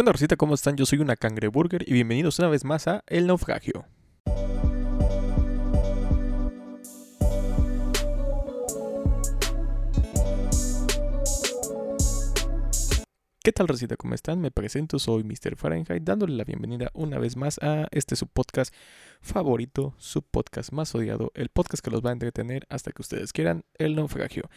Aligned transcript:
¿Qué 0.00 0.02
onda, 0.02 0.12
Rosita? 0.12 0.36
¿Cómo 0.36 0.54
están? 0.54 0.78
Yo 0.78 0.86
soy 0.86 1.00
una 1.00 1.14
cangreburger 1.14 1.86
y 1.86 1.92
bienvenidos 1.92 2.38
una 2.38 2.48
vez 2.48 2.64
más 2.64 2.88
a 2.88 3.04
El 3.06 3.26
Naufragio. 3.26 3.84
¿Qué 13.42 13.52
tal, 13.52 13.68
Rosita? 13.68 13.96
¿Cómo 13.98 14.14
están? 14.14 14.40
Me 14.40 14.50
presento, 14.50 14.98
soy 14.98 15.22
Mr. 15.22 15.56
Fahrenheit, 15.56 16.02
dándole 16.02 16.34
la 16.34 16.44
bienvenida 16.44 16.88
una 16.94 17.18
vez 17.18 17.36
más 17.36 17.58
a 17.60 17.86
este 17.90 18.16
su 18.16 18.26
podcast 18.26 18.74
favorito, 19.20 19.94
su 19.98 20.22
podcast 20.22 20.72
más 20.72 20.94
odiado, 20.94 21.30
el 21.34 21.50
podcast 21.50 21.84
que 21.84 21.90
los 21.90 22.02
va 22.02 22.08
a 22.08 22.14
entretener 22.14 22.66
hasta 22.70 22.92
que 22.92 23.02
ustedes 23.02 23.34
quieran, 23.34 23.64
El 23.76 23.96
Naufragio. 23.96 24.48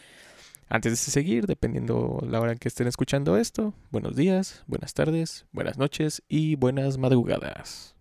Antes 0.68 0.92
de 0.92 0.96
seguir, 0.96 1.46
dependiendo 1.46 2.18
la 2.26 2.40
hora 2.40 2.52
en 2.52 2.58
que 2.58 2.68
estén 2.68 2.86
escuchando 2.86 3.36
esto, 3.36 3.74
buenos 3.90 4.16
días, 4.16 4.64
buenas 4.66 4.94
tardes, 4.94 5.46
buenas 5.52 5.76
noches 5.76 6.22
y 6.26 6.56
buenas 6.56 6.96
madrugadas. 6.96 7.94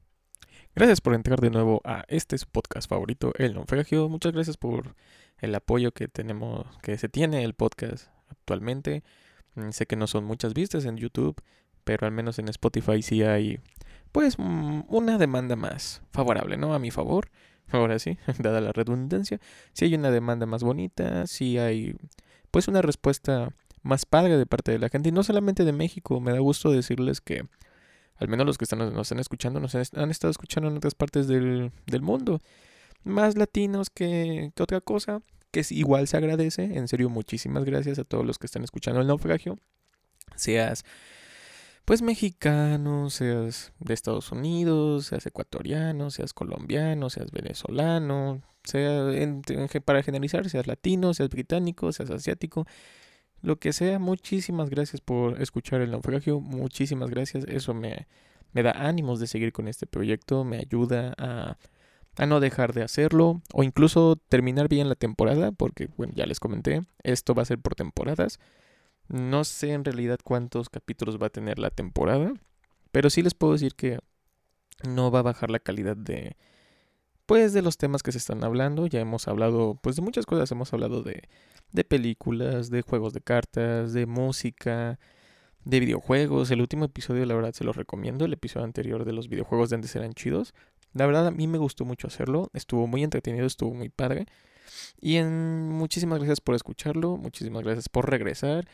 Gracias 0.74 1.02
por 1.02 1.14
entrar 1.14 1.42
de 1.42 1.50
nuevo 1.52 1.82
a 1.84 2.06
este 2.08 2.38
su 2.38 2.48
podcast 2.48 2.90
favorito, 2.90 3.34
El 3.38 3.54
Naufragio. 3.54 4.08
Muchas 4.08 4.32
gracias 4.32 4.58
por 4.58 4.96
el 5.40 5.54
apoyo 5.54 5.92
que 5.92 6.08
tenemos, 6.08 6.66
que 6.82 6.98
se 6.98 7.10
tiene 7.10 7.44
el 7.44 7.54
podcast 7.54 8.08
actualmente. 8.30 9.04
Mm, 9.56 9.72
Sé 9.72 9.86
que 9.86 9.98
no 9.98 10.08
son 10.08 10.24
muchas 10.24 10.54
vistas 10.54 10.86
en 10.86 10.98
YouTube, 10.98 11.36
pero 11.84 12.08
al 12.08 12.14
menos 12.14 12.40
en 12.40 12.48
Spotify 12.48 13.02
sí 13.02 13.24
hay, 13.24 13.60
pues, 14.12 14.40
mm, 14.40 14.84
una 14.88 15.18
demanda 15.18 15.56
más 15.56 16.02
favorable, 16.12 16.58
¿no? 16.58 16.74
A 16.74 16.80
mi 16.80 16.92
favor. 16.92 17.30
Ahora 17.72 18.00
sí, 18.00 18.18
dada 18.40 18.62
la 18.62 18.72
redundancia, 18.72 19.40
sí 19.74 19.86
hay 19.86 19.96
una 19.96 20.12
demanda 20.12 20.46
más 20.46 20.64
bonita, 20.64 21.28
sí 21.28 21.58
hay 21.58 21.96
pues 22.54 22.68
una 22.68 22.84
respuesta 22.84 23.52
más 23.82 24.06
padre 24.06 24.38
de 24.38 24.46
parte 24.46 24.72
de 24.72 24.78
la 24.78 24.88
gente. 24.88 25.10
Y 25.10 25.12
no 25.12 25.24
solamente 25.24 25.66
de 25.66 25.74
México, 25.74 26.22
me 26.22 26.32
da 26.32 26.38
gusto 26.38 26.70
decirles 26.70 27.20
que 27.20 27.48
al 28.16 28.28
menos 28.28 28.46
los 28.46 28.60
que 28.60 28.66
están, 28.66 28.78
nos 28.78 29.08
están 29.08 29.18
escuchando 29.18 29.60
nos 29.60 29.74
han, 29.74 30.12
estado 30.12 30.30
escuchando 30.30 30.70
en 30.70 30.78
otras 30.78 30.94
partes 30.94 31.28
del, 31.28 31.72
del 31.88 32.02
mundo. 32.04 32.44
Más 33.04 33.36
latinos 33.38 33.90
que, 33.90 34.52
que 34.54 34.62
otra 34.62 34.82
cosa, 34.82 35.24
que 35.50 35.66
igual 35.72 36.08
se 36.08 36.16
agradece. 36.16 36.78
En 36.78 36.88
serio, 36.88 37.10
muchísimas 37.10 37.66
gracias 37.66 37.98
a 37.98 38.04
todos 38.04 38.24
los 38.24 38.38
que 38.38 38.46
están 38.46 38.64
escuchando 38.64 39.02
el 39.02 39.08
naufragio. 39.08 39.58
Seas 40.36 40.86
pues 41.86 42.02
mexicano, 42.02 43.10
seas 43.10 43.74
de 43.80 43.94
Estados 43.94 44.32
Unidos, 44.32 45.08
seas 45.08 45.26
ecuatoriano, 45.26 46.10
seas 46.12 46.34
colombiano, 46.34 47.10
seas 47.10 47.32
venezolano, 47.32 48.42
sea 48.64 49.12
en- 49.14 49.42
para 49.84 50.04
generalizar, 50.04 50.50
seas 50.50 50.68
latino, 50.68 51.14
seas 51.14 51.30
británico, 51.30 51.92
seas 51.92 52.10
asiático, 52.10 52.66
lo 53.42 53.58
que 53.60 53.74
sea, 53.74 54.00
muchísimas 54.00 54.70
gracias 54.70 55.02
por 55.02 55.42
escuchar 55.42 55.82
el 55.82 55.92
naufragio, 55.92 56.40
muchísimas 56.40 57.10
gracias, 57.10 57.44
eso 57.48 57.74
me, 57.74 58.08
me 58.54 58.64
da 58.64 58.72
ánimos 58.72 59.20
de 59.20 59.28
seguir 59.28 59.52
con 59.52 59.68
este 59.68 59.86
proyecto, 59.86 60.46
me 60.46 60.58
ayuda 60.60 61.14
a, 61.18 61.58
a 62.18 62.26
no 62.26 62.40
dejar 62.40 62.74
de 62.74 62.84
hacerlo 62.84 63.42
o 63.54 63.64
incluso 63.64 64.16
terminar 64.30 64.70
bien 64.70 64.88
la 64.88 64.96
temporada, 64.96 65.52
porque 65.52 65.90
bueno, 65.98 66.14
ya 66.16 66.26
les 66.26 66.40
comenté, 66.40 66.84
esto 67.04 67.34
va 67.36 67.42
a 67.42 67.46
ser 67.46 67.60
por 67.60 67.76
temporadas. 67.76 68.40
No 69.08 69.44
sé 69.44 69.74
en 69.74 69.86
realidad 69.86 70.20
cuántos 70.24 70.70
capítulos 70.70 71.22
va 71.22 71.28
a 71.28 71.32
tener 71.32 71.60
la 71.60 71.70
temporada, 71.70 72.34
pero 72.92 73.10
sí 73.10 73.22
les 73.22 73.34
puedo 73.34 73.54
decir 73.54 73.76
que 73.76 74.00
no 74.88 75.12
va 75.12 75.20
a 75.20 75.24
bajar 75.24 75.50
la 75.50 75.60
calidad 75.60 75.96
de 75.96 76.36
pues 77.26 77.54
de 77.54 77.62
los 77.62 77.78
temas 77.78 78.04
que 78.04 78.12
se 78.12 78.18
están 78.18 78.44
hablando. 78.44 78.88
Ya 78.88 79.00
hemos 79.00 79.28
hablado 79.28 79.80
pues 79.82 79.96
de 79.96 80.02
muchas 80.02 80.26
cosas, 80.26 80.52
hemos 80.52 80.74
hablado 80.74 81.04
de 81.04 81.24
de 81.74 81.84
películas, 81.84 82.70
de 82.70 82.82
juegos 82.84 83.14
de 83.14 83.22
cartas, 83.22 83.94
de 83.94 84.06
música, 84.06 85.00
de 85.66 85.80
videojuegos. 85.80 86.52
El 86.52 86.62
último 86.62 86.86
episodio 86.86 87.26
la 87.26 87.36
verdad 87.36 87.54
se 87.54 87.66
los 87.66 87.76
recomiendo, 87.76 88.26
el 88.26 88.34
episodio 88.34 88.64
anterior 88.66 89.04
de 89.04 89.12
los 89.12 89.28
videojuegos 89.28 89.70
de 89.70 89.76
antes 89.76 89.96
eran 89.96 90.14
chidos. 90.14 90.54
La 90.94 91.06
verdad 91.08 91.28
a 91.28 91.32
mí 91.32 91.48
me 91.48 91.58
gustó 91.58 91.84
mucho 91.86 92.08
hacerlo, 92.08 92.50
estuvo 92.54 92.88
muy 92.88 93.04
entretenido, 93.04 93.46
estuvo 93.46 93.74
muy 93.74 93.90
padre. 93.90 94.28
Y 95.02 95.18
en, 95.18 95.70
muchísimas 95.70 96.20
gracias 96.20 96.40
por 96.40 96.56
escucharlo, 96.56 97.18
muchísimas 97.18 97.64
gracias 97.64 97.90
por 97.90 98.10
regresar. 98.10 98.68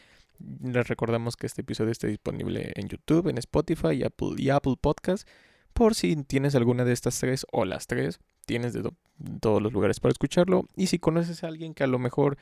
Les 0.63 0.87
recordamos 0.87 1.35
que 1.35 1.47
este 1.47 1.61
episodio 1.61 1.91
está 1.91 2.07
disponible 2.07 2.71
en 2.75 2.87
YouTube, 2.87 3.27
en 3.27 3.37
Spotify 3.37 3.91
y 3.93 4.03
Apple, 4.03 4.35
y 4.37 4.49
Apple 4.49 4.75
Podcast. 4.79 5.27
Por 5.73 5.95
si 5.95 6.15
tienes 6.23 6.55
alguna 6.55 6.85
de 6.85 6.93
estas 6.93 7.19
tres 7.19 7.45
o 7.51 7.65
las 7.65 7.87
tres, 7.87 8.19
tienes 8.45 8.73
de 8.73 8.81
do- 8.81 8.95
todos 9.41 9.61
los 9.61 9.73
lugares 9.73 9.99
para 9.99 10.11
escucharlo. 10.11 10.65
Y 10.75 10.87
si 10.87 10.99
conoces 10.99 11.43
a 11.43 11.47
alguien 11.47 11.73
que 11.73 11.83
a 11.83 11.87
lo 11.87 11.99
mejor 11.99 12.37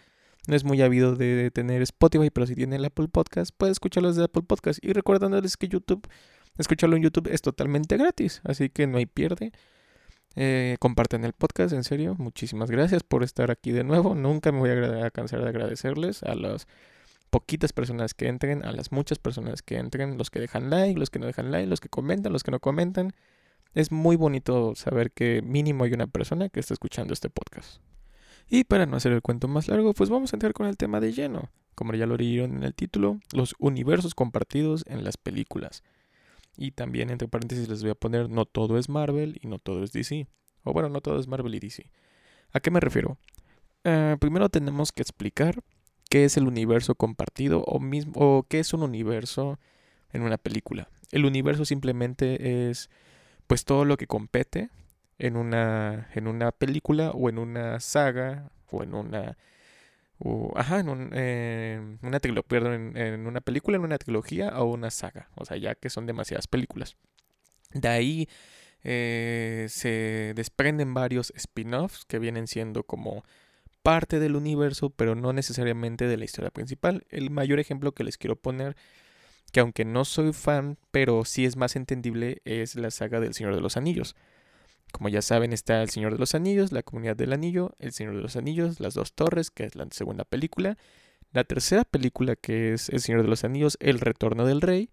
no 0.48 0.56
es 0.56 0.64
muy 0.64 0.82
ávido 0.82 1.16
de 1.16 1.52
tener 1.52 1.82
Spotify, 1.82 2.30
pero 2.30 2.48
si 2.48 2.56
tiene 2.56 2.78
el 2.78 2.86
Apple 2.86 3.08
Podcast, 3.10 3.52
puede 3.58 3.72
escucharlo 3.74 4.10
desde 4.10 4.24
Apple 4.24 4.44
Podcast. 4.44 4.80
Y 4.84 4.94
recordándoles 4.94 5.58
que 5.58 5.68
YouTube, 5.68 6.08
escucharlo 6.58 6.96
en 6.96 7.04
YouTube 7.04 7.28
es 7.32 7.42
totalmente 7.42 7.98
gratis, 7.98 8.42
así 8.46 8.70
que 8.70 8.88
no 8.88 8.98
hay 8.98 9.06
pierde. 9.08 9.52
Eh, 10.36 10.78
compartan 10.80 11.26
el 11.26 11.34
podcast, 11.34 11.74
en 11.74 11.84
serio. 11.84 12.16
Muchísimas 12.18 12.70
gracias 12.70 13.04
por 13.04 13.24
estar 13.24 13.50
aquí 13.52 13.72
de 13.72 13.84
nuevo. 13.84 14.14
Nunca 14.14 14.52
me 14.52 14.60
voy 14.60 14.70
a, 14.70 15.10
cansar 15.10 15.42
de 15.42 15.50
agradecerles 15.50 16.22
a 16.24 16.36
las 16.36 16.68
poquitas 17.30 17.74
personas 17.74 18.14
que 18.14 18.28
entren, 18.28 18.64
a 18.66 18.72
las 18.72 18.92
muchas 18.92 19.20
personas 19.20 19.62
que 19.62 19.78
entren, 19.78 20.18
los 20.18 20.30
que 20.30 20.40
dejan 20.40 20.70
like, 20.70 21.00
los 21.00 21.10
que 21.10 21.20
no 21.20 21.26
dejan 21.26 21.52
like, 21.52 21.68
los 21.68 21.80
que 21.80 21.90
comentan, 21.90 22.34
los 22.34 22.44
que 22.44 22.52
no 22.52 22.60
comentan. 22.60 23.14
Es 23.74 23.92
muy 23.92 24.16
bonito 24.16 24.76
saber 24.76 25.12
que 25.12 25.42
mínimo 25.42 25.84
hay 25.84 25.94
una 25.94 26.08
persona 26.08 26.50
que 26.50 26.60
está 26.60 26.74
escuchando 26.74 27.14
este 27.14 27.30
podcast. 27.30 27.82
Y 28.50 28.64
para 28.64 28.86
no 28.86 28.96
hacer 28.98 29.12
el 29.12 29.22
cuento 29.22 29.48
más 29.48 29.68
largo, 29.68 29.94
pues 29.94 30.10
vamos 30.10 30.32
a 30.32 30.36
entrar 30.38 30.54
con 30.54 30.68
el 30.68 30.78
tema 30.78 31.00
de 31.00 31.12
lleno. 31.12 31.50
Como 31.76 31.94
ya 31.94 32.06
lo 32.06 32.16
leyeron 32.16 32.56
en 32.56 32.64
el 32.64 32.74
título, 32.74 33.20
los 33.34 33.56
universos 33.60 34.16
compartidos 34.16 34.84
en 34.88 35.04
las 35.04 35.18
películas. 35.18 35.84
Y 36.56 36.72
también 36.72 37.10
entre 37.10 37.28
paréntesis 37.28 37.68
les 37.68 37.84
voy 37.84 37.92
a 37.92 37.96
poner 37.96 38.30
no 38.30 38.46
todo 38.46 38.80
es 38.80 38.90
Marvel 38.90 39.38
y 39.42 39.48
no 39.48 39.60
todo 39.60 39.84
es 39.84 39.92
DC. 39.92 40.28
O 40.64 40.74
bueno, 40.74 40.90
no 40.90 41.02
todo 41.02 41.20
es 41.20 41.28
Marvel 41.28 41.54
y 41.56 41.60
DC. 41.60 41.92
¿A 42.52 42.60
qué 42.62 42.72
me 42.72 42.80
refiero? 42.80 43.18
Eh, 43.84 44.18
primero 44.20 44.50
tenemos 44.50 44.92
que 44.92 45.02
explicar 45.02 45.62
qué 46.10 46.26
es 46.26 46.38
el 46.38 46.48
universo 46.48 46.96
compartido 46.96 47.64
o, 47.64 47.80
mismo, 47.80 48.14
o 48.16 48.46
qué 48.48 48.60
es 48.60 48.74
un 48.74 48.84
universo 48.84 49.60
en 50.14 50.22
una 50.22 50.38
película. 50.38 50.90
El 51.12 51.26
universo 51.26 51.66
simplemente 51.66 52.70
es 52.70 52.90
pues 53.48 53.66
todo 53.66 53.86
lo 53.86 53.98
que 53.98 54.08
compete 54.08 54.70
en 55.20 55.38
una, 55.38 56.10
en 56.14 56.28
una 56.28 56.52
película 56.52 57.12
o 57.12 57.30
en 57.30 57.38
una 57.40 57.80
saga 57.80 58.52
o 58.72 58.84
en 58.84 58.94
una... 58.94 59.38
o- 60.20 60.54
ajá, 60.56 60.80
en 60.80 60.90
un, 60.90 61.10
eh, 61.14 61.98
una 62.02 62.20
perdón, 62.20 62.74
en, 62.74 62.98
en 62.98 63.28
una 63.28 63.42
película, 63.42 63.78
en 63.78 63.84
una 63.84 63.98
trilogía 63.98 64.60
o 64.60 64.66
una 64.66 64.92
saga. 64.92 65.30
O 65.36 65.46
sea, 65.46 65.58
ya 65.58 65.76
que 65.76 65.90
son 65.90 66.06
demasiadas 66.06 66.48
películas. 66.48 66.98
De 67.74 67.88
ahí 67.88 68.30
eh, 68.84 69.68
se 69.70 70.34
desprenden 70.36 70.94
varios 70.94 71.34
spin-offs 71.36 72.06
que 72.06 72.20
vienen 72.20 72.48
siendo 72.48 72.84
como 72.84 73.24
parte 73.88 74.20
del 74.20 74.36
universo, 74.36 74.90
pero 74.90 75.16
no 75.16 75.32
necesariamente 75.32 76.08
de 76.10 76.18
la 76.18 76.26
historia 76.26 76.52
principal. 76.52 77.06
El 77.08 77.30
mayor 77.30 77.62
ejemplo 77.62 77.94
que 77.94 78.04
les 78.04 78.18
quiero 78.18 78.36
poner, 78.36 78.76
que 79.54 79.62
aunque 79.62 79.86
no 79.86 80.04
soy 80.04 80.34
fan, 80.34 80.78
pero 80.92 81.24
sí 81.24 81.46
es 81.46 81.56
más 81.56 81.78
entendible, 81.78 82.42
es 82.44 82.76
la 82.76 82.92
saga 82.92 83.22
del 83.22 83.34
Señor 83.34 83.56
de 83.56 83.62
los 83.62 83.78
Anillos. 83.78 84.18
Como 84.92 85.08
ya 85.08 85.22
saben, 85.22 85.54
está 85.54 85.82
El 85.82 85.90
Señor 85.90 86.12
de 86.12 86.20
los 86.20 86.36
Anillos, 86.36 86.74
La 86.74 86.84
Comunidad 86.84 87.16
del 87.16 87.32
Anillo, 87.32 87.78
El 87.80 87.94
Señor 87.94 88.18
de 88.18 88.22
los 88.22 88.36
Anillos, 88.36 88.82
Las 88.82 88.94
Dos 88.94 89.14
Torres, 89.14 89.52
que 89.52 89.64
es 89.64 89.76
la 89.78 89.88
segunda 89.92 90.26
película. 90.26 90.78
La 91.32 91.46
tercera 91.46 91.86
película, 91.86 92.36
que 92.36 92.74
es 92.74 92.90
El 92.90 93.00
Señor 93.00 93.22
de 93.22 93.30
los 93.30 93.46
Anillos, 93.46 93.78
El 93.80 94.02
Retorno 94.02 94.46
del 94.46 94.60
Rey. 94.60 94.90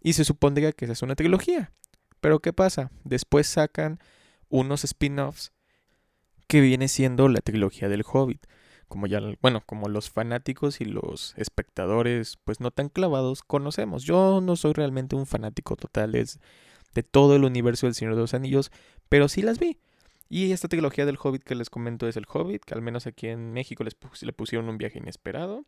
Y 0.00 0.14
se 0.14 0.24
supondría 0.24 0.72
que 0.72 0.86
esa 0.86 0.94
es 0.94 1.02
una 1.02 1.14
trilogía. 1.14 1.70
Pero 2.20 2.40
¿qué 2.40 2.52
pasa? 2.52 2.90
Después 3.04 3.46
sacan 3.46 4.00
unos 4.48 4.82
spin-offs 4.82 5.52
que 6.46 6.60
viene 6.60 6.88
siendo 6.88 7.28
la 7.28 7.40
trilogía 7.40 7.88
del 7.88 8.04
Hobbit. 8.10 8.46
Como 8.88 9.06
ya, 9.06 9.20
bueno, 9.40 9.62
como 9.64 9.88
los 9.88 10.10
fanáticos 10.10 10.80
y 10.80 10.84
los 10.84 11.34
espectadores, 11.38 12.38
pues 12.44 12.60
no 12.60 12.70
tan 12.70 12.88
clavados, 12.88 13.42
conocemos. 13.42 14.04
Yo 14.04 14.40
no 14.42 14.56
soy 14.56 14.74
realmente 14.74 15.16
un 15.16 15.26
fanático 15.26 15.76
total 15.76 16.14
es 16.14 16.40
de 16.94 17.02
todo 17.02 17.36
el 17.36 17.44
universo 17.44 17.86
del 17.86 17.94
Señor 17.94 18.14
de 18.14 18.20
los 18.20 18.34
Anillos, 18.34 18.70
pero 19.08 19.28
sí 19.28 19.42
las 19.42 19.58
vi. 19.58 19.78
Y 20.28 20.52
esta 20.52 20.68
trilogía 20.68 21.04
del 21.04 21.18
Hobbit 21.22 21.42
que 21.42 21.54
les 21.54 21.68
comento 21.68 22.08
es 22.08 22.16
el 22.16 22.26
Hobbit, 22.26 22.64
que 22.64 22.74
al 22.74 22.82
menos 22.82 23.06
aquí 23.06 23.28
en 23.28 23.52
México 23.52 23.84
les 23.84 23.96
le 24.22 24.32
pusieron 24.32 24.68
un 24.68 24.78
viaje 24.78 24.98
inesperado. 24.98 25.66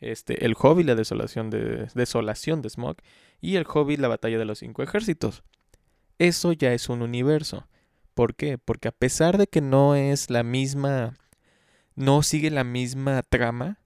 Este, 0.00 0.44
el 0.44 0.54
Hobbit, 0.58 0.86
la 0.86 0.94
desolación 0.94 1.48
de, 1.48 1.88
desolación 1.94 2.60
de 2.60 2.68
Smog. 2.68 2.96
Y 3.40 3.56
el 3.56 3.64
Hobbit, 3.66 4.00
la 4.00 4.08
batalla 4.08 4.38
de 4.38 4.44
los 4.44 4.58
cinco 4.58 4.82
ejércitos. 4.82 5.44
Eso 6.18 6.52
ya 6.52 6.74
es 6.74 6.88
un 6.88 7.02
universo. 7.02 7.66
¿Por 8.14 8.34
qué? 8.34 8.58
Porque 8.58 8.88
a 8.88 8.92
pesar 8.92 9.38
de 9.38 9.46
que 9.46 9.60
no 9.60 9.94
es 9.94 10.30
la 10.30 10.42
misma, 10.42 11.14
no 11.94 12.22
sigue 12.22 12.50
la 12.50 12.64
misma 12.64 13.22
trama, 13.22 13.78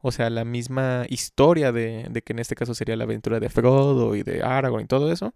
o 0.00 0.12
sea, 0.12 0.30
la 0.30 0.44
misma 0.44 1.06
historia 1.08 1.72
de, 1.72 2.06
de 2.10 2.22
que 2.22 2.32
en 2.34 2.38
este 2.38 2.54
caso 2.54 2.74
sería 2.74 2.96
la 2.96 3.04
aventura 3.04 3.40
de 3.40 3.48
Frodo 3.48 4.14
y 4.16 4.22
de 4.22 4.42
Aragorn 4.42 4.84
y 4.84 4.86
todo 4.86 5.10
eso, 5.10 5.34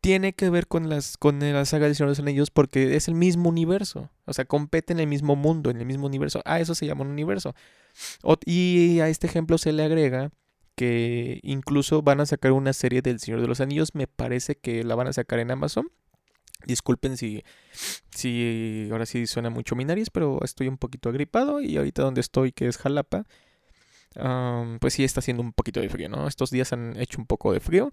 tiene 0.00 0.34
que 0.34 0.50
ver 0.50 0.66
con 0.66 0.88
las 0.88 1.16
con 1.16 1.40
la 1.40 1.64
saga 1.64 1.86
del 1.86 1.94
Señor 1.94 2.08
de 2.08 2.12
los 2.12 2.18
Anillos 2.20 2.50
porque 2.50 2.96
es 2.96 3.08
el 3.08 3.14
mismo 3.14 3.48
universo, 3.48 4.10
o 4.24 4.32
sea, 4.32 4.44
compete 4.44 4.92
en 4.92 5.00
el 5.00 5.06
mismo 5.06 5.36
mundo, 5.36 5.70
en 5.70 5.78
el 5.78 5.86
mismo 5.86 6.06
universo. 6.06 6.42
A 6.44 6.60
eso 6.60 6.74
se 6.74 6.86
llama 6.86 7.02
un 7.02 7.10
universo. 7.10 7.54
Y 8.46 9.00
a 9.00 9.08
este 9.08 9.26
ejemplo 9.26 9.58
se 9.58 9.72
le 9.72 9.84
agrega 9.84 10.30
que 10.74 11.40
incluso 11.42 12.02
van 12.02 12.20
a 12.20 12.26
sacar 12.26 12.52
una 12.52 12.72
serie 12.72 13.02
del 13.02 13.20
Señor 13.20 13.40
de 13.40 13.48
los 13.48 13.60
Anillos, 13.60 13.94
me 13.94 14.06
parece 14.06 14.56
que 14.56 14.84
la 14.84 14.94
van 14.94 15.08
a 15.08 15.12
sacar 15.12 15.38
en 15.38 15.50
Amazon. 15.50 15.90
Disculpen 16.66 17.16
si, 17.16 17.42
si 18.10 18.88
ahora 18.90 19.06
sí 19.06 19.26
suena 19.26 19.50
mucho 19.50 19.76
Minaris, 19.76 20.10
pero 20.10 20.40
estoy 20.44 20.68
un 20.68 20.78
poquito 20.78 21.08
agripado 21.08 21.60
y 21.60 21.76
ahorita 21.76 22.02
donde 22.02 22.20
estoy, 22.20 22.52
que 22.52 22.66
es 22.68 22.78
Jalapa, 22.78 23.24
pues 24.80 24.94
sí 24.94 25.04
está 25.04 25.20
haciendo 25.20 25.42
un 25.42 25.52
poquito 25.52 25.80
de 25.80 25.88
frío, 25.88 26.08
¿no? 26.08 26.28
Estos 26.28 26.50
días 26.50 26.72
han 26.72 26.98
hecho 26.98 27.18
un 27.18 27.26
poco 27.26 27.52
de 27.52 27.60
frío 27.60 27.90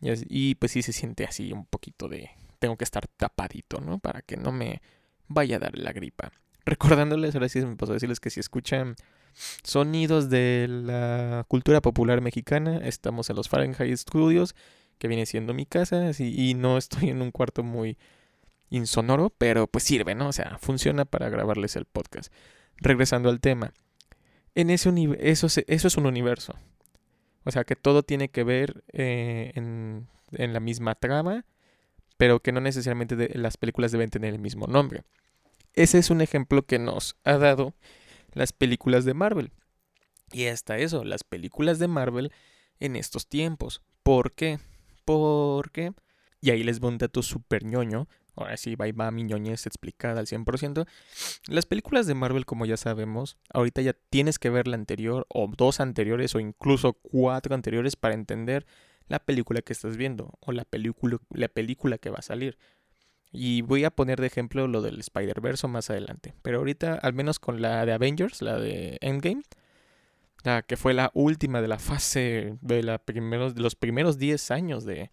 y, 0.00 0.54
pues 0.56 0.72
sí 0.72 0.82
se 0.82 0.92
siente 0.92 1.24
así 1.24 1.52
un 1.52 1.66
poquito 1.66 2.08
de... 2.08 2.30
Tengo 2.58 2.76
que 2.76 2.84
estar 2.84 3.06
tapadito, 3.08 3.80
¿no? 3.80 3.98
Para 3.98 4.22
que 4.22 4.36
no 4.36 4.52
me 4.52 4.80
vaya 5.28 5.56
a 5.56 5.58
dar 5.58 5.76
la 5.76 5.92
gripa. 5.92 6.32
Recordándoles, 6.64 7.34
ahora 7.34 7.48
sí 7.48 7.60
me 7.60 7.76
pasó 7.76 7.92
a 7.92 7.94
decirles 7.94 8.20
que 8.20 8.30
si 8.30 8.38
escuchan 8.38 8.94
sonidos 9.64 10.30
de 10.30 10.66
la 10.68 11.44
cultura 11.48 11.80
popular 11.80 12.20
mexicana, 12.20 12.78
estamos 12.84 13.30
en 13.30 13.36
los 13.36 13.48
Fahrenheit 13.48 13.96
Studios, 13.96 14.54
que 15.02 15.08
viene 15.08 15.26
siendo 15.26 15.52
mi 15.52 15.66
casa, 15.66 16.12
y 16.16 16.54
no 16.54 16.78
estoy 16.78 17.10
en 17.10 17.22
un 17.22 17.32
cuarto 17.32 17.64
muy 17.64 17.98
insonoro, 18.70 19.30
pero 19.30 19.66
pues 19.66 19.82
sirve, 19.82 20.14
¿no? 20.14 20.28
O 20.28 20.32
sea, 20.32 20.58
funciona 20.60 21.04
para 21.04 21.28
grabarles 21.28 21.74
el 21.74 21.86
podcast. 21.86 22.32
Regresando 22.76 23.28
al 23.28 23.40
tema 23.40 23.74
en 24.54 24.70
ese 24.70 24.92
eso, 25.18 25.48
eso 25.48 25.88
es 25.88 25.96
un 25.96 26.06
universo. 26.06 26.54
O 27.42 27.50
sea, 27.50 27.64
que 27.64 27.74
todo 27.74 28.04
tiene 28.04 28.28
que 28.28 28.44
ver 28.44 28.84
eh, 28.92 29.50
en, 29.56 30.06
la 30.30 30.60
misma 30.60 30.94
trama, 30.94 31.44
pero 32.18 32.38
que 32.38 32.52
no 32.52 32.60
necesariamente 32.60 33.36
las 33.36 33.56
películas 33.56 33.90
deben 33.90 34.10
tener 34.10 34.34
el 34.34 34.38
mismo 34.38 34.68
nombre. 34.68 35.02
Ese 35.74 35.98
es 35.98 36.10
un 36.10 36.20
ejemplo 36.20 36.62
que 36.62 36.78
nos 36.78 37.16
ha 37.24 37.38
dado 37.38 37.74
las 38.34 38.52
películas 38.52 39.04
de 39.04 39.14
Marvel. 39.14 39.50
Y 40.30 40.46
hasta 40.46 40.78
eso, 40.78 41.02
las 41.02 41.24
películas 41.24 41.80
de 41.80 41.88
Marvel 41.88 42.30
en 42.78 42.94
estos 42.94 43.26
tiempos. 43.26 43.82
¿Por 44.04 44.30
qué? 44.32 44.60
Porque, 45.04 45.92
y 46.40 46.50
ahí 46.50 46.62
les 46.62 46.80
voy 46.80 46.92
un 46.92 46.98
dato 46.98 47.22
súper 47.22 47.64
ñoño, 47.64 48.08
ahora 48.36 48.56
sí 48.56 48.76
va, 48.76 48.86
va 48.92 49.10
mi 49.10 49.24
ñoñez 49.24 49.66
explicada 49.66 50.20
al 50.20 50.26
100%. 50.26 50.86
Las 51.48 51.66
películas 51.66 52.06
de 52.06 52.14
Marvel, 52.14 52.46
como 52.46 52.66
ya 52.66 52.76
sabemos, 52.76 53.36
ahorita 53.52 53.82
ya 53.82 53.94
tienes 54.10 54.38
que 54.38 54.50
ver 54.50 54.68
la 54.68 54.76
anterior 54.76 55.26
o 55.28 55.50
dos 55.56 55.80
anteriores 55.80 56.34
o 56.34 56.40
incluso 56.40 56.94
cuatro 56.94 57.54
anteriores 57.54 57.96
para 57.96 58.14
entender 58.14 58.66
la 59.08 59.18
película 59.18 59.62
que 59.62 59.72
estás 59.72 59.96
viendo 59.96 60.38
o 60.40 60.52
la 60.52 60.64
película, 60.64 61.18
la 61.30 61.48
película 61.48 61.98
que 61.98 62.10
va 62.10 62.18
a 62.18 62.22
salir. 62.22 62.58
Y 63.30 63.62
voy 63.62 63.84
a 63.84 63.90
poner 63.90 64.20
de 64.20 64.26
ejemplo 64.26 64.68
lo 64.68 64.82
del 64.82 65.00
Spider-Verse 65.00 65.66
más 65.66 65.88
adelante. 65.88 66.34
Pero 66.42 66.58
ahorita, 66.58 66.94
al 66.94 67.14
menos 67.14 67.38
con 67.38 67.62
la 67.62 67.84
de 67.86 67.92
Avengers, 67.92 68.42
la 68.42 68.58
de 68.58 68.98
Endgame, 69.00 69.42
que 70.66 70.76
fue 70.76 70.94
la 70.94 71.10
última 71.14 71.60
de 71.60 71.68
la 71.68 71.78
fase 71.78 72.56
de, 72.60 72.82
la 72.82 73.00
los 73.56 73.76
primeros 73.76 74.18
10 74.18 74.50
años 74.50 74.84
de, 74.84 75.10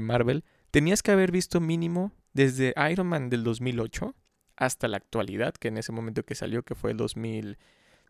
Marvel, 0.00 0.44
tenías 0.70 1.02
que 1.02 1.12
haber 1.12 1.30
visto 1.30 1.60
mínimo 1.60 2.12
desde 2.32 2.74
Iron 2.90 3.06
Man 3.06 3.30
del 3.30 3.44
2008 3.44 4.14
hasta 4.56 4.88
la 4.88 4.96
actualidad, 4.96 5.54
que 5.54 5.68
en 5.68 5.78
ese 5.78 5.92
momento 5.92 6.24
que 6.24 6.34
salió, 6.34 6.62
que 6.62 6.74
fue 6.74 6.92
el 6.92 6.96
2000, 6.96 7.58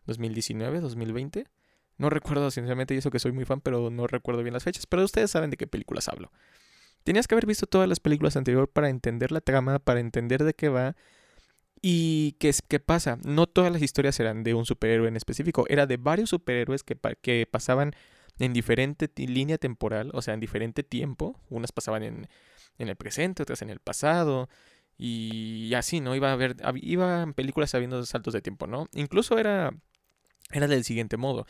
2019, 0.05 0.79
2020. 0.79 1.47
No 1.97 2.09
recuerdo 2.09 2.51
sinceramente, 2.51 2.93
y 2.93 2.97
eso 2.97 3.11
que 3.11 3.19
soy 3.19 3.31
muy 3.31 3.45
fan, 3.45 3.61
pero 3.61 3.89
no 3.89 4.07
recuerdo 4.07 4.43
bien 4.43 4.53
las 4.53 4.63
fechas. 4.63 4.85
Pero 4.85 5.03
ustedes 5.03 5.31
saben 5.31 5.49
de 5.49 5.57
qué 5.57 5.67
películas 5.67 6.07
hablo. 6.07 6.31
Tenías 7.03 7.27
que 7.27 7.35
haber 7.35 7.45
visto 7.45 7.67
todas 7.67 7.87
las 7.87 7.99
películas 7.99 8.35
anteriores 8.35 8.69
para 8.71 8.89
entender 8.89 9.31
la 9.31 9.41
trama, 9.41 9.79
para 9.79 9.99
entender 9.99 10.43
de 10.43 10.53
qué 10.53 10.69
va. 10.69 10.95
Y 11.87 12.31
qué, 12.39 12.51
qué 12.67 12.79
pasa. 12.79 13.19
No 13.23 13.45
todas 13.45 13.71
las 13.71 13.83
historias 13.83 14.19
eran 14.19 14.43
de 14.43 14.55
un 14.55 14.65
superhéroe 14.65 15.07
en 15.07 15.15
específico. 15.15 15.65
Era 15.69 15.85
de 15.85 15.97
varios 15.97 16.31
superhéroes 16.31 16.81
que, 16.81 16.97
que 17.21 17.45
pasaban 17.45 17.91
en 18.39 18.53
diferente 18.53 19.07
línea 19.17 19.59
temporal, 19.59 20.09
o 20.15 20.23
sea, 20.23 20.33
en 20.33 20.39
diferente 20.39 20.81
tiempo. 20.81 21.39
Unas 21.51 21.71
pasaban 21.71 22.01
en, 22.01 22.27
en 22.79 22.89
el 22.89 22.95
presente, 22.95 23.43
otras 23.43 23.61
en 23.61 23.69
el 23.69 23.81
pasado. 23.81 24.49
Y 24.97 25.75
así, 25.75 25.99
¿no? 26.01 26.15
Iba 26.15 26.31
a 26.31 26.33
haber, 26.33 26.55
iba 26.81 27.31
películas 27.33 27.75
habiendo 27.75 28.03
saltos 28.07 28.33
de 28.33 28.41
tiempo, 28.41 28.65
¿no? 28.65 28.89
Incluso 28.95 29.37
era, 29.37 29.71
era 30.49 30.65
del 30.67 30.85
siguiente 30.85 31.17
modo. 31.17 31.45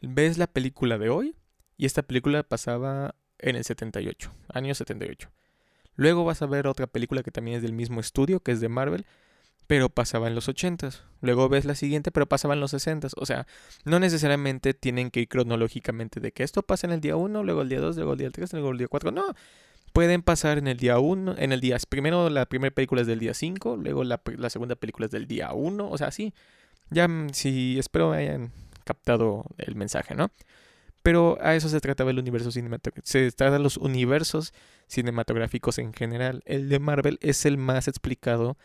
Ves 0.00 0.38
la 0.38 0.46
película 0.46 0.96
de 0.96 1.10
hoy 1.10 1.36
y 1.76 1.84
esta 1.84 2.00
película 2.00 2.42
pasaba 2.42 3.16
en 3.38 3.54
el 3.54 3.64
78, 3.64 4.32
año 4.48 4.74
78. 4.74 5.30
Luego 5.94 6.24
vas 6.24 6.40
a 6.40 6.46
ver 6.46 6.68
otra 6.68 6.86
película 6.86 7.22
que 7.22 7.32
también 7.32 7.58
es 7.58 7.62
del 7.62 7.74
mismo 7.74 8.00
estudio, 8.00 8.40
que 8.40 8.52
es 8.52 8.60
de 8.60 8.70
Marvel, 8.70 9.04
pero 9.68 9.90
pasaba 9.90 10.26
en 10.26 10.34
los 10.34 10.48
80. 10.48 10.90
Luego 11.20 11.48
ves 11.50 11.66
la 11.66 11.74
siguiente, 11.74 12.10
pero 12.10 12.26
pasaba 12.26 12.54
en 12.54 12.60
los 12.60 12.72
60. 12.72 13.08
O 13.16 13.26
sea, 13.26 13.46
no 13.84 14.00
necesariamente 14.00 14.72
tienen 14.72 15.10
que 15.10 15.20
ir 15.20 15.28
cronológicamente 15.28 16.20
de 16.20 16.32
que 16.32 16.42
esto 16.42 16.62
pasa 16.62 16.86
en 16.86 16.94
el 16.94 17.00
día 17.02 17.16
1, 17.16 17.44
luego 17.44 17.62
el 17.62 17.68
día 17.68 17.78
2, 17.78 17.96
luego 17.96 18.14
el 18.14 18.18
día 18.18 18.30
3, 18.30 18.54
luego 18.54 18.70
el 18.70 18.78
día 18.78 18.88
4. 18.88 19.12
No, 19.12 19.34
pueden 19.92 20.22
pasar 20.22 20.56
en 20.56 20.68
el 20.68 20.78
día 20.78 20.98
1, 20.98 21.34
en 21.36 21.52
el 21.52 21.60
día, 21.60 21.76
primero 21.86 22.30
la 22.30 22.46
primera 22.46 22.74
película 22.74 23.02
es 23.02 23.06
del 23.06 23.18
día 23.18 23.34
5, 23.34 23.76
luego 23.76 24.04
la, 24.04 24.20
segunda 24.48 24.74
película 24.74 25.04
es 25.04 25.12
del 25.12 25.26
día 25.26 25.52
1, 25.52 25.90
o 25.90 25.98
sea, 25.98 26.10
sí, 26.12 26.32
ya 26.88 27.06
mm, 27.06 27.30
sí, 27.34 27.76
espero 27.78 28.12
hayan 28.12 28.52
captado 28.84 29.44
el 29.58 29.74
mensaje, 29.74 30.14
¿no? 30.14 30.30
Pero 31.02 31.36
a 31.42 31.54
eso 31.54 31.68
se 31.68 31.80
trataba 31.80 32.10
el 32.10 32.18
universo 32.18 32.50
cinematográfico, 32.50 33.06
se 33.06 33.30
trata 33.32 33.52
de 33.52 33.62
los 33.62 33.76
universos 33.76 34.54
cinematográficos 34.86 35.78
en 35.78 35.92
general. 35.92 36.42
El 36.46 36.70
de 36.70 36.78
Marvel 36.78 37.18
es 37.20 37.44
el 37.44 37.58
más 37.58 37.86
explicado 37.86 38.56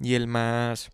y 0.00 0.14
el 0.14 0.26
más... 0.26 0.90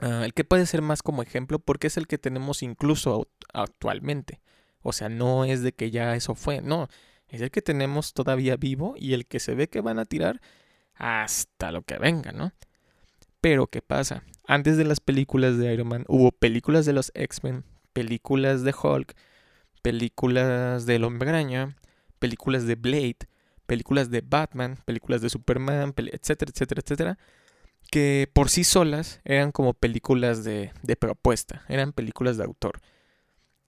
Ah, 0.00 0.22
el 0.24 0.32
que 0.32 0.44
puede 0.44 0.66
ser 0.66 0.82
más 0.82 1.02
como 1.02 1.22
ejemplo 1.22 1.58
porque 1.58 1.88
es 1.88 1.96
el 1.96 2.06
que 2.06 2.18
tenemos 2.18 2.62
incluso 2.62 3.28
actualmente. 3.52 4.40
O 4.82 4.92
sea, 4.92 5.08
no 5.08 5.44
es 5.44 5.62
de 5.62 5.72
que 5.72 5.90
ya 5.90 6.16
eso 6.16 6.34
fue, 6.34 6.62
no, 6.62 6.88
es 7.28 7.40
el 7.42 7.50
que 7.50 7.62
tenemos 7.62 8.14
todavía 8.14 8.56
vivo 8.56 8.94
y 8.96 9.12
el 9.12 9.26
que 9.26 9.40
se 9.40 9.54
ve 9.54 9.68
que 9.68 9.80
van 9.80 9.98
a 9.98 10.06
tirar 10.06 10.40
hasta 10.94 11.70
lo 11.70 11.82
que 11.82 11.98
venga, 11.98 12.32
¿no? 12.32 12.52
Pero, 13.40 13.68
¿qué 13.68 13.82
pasa? 13.82 14.24
Antes 14.46 14.76
de 14.76 14.84
las 14.84 15.00
películas 15.00 15.56
de 15.58 15.72
Iron 15.72 15.88
Man 15.88 16.04
hubo 16.08 16.32
películas 16.32 16.86
de 16.86 16.92
los 16.92 17.10
X-Men, 17.14 17.64
películas 17.92 18.62
de 18.62 18.74
Hulk, 18.74 19.14
películas 19.82 20.86
del 20.86 21.04
Hombre 21.04 21.30
Araña, 21.30 21.76
películas 22.18 22.66
de 22.66 22.74
Blade, 22.74 23.18
películas 23.66 24.10
de 24.10 24.20
Batman, 24.20 24.78
películas 24.84 25.22
de 25.22 25.30
Superman, 25.30 25.94
etcétera, 25.96 26.50
etcétera, 26.52 26.82
etcétera, 26.84 27.18
que 27.90 28.30
por 28.32 28.48
sí 28.48 28.64
solas 28.64 29.20
eran 29.24 29.52
como 29.52 29.74
películas 29.74 30.44
de, 30.44 30.72
de 30.82 30.96
propuesta, 30.96 31.64
eran 31.68 31.92
películas 31.92 32.36
de 32.36 32.44
autor. 32.44 32.80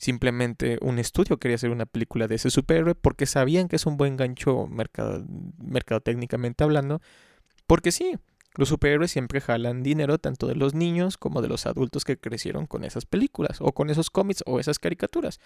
Simplemente 0.03 0.79
un 0.81 0.99
estudio 0.99 1.39
quería 1.39 1.55
hacer 1.55 1.71
una 1.71 1.87
película 1.87 2.27
de 2.27 2.35
ese 2.35 2.51
superhéroe 2.51 2.97
porque 2.97 3.25
sabían 3.25 3.69
que 3.69 3.77
es 3.77 3.87
un 3.87 3.97
buen 3.97 4.17
gancho 4.17 4.67
mercado, 4.67 5.25
técnicamente 6.03 6.65
hablando. 6.65 7.01
Porque 7.69 7.93
sí, 7.93 8.17
los 8.57 8.69
superhéroes 8.71 9.13
siempre 9.13 9.41
jalan 9.41 9.85
dinero 9.85 10.19
tanto 10.19 10.49
de 10.49 10.57
los 10.57 10.75
niños 10.75 11.19
como 11.19 11.41
de 11.41 11.47
los 11.47 11.67
adultos 11.67 12.05
que 12.05 12.19
crecieron 12.19 12.67
con 12.67 12.83
esas 12.83 13.07
películas 13.07 13.59
o 13.61 13.71
con 13.71 13.91
esos 13.91 14.11
cómics 14.11 14.43
o 14.45 14.59
esas 14.59 14.81
caricaturas. 14.81 15.39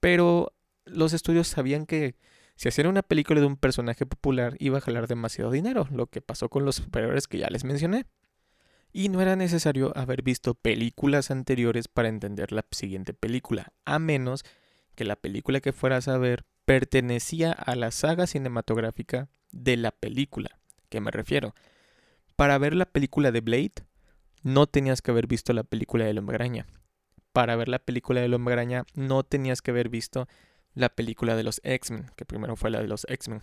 Pero 0.00 0.54
los 0.86 1.12
estudios 1.12 1.48
sabían 1.48 1.84
que 1.84 2.16
si 2.58 2.68
hacían 2.68 2.88
una 2.88 3.02
película 3.02 3.38
de 3.38 3.46
un 3.46 3.56
personaje 3.56 4.04
popular 4.04 4.56
iba 4.58 4.78
a 4.78 4.80
jalar 4.80 5.06
demasiado 5.06 5.52
dinero, 5.52 5.86
lo 5.92 6.08
que 6.08 6.20
pasó 6.20 6.48
con 6.48 6.64
los 6.64 6.74
superhéroes 6.74 7.28
que 7.28 7.38
ya 7.38 7.48
les 7.50 7.62
mencioné 7.62 8.06
y 8.92 9.10
no 9.10 9.20
era 9.20 9.36
necesario 9.36 9.96
haber 9.96 10.22
visto 10.22 10.54
películas 10.54 11.30
anteriores 11.30 11.86
para 11.86 12.08
entender 12.08 12.50
la 12.50 12.64
siguiente 12.72 13.14
película, 13.14 13.72
a 13.84 14.00
menos 14.00 14.44
que 14.96 15.04
la 15.04 15.14
película 15.14 15.60
que 15.60 15.72
fueras 15.72 16.08
a 16.08 16.18
ver 16.18 16.46
pertenecía 16.64 17.52
a 17.52 17.76
la 17.76 17.92
saga 17.92 18.26
cinematográfica 18.26 19.28
de 19.52 19.76
la 19.76 19.92
película. 19.92 20.58
¿Qué 20.88 21.00
me 21.00 21.12
refiero? 21.12 21.54
Para 22.34 22.58
ver 22.58 22.74
la 22.74 22.86
película 22.86 23.30
de 23.30 23.40
Blade, 23.40 23.86
no 24.42 24.66
tenías 24.66 25.00
que 25.00 25.12
haber 25.12 25.28
visto 25.28 25.52
la 25.52 25.62
película 25.62 26.06
de 26.06 26.18
Hombre 26.18 26.34
Araña. 26.34 26.66
Para 27.32 27.54
ver 27.54 27.68
la 27.68 27.78
película 27.78 28.20
de 28.20 28.34
Hombre 28.34 28.54
Araña, 28.54 28.82
no 28.94 29.22
tenías 29.22 29.62
que 29.62 29.70
haber 29.70 29.88
visto 29.90 30.26
la 30.78 30.88
película 30.88 31.36
de 31.36 31.42
los 31.42 31.60
X-Men, 31.64 32.10
que 32.16 32.24
primero 32.24 32.56
fue 32.56 32.70
la 32.70 32.80
de 32.80 32.88
los 32.88 33.04
X-Men 33.08 33.42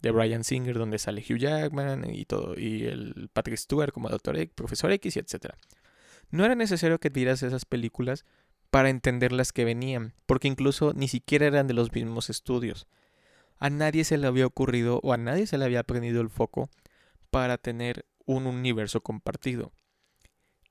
de 0.00 0.10
Brian 0.10 0.42
Singer, 0.42 0.76
donde 0.76 0.98
sale 0.98 1.22
Hugh 1.22 1.38
Jackman 1.38 2.12
y 2.12 2.24
todo, 2.24 2.58
y 2.58 2.86
el 2.86 3.30
Patrick 3.32 3.56
Stewart 3.56 3.92
como 3.92 4.08
Doctor 4.08 4.36
X, 4.36 4.52
Profesor 4.54 4.90
X, 4.90 5.16
etc. 5.16 5.54
No 6.30 6.44
era 6.44 6.54
necesario 6.54 6.98
que 6.98 7.08
vieras 7.08 7.42
esas 7.42 7.64
películas 7.64 8.24
para 8.70 8.90
entender 8.90 9.32
las 9.32 9.52
que 9.52 9.64
venían, 9.64 10.14
porque 10.26 10.48
incluso 10.48 10.92
ni 10.94 11.06
siquiera 11.06 11.46
eran 11.46 11.68
de 11.68 11.74
los 11.74 11.92
mismos 11.92 12.30
estudios. 12.30 12.86
A 13.58 13.70
nadie 13.70 14.02
se 14.02 14.18
le 14.18 14.26
había 14.26 14.46
ocurrido 14.46 14.98
o 15.04 15.12
a 15.12 15.18
nadie 15.18 15.46
se 15.46 15.58
le 15.58 15.66
había 15.66 15.84
prendido 15.84 16.20
el 16.20 16.30
foco 16.30 16.68
para 17.30 17.58
tener 17.58 18.06
un 18.24 18.46
universo 18.46 19.02
compartido. 19.02 19.72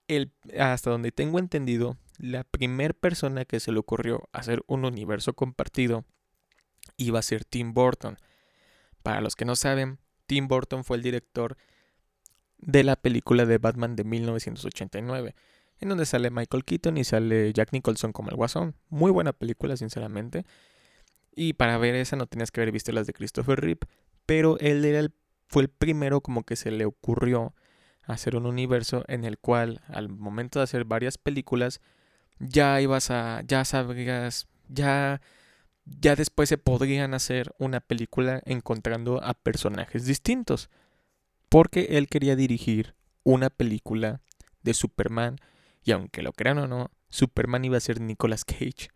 El, 0.08 0.34
hasta 0.60 0.89
donde 0.89 1.12
tengo 1.12 1.39
entendido, 1.39 1.96
la 2.22 2.44
primera 2.44 2.94
persona 2.94 3.46
que 3.46 3.60
se 3.60 3.72
le 3.72 3.80
ocurrió 3.80 4.30
hacer 4.32 4.63
un 4.68 4.86
universo 4.86 5.34
compartido 5.34 6.06
iba 6.98 7.20
a 7.20 7.24
ser 7.24 7.46
Tim 7.46 7.74
Burton 7.74 8.18
para 9.04 9.22
los 9.22 9.36
que 9.36 9.46
no 9.46 9.56
saben, 9.56 10.00
Tim 10.28 10.48
Burton 10.48 10.84
fue 10.84 10.98
el 10.98 11.04
director 11.04 11.58
de 12.58 12.84
la 12.84 12.96
película 12.96 13.46
de 13.46 13.58
Batman 13.58 13.96
de 13.96 14.04
1989. 14.04 15.36
en 15.80 15.90
donde 15.90 16.06
sale 16.06 16.30
Michael 16.30 16.63
Keaton 16.63 16.96
y 16.98 17.04
sale 17.04 17.51
Jack 17.54 17.74
Nicholson 17.74 18.13
como 18.13 18.30
el 18.30 18.36
Guasón. 18.36 18.75
Muy 18.90 19.10
buena 19.10 19.34
película, 19.34 19.75
sinceramente. 19.75 20.46
Y 21.36 21.54
para 21.54 21.80
ver 21.80 21.96
esa 21.96 22.16
no 22.16 22.28
tenías 22.28 22.51
que 22.51 22.62
haber 22.62 22.72
visto 22.72 22.92
las 22.92 23.08
de 23.08 23.13
Christopher 23.13 23.60
Reeve, 23.60 23.80
pero 24.28 24.60
él 24.60 24.86
era 24.86 25.00
el, 25.00 25.12
fue 25.48 25.63
el 25.63 25.70
primero 25.70 26.22
como 26.22 26.44
que 26.44 26.56
se 26.56 26.70
le 26.70 26.86
ocurrió 26.86 27.56
hacer 28.04 28.36
un 28.36 28.46
universo 28.46 29.04
en 29.08 29.25
el 29.25 29.40
cual 29.40 29.82
al 29.88 30.10
momento 30.10 30.60
de 30.60 30.63
hacer 30.66 30.86
varias 30.86 31.18
películas 31.18 31.82
ya 32.40 32.80
ibas 32.82 33.12
a 33.12 33.42
ya 33.48 33.66
sabrías 33.66 34.48
ya 34.68 35.22
ya 35.86 36.16
después 36.16 36.50
se 36.50 36.58
podrían 36.58 37.14
hacer 37.14 37.54
una 37.58 37.80
película 37.80 38.42
encontrando 38.46 39.24
a 39.24 39.34
personajes 39.34 40.06
distintos 40.06 40.70
porque 41.50 41.98
él 41.98 42.08
quería 42.08 42.36
dirigir 42.36 42.96
una 43.24 43.50
película 43.50 44.22
de 44.64 44.74
Superman 44.74 45.38
y 45.84 45.92
aunque 45.92 46.22
lo 46.22 46.34
crean 46.34 46.60
o 46.60 46.68
no 46.68 46.92
Superman 47.10 47.66
iba 47.66 47.78
a 47.78 47.82
ser 47.82 48.00
Nicolas 48.00 48.46
Cage 48.46 48.90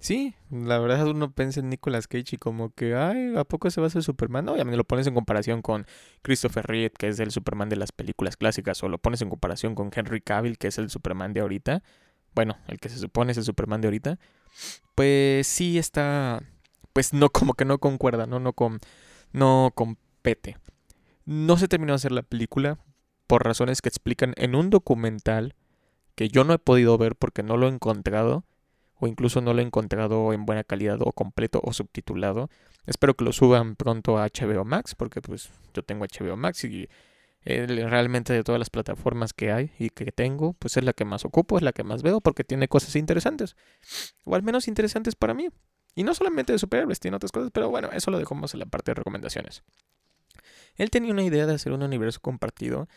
Sí, 0.00 0.34
la 0.50 0.78
verdad 0.78 1.06
uno 1.08 1.30
piensa 1.30 1.60
en 1.60 1.68
Nicolas 1.68 2.08
Cage 2.08 2.36
y 2.36 2.38
como 2.38 2.70
que, 2.70 2.94
ay, 2.94 3.34
¿a 3.36 3.44
poco 3.44 3.70
se 3.70 3.82
va 3.82 3.86
a 3.86 3.88
hacer 3.88 4.02
Superman? 4.02 4.46
No, 4.46 4.52
obviamente 4.52 4.78
lo 4.78 4.84
pones 4.84 5.06
en 5.06 5.12
comparación 5.12 5.60
con 5.60 5.86
Christopher 6.22 6.66
Reeve, 6.66 6.90
que 6.98 7.08
es 7.08 7.20
el 7.20 7.30
Superman 7.30 7.68
de 7.68 7.76
las 7.76 7.92
películas 7.92 8.38
clásicas, 8.38 8.82
o 8.82 8.88
lo 8.88 8.96
pones 8.96 9.20
en 9.20 9.28
comparación 9.28 9.74
con 9.74 9.90
Henry 9.94 10.22
Cavill, 10.22 10.56
que 10.56 10.68
es 10.68 10.78
el 10.78 10.88
Superman 10.88 11.34
de 11.34 11.40
ahorita. 11.40 11.82
Bueno, 12.34 12.56
el 12.68 12.78
que 12.78 12.88
se 12.88 12.98
supone 12.98 13.32
es 13.32 13.38
el 13.38 13.44
Superman 13.44 13.80
de 13.80 13.88
ahorita. 13.88 14.18
Pues 14.94 15.46
sí 15.46 15.78
está, 15.78 16.42
pues 16.92 17.12
no, 17.12 17.28
como 17.30 17.54
que 17.54 17.64
no 17.64 17.78
concuerda, 17.78 18.26
no, 18.26 18.40
no, 18.40 18.52
con, 18.52 18.80
no 19.32 19.72
compete. 19.74 20.56
No 21.24 21.56
se 21.56 21.68
terminó 21.68 21.92
de 21.92 21.96
hacer 21.96 22.12
la 22.12 22.22
película 22.22 22.78
por 23.26 23.44
razones 23.44 23.82
que 23.82 23.88
explican 23.88 24.34
en 24.36 24.54
un 24.54 24.70
documental 24.70 25.54
que 26.16 26.28
yo 26.28 26.44
no 26.44 26.52
he 26.52 26.58
podido 26.58 26.98
ver 26.98 27.14
porque 27.14 27.42
no 27.42 27.56
lo 27.56 27.68
he 27.68 27.70
encontrado 27.70 28.44
o 28.96 29.06
incluso 29.06 29.40
no 29.40 29.54
lo 29.54 29.60
he 29.60 29.64
encontrado 29.64 30.32
en 30.32 30.44
buena 30.44 30.64
calidad 30.64 30.98
o 31.00 31.12
completo 31.12 31.60
o 31.64 31.72
subtitulado. 31.72 32.50
Espero 32.86 33.14
que 33.14 33.24
lo 33.24 33.32
suban 33.32 33.76
pronto 33.76 34.18
a 34.18 34.26
HBO 34.26 34.64
Max 34.64 34.94
porque 34.94 35.22
pues 35.22 35.50
yo 35.72 35.82
tengo 35.82 36.04
HBO 36.04 36.36
Max 36.36 36.64
y 36.64 36.88
realmente 37.44 38.32
de 38.32 38.44
todas 38.44 38.58
las 38.58 38.70
plataformas 38.70 39.32
que 39.32 39.50
hay 39.50 39.72
y 39.78 39.90
que 39.90 40.12
tengo, 40.12 40.52
pues 40.54 40.76
es 40.76 40.84
la 40.84 40.92
que 40.92 41.04
más 41.04 41.24
ocupo, 41.24 41.56
es 41.56 41.62
la 41.62 41.72
que 41.72 41.84
más 41.84 42.02
veo 42.02 42.20
porque 42.20 42.44
tiene 42.44 42.68
cosas 42.68 42.96
interesantes. 42.96 43.56
O 44.24 44.34
al 44.34 44.42
menos 44.42 44.68
interesantes 44.68 45.14
para 45.14 45.34
mí. 45.34 45.48
Y 45.94 46.04
no 46.04 46.14
solamente 46.14 46.52
de 46.52 46.58
superhéroes, 46.58 47.00
tiene 47.00 47.16
otras 47.16 47.32
cosas, 47.32 47.50
pero 47.52 47.68
bueno, 47.70 47.90
eso 47.92 48.10
lo 48.10 48.18
dejamos 48.18 48.54
en 48.54 48.60
la 48.60 48.66
parte 48.66 48.90
de 48.90 48.94
recomendaciones. 48.94 49.62
Él 50.76 50.90
tenía 50.90 51.12
una 51.12 51.24
idea 51.24 51.46
de 51.46 51.54
hacer 51.54 51.72
un 51.72 51.82
universo 51.82 52.20
compartido 52.20 52.88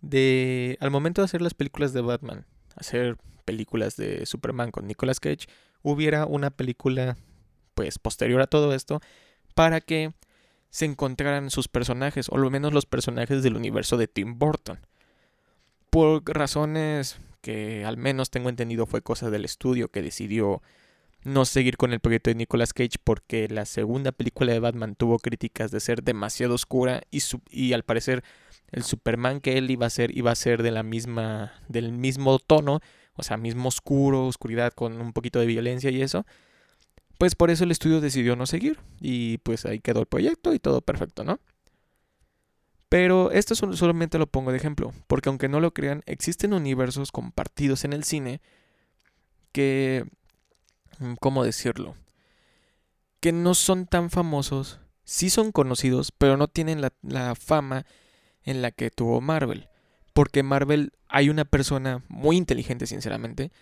de 0.00 0.78
al 0.80 0.90
momento 0.90 1.20
de 1.20 1.26
hacer 1.26 1.42
las 1.42 1.54
películas 1.54 1.92
de 1.92 2.00
Batman, 2.00 2.46
hacer 2.76 3.16
películas 3.44 3.96
de 3.96 4.24
Superman 4.26 4.70
con 4.70 4.86
Nicolas 4.86 5.20
Cage, 5.20 5.46
hubiera 5.82 6.26
una 6.26 6.50
película 6.50 7.16
pues 7.74 7.98
posterior 7.98 8.40
a 8.40 8.46
todo 8.46 8.72
esto 8.74 9.00
para 9.54 9.80
que 9.80 10.12
se 10.70 10.84
encontraran 10.84 11.50
sus 11.50 11.68
personajes, 11.68 12.28
o 12.28 12.36
al 12.36 12.50
menos 12.50 12.72
los 12.72 12.86
personajes 12.86 13.42
del 13.42 13.56
universo 13.56 13.96
de 13.96 14.08
Tim 14.08 14.38
Burton. 14.38 14.78
Por 15.90 16.22
razones 16.26 17.20
que 17.40 17.84
al 17.84 17.96
menos 17.96 18.30
tengo 18.30 18.48
entendido 18.48 18.86
fue 18.86 19.00
cosa 19.00 19.30
del 19.30 19.44
estudio 19.44 19.88
que 19.88 20.02
decidió 20.02 20.60
no 21.24 21.44
seguir 21.44 21.76
con 21.76 21.92
el 21.92 22.00
proyecto 22.00 22.30
de 22.30 22.36
Nicolas 22.36 22.72
Cage 22.72 22.98
porque 23.02 23.48
la 23.48 23.64
segunda 23.64 24.12
película 24.12 24.52
de 24.52 24.60
Batman 24.60 24.94
tuvo 24.94 25.18
críticas 25.18 25.70
de 25.70 25.80
ser 25.80 26.02
demasiado 26.02 26.54
oscura 26.54 27.02
y, 27.10 27.20
y 27.50 27.72
al 27.72 27.82
parecer 27.84 28.22
el 28.70 28.82
Superman 28.82 29.40
que 29.40 29.58
él 29.58 29.70
iba 29.70 29.86
a 29.86 29.90
ser 29.90 30.16
iba 30.16 30.30
a 30.30 30.36
ser 30.36 30.62
de 30.62 30.70
la 30.70 30.82
misma 30.82 31.52
del 31.68 31.92
mismo 31.92 32.38
tono 32.38 32.80
o 33.18 33.24
sea, 33.24 33.36
mismo 33.36 33.68
oscuro, 33.68 34.26
oscuridad 34.26 34.72
con 34.72 35.00
un 35.00 35.12
poquito 35.12 35.40
de 35.40 35.46
violencia 35.46 35.90
y 35.90 36.00
eso, 36.00 36.24
pues 37.18 37.34
por 37.34 37.50
eso 37.50 37.64
el 37.64 37.72
estudio 37.72 38.00
decidió 38.00 38.36
no 38.36 38.46
seguir 38.46 38.78
y 39.00 39.38
pues 39.38 39.66
ahí 39.66 39.80
quedó 39.80 40.00
el 40.00 40.06
proyecto 40.06 40.54
y 40.54 40.60
todo 40.60 40.80
perfecto, 40.80 41.24
¿no? 41.24 41.40
Pero 42.88 43.32
esto 43.32 43.54
solamente 43.54 44.18
lo 44.18 44.26
pongo 44.26 44.50
de 44.50 44.56
ejemplo, 44.56 44.94
porque 45.08 45.28
aunque 45.28 45.48
no 45.48 45.60
lo 45.60 45.74
crean, 45.74 46.02
existen 46.06 46.54
universos 46.54 47.12
compartidos 47.12 47.84
en 47.84 47.92
el 47.92 48.04
cine 48.04 48.40
que, 49.52 50.06
mm, 51.00 51.14
¿cómo 51.20 51.44
decirlo? 51.44 51.96
Que 53.20 53.32
no 53.32 53.54
son 53.54 53.86
tan 53.86 54.08
famosos, 54.08 54.80
sí 55.04 55.28
son 55.28 55.52
conocidos, 55.52 56.12
pero 56.16 56.36
no 56.36 56.48
tienen 56.48 56.80
la, 56.80 56.94
la 57.02 57.34
fama 57.34 57.84
en 58.42 58.62
la 58.62 58.70
que 58.70 58.90
tuvo 58.90 59.20
Marvel. 59.20 59.68
Porque 60.14 60.42
Marvel 60.42 60.92
hay 61.08 61.28
una 61.28 61.44
persona 61.44 62.02
muy 62.08 62.36
inteligente, 62.36 62.86
sinceramente, 62.86 63.52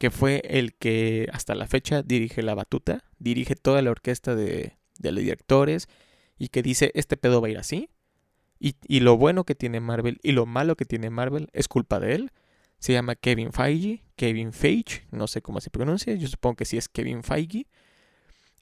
que 0.00 0.10
fue 0.10 0.40
el 0.46 0.72
que 0.72 1.28
hasta 1.30 1.54
la 1.54 1.66
fecha 1.66 2.02
dirige 2.02 2.42
la 2.42 2.54
batuta, 2.54 3.04
dirige 3.18 3.54
toda 3.54 3.82
la 3.82 3.90
orquesta 3.90 4.34
de, 4.34 4.78
de 4.98 5.12
los 5.12 5.22
directores 5.22 5.90
y 6.38 6.48
que 6.48 6.62
dice, 6.62 6.90
este 6.94 7.18
pedo 7.18 7.42
va 7.42 7.48
a 7.48 7.50
ir 7.50 7.58
así. 7.58 7.90
Y, 8.58 8.76
y, 8.88 9.00
lo 9.00 9.18
bueno 9.18 9.44
que 9.44 9.54
tiene 9.54 9.78
Marvel 9.78 10.18
y 10.22 10.32
lo 10.32 10.46
malo 10.46 10.74
que 10.74 10.86
tiene 10.86 11.10
Marvel 11.10 11.50
es 11.52 11.68
culpa 11.68 12.00
de 12.00 12.14
él. 12.14 12.32
Se 12.78 12.94
llama 12.94 13.14
Kevin 13.14 13.52
Feige, 13.52 14.02
Kevin 14.16 14.54
Feige, 14.54 15.06
no 15.10 15.26
sé 15.26 15.42
cómo 15.42 15.60
se 15.60 15.68
pronuncia, 15.68 16.14
yo 16.14 16.28
supongo 16.28 16.56
que 16.56 16.64
sí 16.64 16.78
es 16.78 16.88
Kevin 16.88 17.22
Feige. 17.22 17.66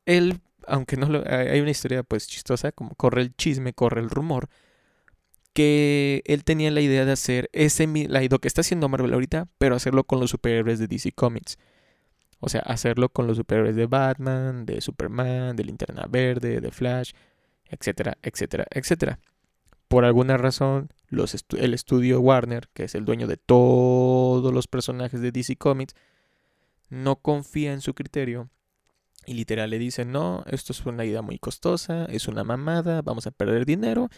Él, 0.07 0.41
aunque 0.67 0.97
no 0.97 1.07
lo, 1.07 1.23
hay 1.25 1.61
una 1.61 1.71
historia 1.71 2.03
pues 2.03 2.27
chistosa, 2.27 2.73
como 2.73 2.97
corre 2.97 3.23
el 3.23 3.37
chisme, 3.37 3.75
corre 3.75 4.01
el 4.01 4.11
rumor, 4.11 4.49
que 5.53 6.23
él 6.27 6.45
tenía 6.45 6.71
la 6.71 6.81
idea 6.81 7.05
de 7.05 7.13
hacer 7.13 7.51
ese 7.53 7.87
lo 7.87 8.39
que 8.39 8.49
está 8.49 8.61
haciendo 8.61 8.89
Marvel 8.89 9.13
ahorita, 9.13 9.49
pero 9.59 9.75
hacerlo 9.75 10.05
con 10.05 10.21
los 10.21 10.31
superhéroes 10.31 10.79
de 10.79 10.87
DC 10.87 11.13
Comics. 11.13 11.59
O 12.41 12.49
sea, 12.49 12.61
hacerlo 12.61 13.09
con 13.09 13.27
los 13.27 13.37
superhéroes 13.37 13.75
de 13.75 13.87
Batman, 13.87 14.65
de 14.65 14.81
Superman, 14.81 15.57
de 15.57 15.65
Linterna 15.65 16.07
Verde, 16.09 16.61
de 16.61 16.71
Flash, 16.71 17.13
etcétera, 17.67 18.17
etcétera, 18.23 18.67
etcétera. 18.71 19.19
Por 19.89 20.05
alguna 20.05 20.37
razón, 20.37 20.93
el 21.11 21.75
estudio 21.75 22.21
Warner, 22.21 22.69
que 22.75 22.85
es 22.85 22.95
el 22.95 23.05
dueño 23.05 23.27
de 23.27 23.39
todos 23.39 24.53
los 24.53 24.69
personajes 24.69 25.21
de 25.21 25.33
DC 25.33 25.57
Comics, 25.57 25.95
no 26.91 27.17
confía 27.17 27.73
en 27.73 27.81
su 27.81 27.95
criterio 27.95 28.51
y 29.27 29.35
literal 29.35 29.71
le 29.71 29.79
dice, 29.79 30.05
no, 30.05 30.45
esto 30.47 30.73
es 30.73 30.87
una 30.87 31.05
idea 31.05 31.23
muy 31.23 31.39
costosa, 31.39 32.07
es 32.07 32.29
una 32.29 32.45
mamada, 32.45 33.03
vamos 33.03 33.27
a 33.27 33.31
perder 33.31 33.67
dinero 33.67 34.09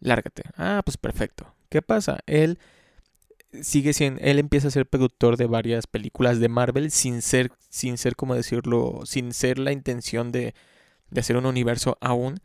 lárgate. 0.00 0.42
Ah, 0.56 0.82
pues 0.84 0.96
perfecto. 0.96 1.54
¿Qué 1.68 1.82
pasa? 1.82 2.20
Él 2.26 2.58
sigue 3.62 3.92
siendo, 3.92 4.20
él 4.22 4.38
empieza 4.38 4.68
a 4.68 4.70
ser 4.70 4.86
productor 4.86 5.36
de 5.36 5.46
varias 5.46 5.86
películas 5.86 6.40
de 6.40 6.48
Marvel 6.48 6.90
sin 6.90 7.22
ser, 7.22 7.52
sin 7.68 7.98
ser, 7.98 8.16
como 8.16 8.34
decirlo, 8.34 9.00
sin 9.04 9.32
ser 9.32 9.58
la 9.58 9.72
intención 9.72 10.32
de, 10.32 10.54
de 11.10 11.20
hacer 11.20 11.36
un 11.36 11.46
universo 11.46 11.96
aún. 12.00 12.40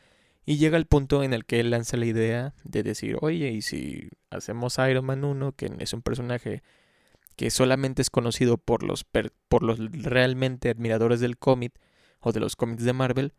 Y 0.45 0.57
llega 0.57 0.77
el 0.77 0.85
punto 0.85 1.23
en 1.23 1.33
el 1.33 1.45
que 1.45 1.61
él 1.61 1.69
lanza 1.69 1.95
la 1.95 2.05
idea 2.05 2.53
de 2.65 2.83
decir, 2.83 3.17
oye, 3.21 3.51
¿y 3.51 3.61
si 3.61 4.09
hacemos 4.29 4.77
Iron 4.77 5.05
Man 5.05 5.23
1, 5.23 5.53
que 5.53 5.71
es 5.79 5.93
un 5.93 6.01
personaje 6.01 6.63
que 7.37 7.49
solamente 7.49 8.01
es 8.01 8.09
conocido 8.09 8.57
por 8.57 8.83
los, 8.83 9.05
por 9.05 9.63
los 9.63 9.79
realmente 10.03 10.69
admiradores 10.69 11.21
del 11.21 11.37
cómic 11.37 11.73
o 12.19 12.33
de 12.33 12.41
los 12.41 12.57
cómics 12.57 12.83
de 12.83 12.93
Marvel? 12.93 13.33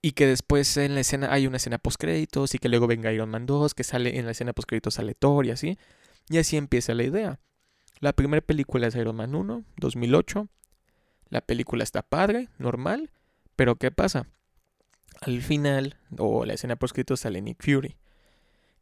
Y 0.00 0.12
que 0.12 0.26
después 0.26 0.76
en 0.76 0.94
la 0.94 1.00
escena 1.00 1.32
hay 1.32 1.46
una 1.46 1.56
escena 1.56 1.78
post 1.78 2.00
créditos 2.00 2.54
y 2.54 2.58
que 2.58 2.68
luego 2.68 2.86
venga 2.86 3.12
Iron 3.12 3.30
Man 3.30 3.46
2, 3.46 3.74
que 3.74 3.82
sale 3.82 4.18
en 4.18 4.26
la 4.26 4.30
escena 4.32 4.52
post 4.52 4.68
créditos 4.68 4.94
sale 4.94 5.14
Thor 5.14 5.44
y 5.46 5.50
así. 5.50 5.78
Y 6.28 6.38
así 6.38 6.56
empieza 6.56 6.94
la 6.94 7.02
idea. 7.02 7.40
La 8.00 8.12
primera 8.12 8.40
película 8.40 8.86
es 8.86 8.94
Iron 8.94 9.16
Man 9.16 9.34
1, 9.34 9.64
2008. 9.76 10.48
La 11.30 11.40
película 11.40 11.82
está 11.82 12.02
padre, 12.02 12.48
normal, 12.58 13.10
pero 13.56 13.76
¿qué 13.76 13.90
pasa? 13.90 14.28
Al 15.20 15.42
final, 15.42 15.96
o 16.16 16.44
la 16.44 16.54
escena 16.54 16.76
post 16.76 16.94
créditos 16.94 17.20
sale 17.20 17.42
Nick 17.42 17.62
Fury. 17.62 17.96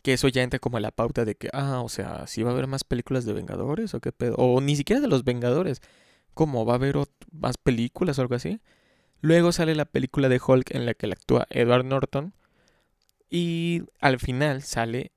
Que 0.02 0.12
eso 0.12 0.28
ya 0.28 0.42
entra 0.42 0.58
como 0.58 0.76
a 0.76 0.80
la 0.80 0.92
pauta 0.92 1.24
de 1.24 1.34
que, 1.34 1.48
ah, 1.52 1.80
o 1.80 1.88
sea, 1.88 2.26
si 2.26 2.42
va 2.42 2.50
a 2.50 2.52
haber 2.52 2.66
más 2.66 2.84
películas 2.84 3.24
de 3.24 3.32
Vengadores 3.32 3.94
o 3.94 4.00
qué 4.00 4.12
pedo. 4.12 4.36
O 4.36 4.60
ni 4.60 4.76
siquiera 4.76 5.00
de 5.00 5.08
los 5.08 5.24
Vengadores. 5.24 5.80
¿Cómo? 6.34 6.66
¿Va 6.66 6.74
a 6.74 6.76
haber 6.76 6.96
más 7.32 7.56
películas 7.56 8.18
o 8.18 8.22
algo 8.22 8.34
así? 8.34 8.60
Luego 9.26 9.50
sale 9.50 9.74
la 9.74 9.86
película 9.86 10.28
de 10.28 10.40
Hulk 10.40 10.72
en 10.72 10.86
la 10.86 10.94
que 10.94 11.06
actúa 11.06 11.48
Edward 11.50 11.84
Norton. 11.84 12.32
Y 13.28 13.82
al 13.98 14.20
final 14.20 14.62
sale 14.62 15.10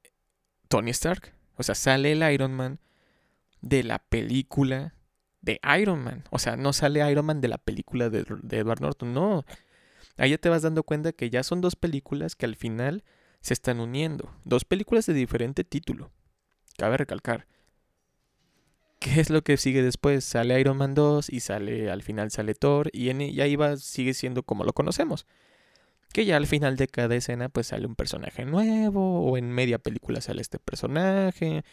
Tony 0.68 0.90
Stark. 0.90 1.36
O 1.58 1.62
sea, 1.62 1.76
sale 1.76 2.14
el 2.14 2.34
Iron 2.34 2.52
Man 2.52 2.80
de 3.62 3.84
la 3.84 4.00
película 4.00 4.96
de 5.42 5.62
Iron 5.80 6.04
Man. 6.04 6.24
O 6.32 6.40
sea, 6.40 6.56
no 6.56 6.74
sale 6.74 7.08
Iron 7.12 7.24
Man 7.24 7.40
de 7.40 7.50
la 7.50 7.60
película 7.60 8.10
de, 8.10 8.26
Edward 8.50 8.82
Norton. 8.82 9.14
No. 9.14 9.46
Ahí 10.18 10.32
ya 10.32 10.40
te 10.40 10.50
vas 10.50 10.64
dando 10.64 10.82
cuenta 10.82 11.12
que 11.12 11.30
ya 11.30 11.44
son 11.44 11.62
dos 11.62 11.76
películas 11.76 12.36
que 12.36 12.48
al 12.48 12.56
final 12.56 13.04
se 13.42 13.54
están 13.54 13.80
uniendo. 13.80 14.34
Dos 14.44 14.66
películas 14.66 15.06
de 15.06 15.14
diferente 15.14 15.64
título. 15.64 16.10
Cabe 16.80 16.98
recalcar. 16.98 17.46
¿Qué 19.00 19.22
es 19.22 19.30
lo 19.30 19.44
que 19.44 19.58
sigue 19.58 19.82
después? 19.82 20.26
Sale 20.26 20.60
Iron 20.60 20.78
Man 20.78 20.94
2 20.94 21.30
y 21.30 21.40
sale 21.40 21.90
al 21.90 22.04
final 22.04 22.32
sale 22.32 22.54
Thor 22.54 22.90
y, 22.94 23.10
en, 23.10 23.22
y 23.22 23.40
ahí 23.42 23.56
va, 23.56 23.78
sigue 23.78 24.14
siendo 24.14 24.44
como 24.44 24.66
lo 24.66 24.74
conocemos. 24.74 25.26
Que 26.14 26.26
ya 26.26 26.38
al 26.38 26.48
final 26.48 26.76
de 26.76 26.88
cada 26.88 27.16
escena 27.16 27.50
pues 27.50 27.68
sale 27.68 27.88
un 27.88 27.96
personaje 27.96 28.46
nuevo 28.46 29.22
o 29.22 29.38
en 29.38 29.52
media 29.52 29.80
película 29.80 30.22
sale 30.22 30.42
este 30.42 30.60
personaje 30.60 31.64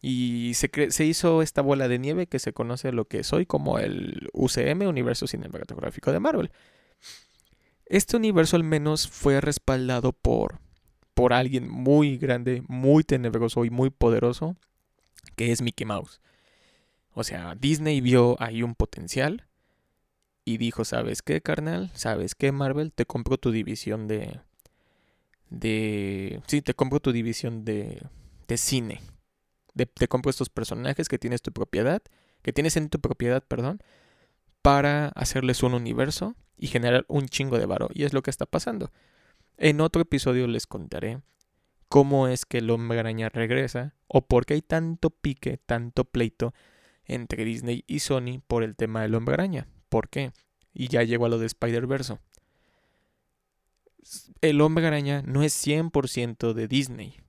Y 0.00 0.54
se, 0.54 0.70
se 0.90 1.04
hizo 1.04 1.42
esta 1.42 1.62
bola 1.62 1.88
de 1.88 1.98
nieve 1.98 2.26
que 2.26 2.38
se 2.38 2.52
conoce 2.52 2.92
lo 2.92 3.06
que 3.06 3.20
es 3.20 3.32
hoy 3.32 3.46
como 3.46 3.78
el 3.78 4.28
UCM, 4.32 4.82
Universo 4.88 5.26
Cinematográfico 5.26 6.12
de 6.12 6.20
Marvel. 6.20 6.50
Este 7.86 8.16
universo 8.16 8.56
al 8.56 8.64
menos 8.64 9.08
fue 9.08 9.40
respaldado 9.40 10.12
por, 10.12 10.58
por 11.14 11.32
alguien 11.32 11.68
muy 11.68 12.16
grande, 12.16 12.62
muy 12.68 13.04
tenebroso 13.04 13.64
y 13.64 13.70
muy 13.70 13.90
poderoso, 13.90 14.56
que 15.36 15.52
es 15.52 15.62
Mickey 15.62 15.86
Mouse. 15.86 16.20
O 17.14 17.24
sea, 17.24 17.54
Disney 17.54 18.00
vio 18.00 18.36
ahí 18.40 18.62
un 18.62 18.74
potencial 18.74 19.46
y 20.44 20.56
dijo, 20.56 20.84
¿sabes 20.84 21.22
qué, 21.22 21.40
carnal? 21.40 21.90
¿Sabes 21.94 22.34
qué, 22.34 22.52
Marvel? 22.52 22.92
Te 22.92 23.06
compro 23.06 23.38
tu 23.38 23.50
división 23.50 24.08
de... 24.08 24.40
de... 25.50 26.40
Sí, 26.46 26.62
te 26.62 26.74
compro 26.74 27.00
tu 27.00 27.12
división 27.12 27.64
de, 27.64 28.02
de 28.48 28.56
cine. 28.56 29.00
te 29.74 30.08
compro 30.08 30.30
estos 30.30 30.48
personajes 30.48 31.08
que 31.08 31.18
tienes 31.18 31.42
tu 31.42 31.52
propiedad, 31.52 32.02
que 32.42 32.52
tienes 32.52 32.76
en 32.76 32.88
tu 32.88 32.98
propiedad, 33.00 33.44
perdón, 33.46 33.82
para 34.62 35.08
hacerles 35.08 35.62
un 35.62 35.74
universo 35.74 36.34
y 36.56 36.68
generar 36.68 37.04
un 37.08 37.28
chingo 37.28 37.58
de 37.58 37.66
varo. 37.66 37.88
Y 37.92 38.04
es 38.04 38.12
lo 38.12 38.22
que 38.22 38.30
está 38.30 38.46
pasando. 38.46 38.90
En 39.58 39.80
otro 39.80 40.02
episodio 40.02 40.46
les 40.46 40.66
contaré 40.66 41.20
cómo 41.88 42.26
es 42.26 42.46
que 42.46 42.58
el 42.58 42.70
hombre 42.70 42.98
araña 42.98 43.28
regresa 43.28 43.94
o 44.08 44.26
por 44.26 44.46
qué 44.46 44.54
hay 44.54 44.62
tanto 44.62 45.10
pique, 45.10 45.58
tanto 45.58 46.04
pleito 46.04 46.54
entre 47.04 47.44
Disney 47.44 47.84
y 47.86 48.00
Sony 48.00 48.40
por 48.46 48.62
el 48.62 48.76
tema 48.76 49.02
del 49.02 49.14
hombre 49.14 49.34
araña. 49.34 49.68
¿Por 49.88 50.08
qué? 50.08 50.32
Y 50.72 50.88
ya 50.88 51.02
llegó 51.02 51.26
a 51.26 51.28
lo 51.28 51.38
de 51.38 51.46
Spider-Verse. 51.46 52.18
El 54.40 54.60
hombre 54.60 54.86
araña 54.86 55.22
no 55.22 55.42
es 55.42 55.54
100% 55.66 56.54
de 56.54 56.68
Disney, 56.68 57.20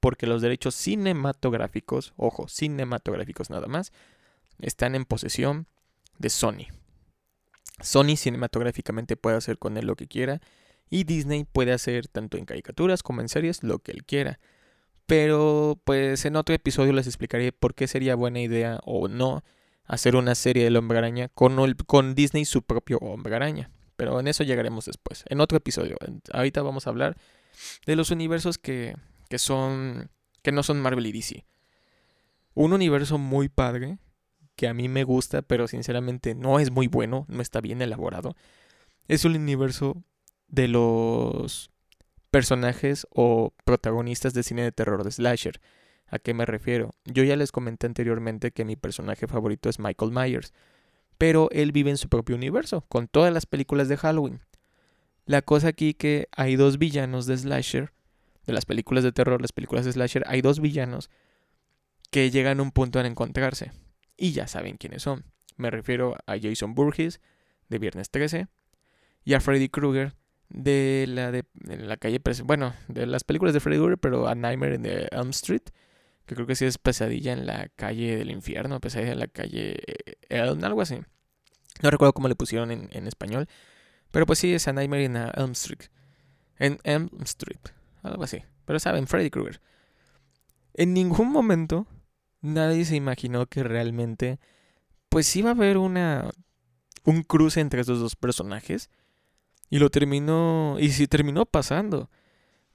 porque 0.00 0.26
los 0.26 0.42
derechos 0.42 0.74
cinematográficos, 0.74 2.14
ojo, 2.16 2.48
cinematográficos 2.48 3.50
nada 3.50 3.66
más, 3.66 3.92
están 4.58 4.94
en 4.94 5.04
posesión 5.04 5.66
de 6.18 6.30
Sony. 6.30 6.66
Sony 7.80 8.16
cinematográficamente 8.16 9.16
puede 9.16 9.36
hacer 9.36 9.58
con 9.58 9.76
él 9.76 9.86
lo 9.86 9.96
que 9.96 10.06
quiera 10.06 10.40
y 10.88 11.04
Disney 11.04 11.44
puede 11.44 11.72
hacer 11.72 12.08
tanto 12.08 12.36
en 12.36 12.44
caricaturas 12.44 13.02
como 13.02 13.20
en 13.20 13.28
series 13.28 13.62
lo 13.62 13.80
que 13.80 13.92
él 13.92 14.04
quiera. 14.04 14.38
Pero 15.06 15.80
pues 15.84 16.24
en 16.24 16.36
otro 16.36 16.54
episodio 16.54 16.92
les 16.92 17.06
explicaré 17.06 17.52
por 17.52 17.74
qué 17.74 17.86
sería 17.86 18.14
buena 18.14 18.40
idea 18.40 18.80
o 18.84 19.08
no 19.08 19.44
hacer 19.84 20.16
una 20.16 20.34
serie 20.34 20.64
del 20.64 20.76
Hombre 20.76 20.98
Araña 20.98 21.28
con, 21.28 21.74
con 21.86 22.14
Disney 22.14 22.44
su 22.44 22.62
propio 22.62 22.98
Hombre 22.98 23.36
Araña. 23.36 23.70
Pero 23.96 24.18
en 24.18 24.26
eso 24.26 24.42
llegaremos 24.42 24.86
después, 24.86 25.24
en 25.28 25.40
otro 25.40 25.58
episodio. 25.58 25.96
Ahorita 26.32 26.62
vamos 26.62 26.86
a 26.86 26.90
hablar 26.90 27.16
de 27.86 27.96
los 27.96 28.10
universos 28.10 28.58
que, 28.58 28.96
que 29.28 29.38
son 29.38 30.10
que 30.42 30.52
no 30.52 30.62
son 30.62 30.80
Marvel 30.80 31.06
y 31.06 31.12
DC. 31.12 31.46
Un 32.54 32.72
universo 32.72 33.18
muy 33.18 33.48
padre 33.48 33.98
que 34.56 34.68
a 34.68 34.74
mí 34.74 34.88
me 34.88 35.02
gusta, 35.02 35.42
pero 35.42 35.66
sinceramente 35.66 36.34
no 36.34 36.60
es 36.60 36.70
muy 36.70 36.86
bueno, 36.86 37.24
no 37.28 37.42
está 37.42 37.60
bien 37.60 37.82
elaborado. 37.82 38.36
Es 39.08 39.24
un 39.24 39.34
universo 39.34 40.04
de 40.48 40.68
los 40.68 41.70
personajes 42.34 43.06
o 43.12 43.54
protagonistas 43.64 44.34
de 44.34 44.42
cine 44.42 44.62
de 44.62 44.72
terror 44.72 45.04
de 45.04 45.12
slasher. 45.12 45.60
¿A 46.08 46.18
qué 46.18 46.34
me 46.34 46.44
refiero? 46.44 46.90
Yo 47.04 47.22
ya 47.22 47.36
les 47.36 47.52
comenté 47.52 47.86
anteriormente 47.86 48.50
que 48.50 48.64
mi 48.64 48.74
personaje 48.74 49.28
favorito 49.28 49.68
es 49.68 49.78
Michael 49.78 50.10
Myers, 50.10 50.52
pero 51.16 51.48
él 51.52 51.70
vive 51.70 51.90
en 51.90 51.96
su 51.96 52.08
propio 52.08 52.34
universo, 52.34 52.80
con 52.88 53.06
todas 53.06 53.32
las 53.32 53.46
películas 53.46 53.88
de 53.88 53.98
Halloween. 53.98 54.40
La 55.26 55.42
cosa 55.42 55.68
aquí 55.68 55.94
que 55.94 56.26
hay 56.36 56.56
dos 56.56 56.78
villanos 56.78 57.26
de 57.26 57.38
slasher, 57.38 57.92
de 58.46 58.52
las 58.52 58.64
películas 58.66 59.04
de 59.04 59.12
terror, 59.12 59.40
las 59.40 59.52
películas 59.52 59.84
de 59.84 59.92
slasher, 59.92 60.24
hay 60.26 60.42
dos 60.42 60.58
villanos 60.58 61.10
que 62.10 62.32
llegan 62.32 62.58
a 62.58 62.64
un 62.64 62.72
punto 62.72 62.98
en 62.98 63.06
encontrarse. 63.06 63.70
Y 64.16 64.32
ya 64.32 64.48
saben 64.48 64.76
quiénes 64.76 65.04
son. 65.04 65.24
Me 65.56 65.70
refiero 65.70 66.16
a 66.26 66.34
Jason 66.36 66.74
Burgess, 66.74 67.20
de 67.68 67.78
Viernes 67.78 68.10
13, 68.10 68.48
y 69.24 69.34
a 69.34 69.40
Freddy 69.40 69.68
Krueger, 69.68 70.16
de 70.54 71.06
la 71.08 71.32
de, 71.32 71.44
la 71.64 71.96
calle, 71.96 72.20
bueno, 72.44 72.72
de 72.88 73.06
las 73.06 73.24
películas 73.24 73.52
de 73.52 73.60
Freddy 73.60 73.78
Krueger, 73.78 73.98
pero 73.98 74.28
a 74.28 74.34
Nightmare 74.34 74.76
in 74.76 74.82
the 74.82 75.08
Elm 75.10 75.30
Street, 75.30 75.62
que 76.24 76.34
creo 76.34 76.46
que 76.46 76.54
sí 76.54 76.64
es 76.64 76.78
Pesadilla 76.78 77.32
en 77.32 77.46
la 77.46 77.68
calle 77.76 78.16
del 78.16 78.30
infierno, 78.30 78.80
Pesadilla 78.80 79.12
en 79.12 79.18
la 79.18 79.26
calle 79.26 79.82
Elm, 80.28 80.62
algo 80.64 80.80
así. 80.80 81.00
No 81.82 81.90
recuerdo 81.90 82.12
cómo 82.12 82.28
le 82.28 82.36
pusieron 82.36 82.70
en, 82.70 82.88
en 82.92 83.06
español, 83.08 83.48
pero 84.12 84.26
pues 84.26 84.38
sí 84.38 84.54
es 84.54 84.68
a 84.68 84.72
Nightmare 84.72 85.04
in 85.04 85.16
Elm 85.16 85.52
Street. 85.52 85.90
En 86.56 86.78
Elm 86.84 87.10
Street, 87.22 87.60
algo 88.02 88.22
así. 88.22 88.42
Pero 88.64 88.78
saben, 88.78 89.08
Freddy 89.08 89.30
Krueger. 89.30 89.60
En 90.72 90.94
ningún 90.94 91.30
momento 91.30 91.86
nadie 92.40 92.84
se 92.84 92.94
imaginó 92.94 93.46
que 93.46 93.64
realmente 93.64 94.38
pues 95.08 95.34
iba 95.34 95.50
a 95.50 95.54
haber 95.54 95.78
una 95.78 96.30
un 97.04 97.22
cruce 97.22 97.60
entre 97.60 97.80
estos 97.80 98.00
dos 98.00 98.16
personajes 98.16 98.90
y 99.70 99.78
lo 99.78 99.90
terminó 99.90 100.76
y 100.78 100.90
sí 100.90 101.06
terminó 101.06 101.46
pasando. 101.46 102.10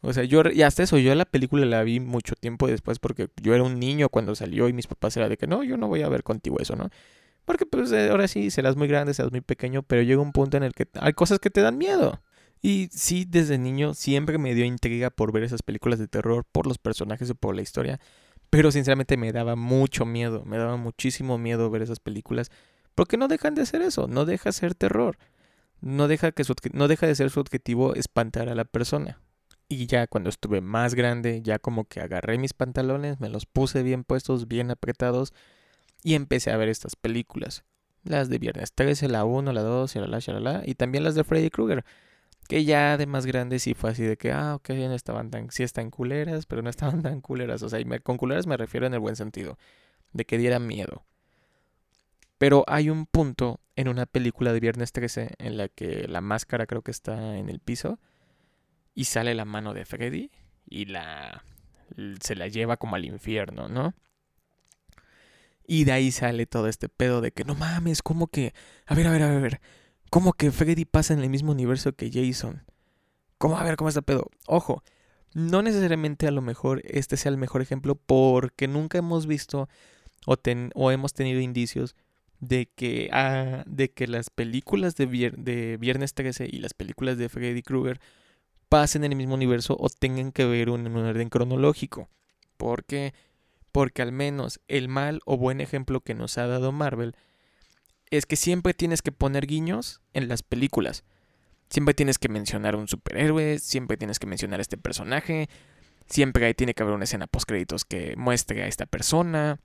O 0.02 0.14
sea, 0.14 0.24
yo 0.24 0.42
y 0.52 0.62
hasta 0.62 0.84
eso 0.84 0.98
yo 0.98 1.14
la 1.16 1.26
película 1.26 1.66
la 1.66 1.84
vi 1.84 2.00
mucho 2.00 2.36
tiempo 2.36 2.68
después 2.68 3.00
porque 3.00 3.30
yo 3.42 3.54
era 3.54 3.64
un 3.64 3.80
niño 3.80 4.10
cuando 4.10 4.34
salió 4.36 4.70
y 4.70 4.74
mis 4.74 4.88
papás 4.88 5.18
era 5.18 5.28
de 5.28 5.38
que 5.38 5.48
no, 5.48 5.64
yo 5.64 5.78
no 5.78 5.88
voy 5.88 6.04
a 6.04 6.10
ver 6.10 6.24
contigo 6.24 6.58
eso, 6.60 6.76
¿no? 6.76 6.90
Porque 7.46 7.66
pues 7.66 7.92
eh, 7.92 8.10
ahora 8.10 8.28
sí 8.28 8.52
serás 8.52 8.76
muy 8.76 8.88
grande, 8.88 9.14
serás 9.14 9.32
muy 9.32 9.42
pequeño, 9.42 9.84
pero 9.84 10.02
llega 10.04 10.22
un 10.22 10.32
punto 10.32 10.56
en 10.58 10.64
el 10.64 10.74
que 10.74 10.88
hay 11.00 11.14
cosas 11.14 11.40
que 11.40 11.50
te 11.50 11.62
dan 11.62 11.78
miedo. 11.78 12.22
Y 12.62 12.90
sí, 12.92 13.26
desde 13.28 13.58
niño 13.58 13.94
siempre 13.94 14.38
me 14.38 14.54
dio 14.54 14.66
intriga 14.66 15.10
por 15.10 15.32
ver 15.32 15.44
esas 15.44 15.64
películas 15.64 16.00
de 16.00 16.08
terror, 16.08 16.46
por 16.52 16.68
los 16.68 16.78
personajes 16.78 17.30
y 17.30 17.34
por 17.34 17.56
la 17.56 17.62
historia. 17.62 18.00
Pero 18.50 18.72
sinceramente 18.72 19.18
me 19.18 19.32
daba 19.32 19.56
mucho 19.56 20.06
miedo, 20.06 20.44
me 20.46 20.58
daba 20.58 20.76
muchísimo 20.78 21.38
miedo 21.38 21.70
ver 21.70 21.82
esas 21.82 22.00
películas, 22.00 22.52
porque 22.96 23.18
no 23.18 23.28
dejan 23.28 23.56
de 23.56 23.62
hacer 23.62 23.82
eso, 23.82 24.08
no 24.08 24.26
deja 24.26 24.50
de 24.50 24.54
ser 24.54 24.76
terror. 24.76 25.18
No 25.82 26.08
deja, 26.08 26.32
que 26.32 26.44
no 26.74 26.88
deja 26.88 27.08
de 27.08 27.16
ser 27.16 27.30
su 27.30 27.40
objetivo 27.40 27.96
espantar 27.96 28.50
a 28.50 28.56
la 28.56 28.66
persona. 28.66 29.20
Y 29.68 29.86
ya 29.86 30.08
cuando 30.08 30.30
estuve 30.30 30.62
más 30.62 30.96
grande, 30.96 31.42
ya 31.44 31.60
como 31.60 31.86
que 31.86 32.02
agarré 32.02 32.38
mis 32.38 32.54
pantalones, 32.54 33.20
me 33.20 33.30
los 33.30 33.46
puse 33.46 33.84
bien 33.84 34.04
puestos, 34.04 34.48
bien 34.48 34.72
apretados, 34.72 35.34
y 36.04 36.16
empecé 36.16 36.52
a 36.52 36.58
ver 36.58 36.70
estas 36.70 36.96
películas. 36.96 37.64
Las 38.04 38.30
de 38.30 38.40
Viernes 38.40 38.74
13, 38.74 39.10
la 39.10 39.26
1, 39.26 39.54
la 39.54 39.62
2, 39.62 39.96
y 39.96 40.00
la, 40.00 40.64
y 40.66 40.76
también 40.76 41.04
las 41.04 41.16
de 41.16 41.24
Freddy 41.24 41.50
Krueger 41.50 41.86
que 42.50 42.66
ya 42.66 42.98
de 42.98 43.06
más 43.06 43.28
grande 43.28 43.60
sí 43.60 43.76
fue 43.76 43.92
así 43.92 44.02
de 44.04 44.18
que, 44.18 44.32
ah, 44.32 44.56
ok, 44.56 44.70
no 44.72 44.96
estaban 44.96 45.30
tan, 45.30 45.52
sí 45.52 45.62
están 45.62 45.92
culeras, 45.92 46.48
pero 46.48 46.64
no 46.64 46.72
estaban 46.72 47.02
tan 47.04 47.22
culeras. 47.22 47.62
O 47.62 47.70
sea, 47.70 47.80
con 48.02 48.18
culeras 48.18 48.48
me 48.48 48.58
refiero 48.58 48.88
en 48.88 48.96
el 48.96 49.00
buen 49.00 49.16
sentido, 49.16 49.60
de 50.14 50.26
que 50.26 50.40
diera 50.40 50.58
miedo. 50.58 51.06
Pero 52.40 52.64
hay 52.68 52.90
un 52.90 53.06
punto 53.06 53.60
en 53.76 53.88
una 53.88 54.08
película 54.08 54.52
de 54.52 54.60
Viernes 54.60 54.92
13 54.92 55.36
en 55.38 55.58
la 55.58 55.70
que 55.70 56.08
la 56.08 56.22
máscara 56.22 56.66
creo 56.66 56.82
que 56.82 56.92
está 56.92 57.38
en 57.38 57.50
el 57.50 57.60
piso 57.60 58.00
y 58.96 59.06
sale 59.06 59.36
la 59.36 59.46
mano 59.46 59.76
de 59.76 59.86
Freddy 59.86 60.32
y 60.66 60.86
la 60.86 61.44
se 62.22 62.36
la 62.36 62.48
lleva 62.48 62.78
como 62.78 62.96
al 62.96 63.06
infierno, 63.06 63.70
¿no? 63.70 63.94
Y 65.68 65.84
de 65.84 65.92
ahí 65.92 66.12
sale 66.12 66.48
todo 66.48 66.68
este 66.68 66.90
pedo 66.90 67.22
de 67.22 67.32
que 67.32 67.44
no 67.44 67.54
mames, 67.54 68.02
como 68.02 68.28
que, 68.28 68.54
a 68.88 68.96
ver, 68.96 69.06
a 69.06 69.12
ver, 69.12 69.22
a 69.22 69.38
ver, 69.38 69.62
¿Cómo 70.10 70.34
que 70.34 70.52
Freddy 70.52 70.86
pasa 70.86 71.14
en 71.14 71.20
el 71.20 71.30
mismo 71.30 71.52
universo 71.52 71.94
que 71.94 72.10
Jason? 72.12 72.64
¿Cómo? 73.38 73.58
A 73.58 73.64
ver, 73.64 73.76
¿cómo 73.76 73.90
está 73.90 74.02
pedo? 74.02 74.32
Ojo, 74.48 74.84
no 75.36 75.62
necesariamente 75.62 76.28
a 76.28 76.32
lo 76.32 76.42
mejor 76.42 76.82
este 76.86 77.16
sea 77.16 77.32
el 77.32 77.38
mejor 77.38 77.62
ejemplo 77.62 77.94
porque 77.94 78.68
nunca 78.68 78.98
hemos 78.98 79.28
visto 79.28 79.70
o, 80.26 80.36
o 80.74 80.92
hemos 80.92 81.14
tenido 81.14 81.42
indicios 81.42 81.96
de 82.40 82.70
que, 82.74 83.10
ah, 83.12 83.64
de 83.66 83.92
que 83.92 84.08
las 84.08 84.30
películas 84.30 84.96
de, 84.96 85.06
de 85.38 85.78
Viernes 85.78 86.14
13 86.14 86.48
y 86.52 86.60
las 86.60 86.74
películas 86.74 87.18
de 87.18 87.30
Freddy 87.30 87.62
Krueger 87.62 88.00
pasen 88.70 89.04
en 89.04 89.12
el 89.12 89.18
mismo 89.18 89.34
universo 89.34 89.76
o 89.80 89.90
tengan 89.90 90.32
que 90.32 90.46
ver 90.46 90.70
en 90.70 90.88
un 90.88 90.98
orden 90.98 91.30
cronológico. 91.30 92.10
¿Por 92.58 92.86
qué? 92.86 93.14
Porque 93.72 94.02
al 94.02 94.12
menos 94.12 94.60
el 94.68 94.88
mal 94.88 95.22
o 95.26 95.38
buen 95.38 95.60
ejemplo 95.62 96.02
que 96.02 96.14
nos 96.14 96.38
ha 96.38 96.48
dado 96.48 96.72
Marvel 96.72 97.16
es 98.10 98.26
que 98.26 98.36
siempre 98.36 98.74
tienes 98.74 99.02
que 99.02 99.12
poner 99.12 99.46
guiños 99.46 100.02
en 100.14 100.28
las 100.28 100.44
películas. 100.44 101.04
Siempre 101.70 101.94
tienes 101.94 102.18
que 102.18 102.30
mencionar 102.30 102.76
un 102.76 102.88
superhéroe, 102.88 103.60
siempre 103.60 103.98
tienes 103.98 104.18
que 104.18 104.26
mencionar 104.26 104.60
a 104.60 104.62
este 104.62 104.78
personaje, 104.78 105.50
siempre 106.08 106.54
tiene 106.56 106.74
que 106.74 106.82
haber 106.82 106.96
una 106.96 107.04
escena 107.04 107.28
post 107.28 107.48
créditos 107.48 107.86
que 107.86 108.16
muestre 108.18 108.64
a 108.64 108.68
esta 108.68 108.88
persona, 108.88 109.60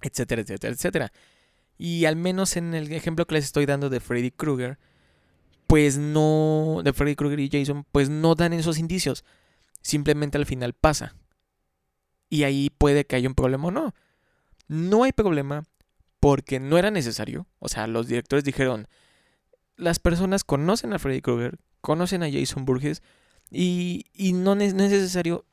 etcétera, 0.00 0.42
etcétera, 0.42 0.72
etcétera. 0.72 1.12
Y 1.78 2.04
al 2.06 2.16
menos 2.16 2.56
en 2.56 2.74
el 2.74 2.92
ejemplo 2.92 3.26
que 3.26 3.34
les 3.34 3.44
estoy 3.44 3.64
dando 3.64 3.88
de 3.88 4.00
Freddy 4.00 4.32
Krueger, 4.32 4.78
pues 5.68 5.96
no, 5.98 6.80
de 6.82 6.92
Freddy 6.92 7.14
Krueger 7.14 7.38
y 7.38 7.48
Jason, 7.50 7.86
pues 7.92 8.10
no 8.10 8.34
dan 8.34 8.52
esos 8.52 8.78
indicios. 8.78 9.24
Simplemente 9.80 10.36
al 10.36 10.46
final 10.46 10.72
pasa. 10.72 11.14
Y 12.28 12.42
ahí 12.42 12.70
puede 12.70 13.06
que 13.06 13.16
haya 13.16 13.28
un 13.28 13.34
problema 13.34 13.68
o 13.68 13.70
no. 13.70 13.94
No 14.66 15.04
hay 15.04 15.12
problema 15.12 15.64
porque 16.20 16.58
no 16.58 16.78
era 16.78 16.90
necesario. 16.90 17.46
O 17.60 17.68
sea, 17.68 17.86
los 17.86 18.08
directores 18.08 18.44
dijeron, 18.44 18.88
las 19.76 20.00
personas 20.00 20.42
conocen 20.42 20.92
a 20.92 20.98
Freddy 20.98 21.20
Krueger, 21.20 21.58
conocen 21.80 22.22
a 22.22 22.30
Jason 22.30 22.64
Burgess 22.64 23.02
y, 23.50 24.06
y 24.12 24.32
no, 24.32 24.54
es 24.54 24.74
necesario 24.74 25.46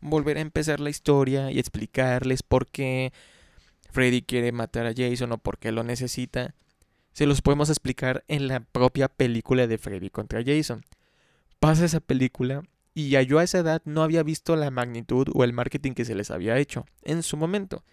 volver 0.00 0.36
a 0.36 0.42
empezar 0.42 0.80
la 0.80 0.90
historia 0.90 1.50
y 1.50 1.58
explicarles 1.58 2.42
por 2.42 2.66
qué 2.66 3.12
Freddy 3.92 4.22
quiere 4.22 4.52
matar 4.52 4.86
a 4.86 4.94
Jason 4.96 5.32
o 5.32 5.38
por 5.38 5.58
qué 5.58 5.70
lo 5.70 5.84
necesita, 5.84 6.54
se 7.12 7.26
los 7.26 7.42
podemos 7.42 7.68
explicar 7.68 8.24
en 8.26 8.48
la 8.48 8.60
propia 8.60 9.08
película 9.08 9.66
de 9.66 9.78
Freddy 9.78 10.10
contra 10.10 10.42
Jason. 10.44 10.82
Pasa 11.60 11.84
esa 11.84 12.00
película 12.00 12.62
y 12.94 13.10
ya 13.10 13.22
yo 13.22 13.38
a 13.38 13.44
esa 13.44 13.58
edad 13.58 13.82
no 13.84 14.02
había 14.02 14.22
visto 14.22 14.56
la 14.56 14.70
magnitud 14.70 15.28
o 15.34 15.44
el 15.44 15.52
marketing 15.52 15.92
que 15.92 16.04
se 16.04 16.14
les 16.14 16.30
había 16.30 16.58
hecho 16.58 16.86
en 17.02 17.22
su 17.22 17.36
momento. 17.36 17.84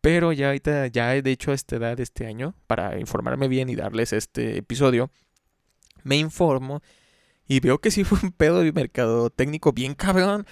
Pero 0.00 0.32
ya 0.32 0.48
ahorita, 0.48 0.86
ya 0.88 1.10
de 1.20 1.30
hecho 1.30 1.50
a 1.50 1.54
esta 1.54 1.76
edad, 1.76 1.98
este 1.98 2.26
año, 2.26 2.54
para 2.66 2.98
informarme 3.00 3.48
bien 3.48 3.68
y 3.68 3.74
darles 3.74 4.12
este 4.12 4.58
episodio, 4.58 5.10
me 6.04 6.16
informo 6.16 6.82
y 7.48 7.60
veo 7.60 7.78
que 7.78 7.90
sí 7.90 8.04
fue 8.04 8.18
un 8.22 8.32
pedo 8.32 8.60
de 8.60 8.72
mercado 8.72 9.30
técnico 9.30 9.72
bien 9.72 9.94
cabrón. 9.94 10.46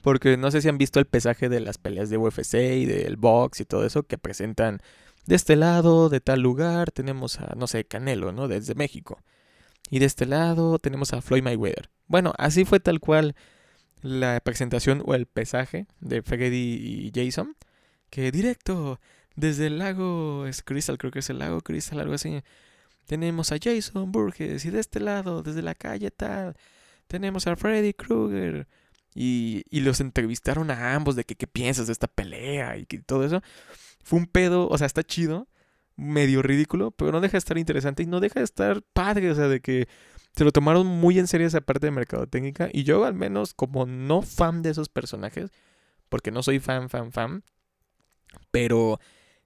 Porque 0.00 0.36
no 0.36 0.50
sé 0.50 0.62
si 0.62 0.68
han 0.68 0.78
visto 0.78 0.98
el 0.98 1.06
pesaje 1.06 1.48
de 1.48 1.60
las 1.60 1.78
peleas 1.78 2.10
de 2.10 2.16
UFC 2.16 2.54
y 2.54 2.86
del 2.86 3.16
box 3.16 3.60
y 3.60 3.64
todo 3.64 3.84
eso 3.84 4.02
que 4.04 4.18
presentan 4.18 4.80
de 5.26 5.36
este 5.36 5.56
lado, 5.56 6.08
de 6.08 6.20
tal 6.20 6.40
lugar, 6.40 6.90
tenemos 6.90 7.38
a, 7.40 7.54
no 7.56 7.66
sé, 7.66 7.84
Canelo, 7.84 8.32
¿no? 8.32 8.48
Desde 8.48 8.74
México. 8.74 9.20
Y 9.90 9.98
de 9.98 10.06
este 10.06 10.26
lado 10.26 10.78
tenemos 10.78 11.12
a 11.12 11.20
Floyd 11.20 11.42
Mayweather. 11.42 11.90
Bueno, 12.06 12.32
así 12.38 12.64
fue 12.64 12.80
tal 12.80 13.00
cual 13.00 13.36
la 14.02 14.40
presentación 14.40 15.02
o 15.04 15.14
el 15.14 15.26
pesaje 15.26 15.86
de 16.00 16.22
Freddy 16.22 17.10
y 17.10 17.12
Jason. 17.14 17.56
Que 18.08 18.32
directo 18.32 19.00
desde 19.36 19.66
el 19.68 19.78
lago 19.78 20.46
es 20.46 20.62
Crystal, 20.62 20.98
creo 20.98 21.12
que 21.12 21.20
es 21.20 21.30
el 21.30 21.38
lago 21.38 21.60
Crystal, 21.60 22.00
algo 22.00 22.14
así. 22.14 22.42
Tenemos 23.06 23.52
a 23.52 23.58
Jason 23.62 24.12
Burgess 24.12 24.64
y 24.64 24.70
de 24.70 24.80
este 24.80 25.00
lado, 25.00 25.42
desde 25.42 25.62
la 25.62 25.74
calle 25.74 26.10
tal, 26.10 26.56
tenemos 27.06 27.46
a 27.46 27.56
Freddy 27.56 27.92
Krueger. 27.92 28.66
Y, 29.14 29.64
y 29.70 29.80
los 29.80 30.00
entrevistaron 30.00 30.70
a 30.70 30.94
ambos 30.94 31.16
de 31.16 31.24
que 31.24 31.34
qué 31.34 31.46
piensas 31.46 31.86
de 31.86 31.92
esta 31.92 32.06
pelea 32.06 32.76
y 32.78 32.86
que 32.86 33.00
todo 33.00 33.24
eso. 33.24 33.42
Fue 34.02 34.18
un 34.18 34.26
pedo, 34.26 34.68
o 34.68 34.78
sea, 34.78 34.86
está 34.86 35.02
chido, 35.02 35.48
medio 35.96 36.42
ridículo, 36.42 36.90
pero 36.92 37.12
no 37.12 37.20
deja 37.20 37.32
de 37.32 37.38
estar 37.38 37.58
interesante 37.58 38.02
y 38.02 38.06
no 38.06 38.20
deja 38.20 38.40
de 38.40 38.44
estar 38.44 38.82
padre, 38.92 39.30
o 39.30 39.34
sea, 39.34 39.48
de 39.48 39.60
que 39.60 39.88
se 40.34 40.44
lo 40.44 40.52
tomaron 40.52 40.86
muy 40.86 41.18
en 41.18 41.26
serio 41.26 41.46
esa 41.46 41.60
parte 41.60 41.86
de 41.86 41.90
mercadotecnia. 41.90 42.70
Y 42.72 42.84
yo, 42.84 43.04
al 43.04 43.14
menos, 43.14 43.54
como 43.54 43.86
no 43.86 44.22
fan 44.22 44.62
de 44.62 44.70
esos 44.70 44.88
personajes, 44.88 45.50
porque 46.08 46.30
no 46.30 46.42
soy 46.42 46.60
fan, 46.60 46.88
fan, 46.88 47.12
fan, 47.12 47.44
pero 48.50 49.00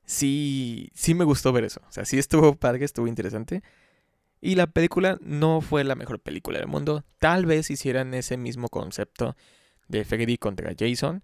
sí, 0.05 0.91
sí 0.95 1.15
me 1.15 1.25
gustó 1.25 1.53
ver 1.53 1.65
eso. 1.65 1.81
O 1.89 1.93
sea, 1.93 2.05
sí 2.05 2.19
estuvo 2.19 2.55
padre, 2.55 2.85
estuvo 2.85 3.07
interesante. 3.07 3.63
Y 4.45 4.57
la 4.57 4.67
película 4.67 5.17
no 5.23 5.63
fue 5.63 5.85
la 5.85 5.95
mejor 5.95 6.21
película 6.21 6.59
del 6.59 6.69
mundo. 6.69 7.03
Tal 7.19 7.47
vez 7.47 7.71
hicieran 7.71 8.13
ese 8.13 8.37
mismo 8.37 8.69
concepto 8.69 9.37
de 9.89 10.05
Freddy 10.05 10.37
contra 10.37 10.75
Jason. 10.79 11.23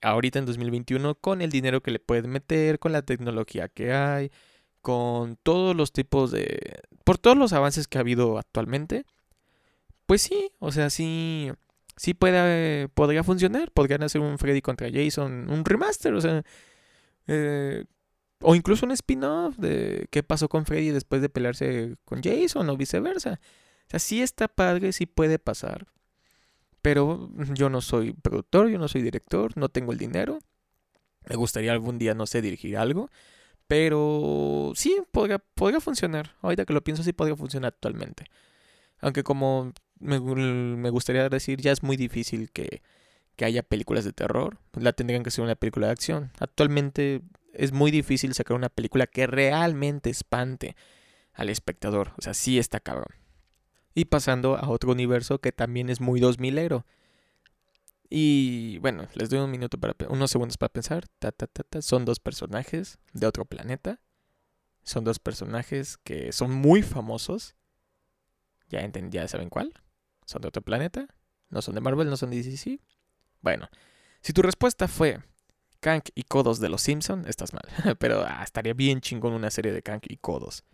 Ahorita 0.00 0.40
en 0.40 0.46
2021, 0.46 1.14
con 1.14 1.40
el 1.40 1.52
dinero 1.52 1.84
que 1.84 1.92
le 1.92 2.00
pueden 2.00 2.30
meter, 2.30 2.80
con 2.80 2.90
la 2.90 3.02
tecnología 3.02 3.68
que 3.68 3.92
hay, 3.92 4.32
con 4.80 5.36
todos 5.36 5.76
los 5.76 5.92
tipos 5.92 6.32
de... 6.32 6.80
por 7.04 7.16
todos 7.16 7.36
los 7.36 7.52
avances 7.52 7.86
que 7.86 7.98
ha 7.98 8.00
habido 8.00 8.36
actualmente. 8.38 9.04
Pues 10.06 10.22
sí, 10.22 10.50
o 10.58 10.72
sea, 10.72 10.90
sí, 10.90 11.52
sí 11.96 12.12
puede, 12.12 12.88
podría 12.88 13.22
funcionar. 13.22 13.70
Podrían 13.70 14.02
hacer 14.02 14.20
un 14.20 14.36
Freddy 14.38 14.62
contra 14.62 14.90
Jason, 14.92 15.48
un 15.48 15.64
remaster, 15.64 16.12
o 16.12 16.20
sea, 16.20 16.42
eh, 17.28 17.84
o 18.42 18.54
incluso 18.54 18.86
un 18.86 18.92
spin-off 18.92 19.56
de 19.56 20.06
qué 20.10 20.22
pasó 20.22 20.48
con 20.48 20.66
Freddy 20.66 20.90
después 20.90 21.22
de 21.22 21.28
pelearse 21.28 21.96
con 22.04 22.22
Jason 22.22 22.68
o 22.68 22.76
viceversa. 22.76 23.40
O 23.86 23.90
sea, 23.90 23.98
sí 23.98 24.22
está 24.22 24.48
padre, 24.48 24.92
sí 24.92 25.06
puede 25.06 25.38
pasar. 25.38 25.86
Pero 26.82 27.30
yo 27.54 27.70
no 27.70 27.80
soy 27.80 28.12
productor, 28.12 28.68
yo 28.68 28.78
no 28.78 28.88
soy 28.88 29.02
director, 29.02 29.56
no 29.56 29.68
tengo 29.68 29.92
el 29.92 29.98
dinero. 29.98 30.38
Me 31.28 31.36
gustaría 31.36 31.72
algún 31.72 31.98
día, 31.98 32.14
no 32.14 32.26
sé, 32.26 32.42
dirigir 32.42 32.76
algo. 32.76 33.08
Pero 33.68 34.72
sí, 34.74 34.96
podría, 35.12 35.38
podría 35.38 35.80
funcionar. 35.80 36.34
Ahorita 36.42 36.64
que 36.64 36.72
lo 36.72 36.82
pienso, 36.82 37.02
sí 37.02 37.12
podría 37.12 37.36
funcionar 37.36 37.68
actualmente. 37.68 38.24
Aunque 39.00 39.22
como 39.22 39.72
me, 40.00 40.20
me 40.20 40.90
gustaría 40.90 41.28
decir, 41.28 41.60
ya 41.60 41.72
es 41.72 41.82
muy 41.82 41.96
difícil 41.96 42.50
que, 42.50 42.82
que 43.36 43.44
haya 43.44 43.62
películas 43.62 44.04
de 44.04 44.12
terror. 44.12 44.58
La 44.74 44.92
tendrían 44.92 45.22
que 45.22 45.30
ser 45.30 45.44
una 45.44 45.54
película 45.54 45.86
de 45.86 45.92
acción. 45.92 46.32
Actualmente 46.38 47.22
es 47.52 47.72
muy 47.72 47.90
difícil 47.90 48.34
sacar 48.34 48.56
una 48.56 48.68
película 48.68 49.06
que 49.06 49.26
realmente 49.26 50.10
espante 50.10 50.76
al 51.32 51.48
espectador. 51.48 52.12
O 52.18 52.22
sea, 52.22 52.34
sí 52.34 52.58
está 52.58 52.80
cabrón. 52.80 53.14
Y 53.94 54.06
pasando 54.06 54.56
a 54.56 54.68
otro 54.68 54.92
universo 54.92 55.38
que 55.40 55.52
también 55.52 55.90
es 55.90 56.00
muy 56.00 56.20
2000ero. 56.20 56.84
Y 58.08 58.78
bueno, 58.78 59.06
les 59.14 59.30
doy 59.30 59.38
un 59.38 59.50
minuto 59.50 59.78
para 59.78 59.94
unos 60.08 60.30
segundos 60.30 60.58
para 60.58 60.72
pensar. 60.72 61.06
Ta, 61.18 61.32
ta, 61.32 61.46
ta, 61.46 61.82
Son 61.82 62.04
dos 62.04 62.20
personajes 62.20 62.98
de 63.12 63.26
otro 63.26 63.44
planeta. 63.44 64.00
Son 64.82 65.04
dos 65.04 65.18
personajes 65.18 65.96
que 65.98 66.32
son 66.32 66.52
muy 66.52 66.82
famosos. 66.82 67.54
Ya 68.68 68.80
entendí, 68.80 69.16
ya 69.16 69.28
saben 69.28 69.48
cuál. 69.48 69.72
Son 70.26 70.42
de 70.42 70.48
otro 70.48 70.62
planeta. 70.62 71.06
No 71.48 71.62
son 71.62 71.74
de 71.74 71.80
Marvel, 71.80 72.08
no 72.08 72.16
son 72.16 72.30
de 72.30 72.42
DC. 72.42 72.80
Bueno, 73.40 73.68
si 74.20 74.32
tu 74.32 74.42
respuesta 74.42 74.88
fue 74.88 75.20
Kank 75.82 76.10
y 76.14 76.22
Kodos 76.22 76.60
de 76.60 76.68
los 76.68 76.80
Simpson, 76.80 77.24
estás 77.26 77.52
mal. 77.52 77.64
Pero 77.98 78.24
ah, 78.24 78.42
estaría 78.44 78.72
bien 78.72 79.00
chingón 79.00 79.32
una 79.32 79.50
serie 79.50 79.72
de 79.72 79.82
Kank 79.82 80.04
y 80.08 80.16
Kodos. 80.16 80.64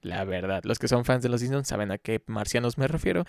La 0.00 0.24
verdad, 0.24 0.62
los 0.62 0.78
que 0.78 0.86
son 0.86 1.04
fans 1.04 1.24
de 1.24 1.28
los 1.28 1.40
Simpsons 1.40 1.66
saben 1.66 1.90
a 1.90 1.98
qué 1.98 2.22
marcianos 2.26 2.78
me 2.78 2.86
refiero. 2.86 3.24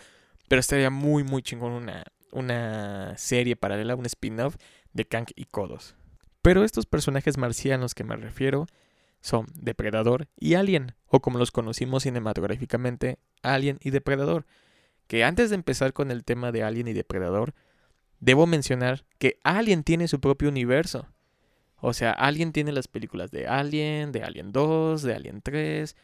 Pero 0.47 0.59
estaría 0.59 0.91
muy, 0.91 1.23
muy 1.23 1.41
chingón 1.41 1.71
una, 1.71 2.03
una 2.31 3.17
serie 3.17 3.55
paralela, 3.55 3.95
un 3.95 4.05
spin-off 4.05 4.57
de 4.93 5.05
Kank 5.05 5.31
y 5.35 5.45
Kodos. 5.45 5.95
Pero 6.43 6.63
estos 6.63 6.85
personajes 6.85 7.39
marcianos 7.39 7.95
que 7.95 8.03
me 8.03 8.15
refiero 8.15 8.67
son 9.19 9.47
Depredador 9.55 10.27
y 10.37 10.53
Alien, 10.53 10.93
o 11.07 11.21
como 11.21 11.39
los 11.39 11.49
conocimos 11.49 12.03
cinematográficamente, 12.03 13.17
Alien 13.41 13.79
y 13.81 13.89
Depredador. 13.89 14.45
Que 15.07 15.23
antes 15.23 15.49
de 15.49 15.55
empezar 15.55 15.91
con 15.91 16.11
el 16.11 16.23
tema 16.23 16.51
de 16.51 16.61
Alien 16.61 16.87
y 16.87 16.93
Depredador, 16.93 17.55
Debo 18.19 18.47
mencionar 18.47 19.05
que 19.17 19.39
Alien 19.43 19.83
tiene 19.83 20.07
su 20.07 20.19
propio 20.19 20.49
universo. 20.49 21.07
O 21.77 21.93
sea, 21.93 22.11
Alien 22.11 22.51
tiene 22.51 22.71
las 22.71 22.87
películas 22.87 23.31
de 23.31 23.47
Alien, 23.47 24.11
de 24.11 24.23
Alien 24.23 24.51
2, 24.51 25.01
de 25.01 25.15
Alien 25.15 25.41
3. 25.41 25.95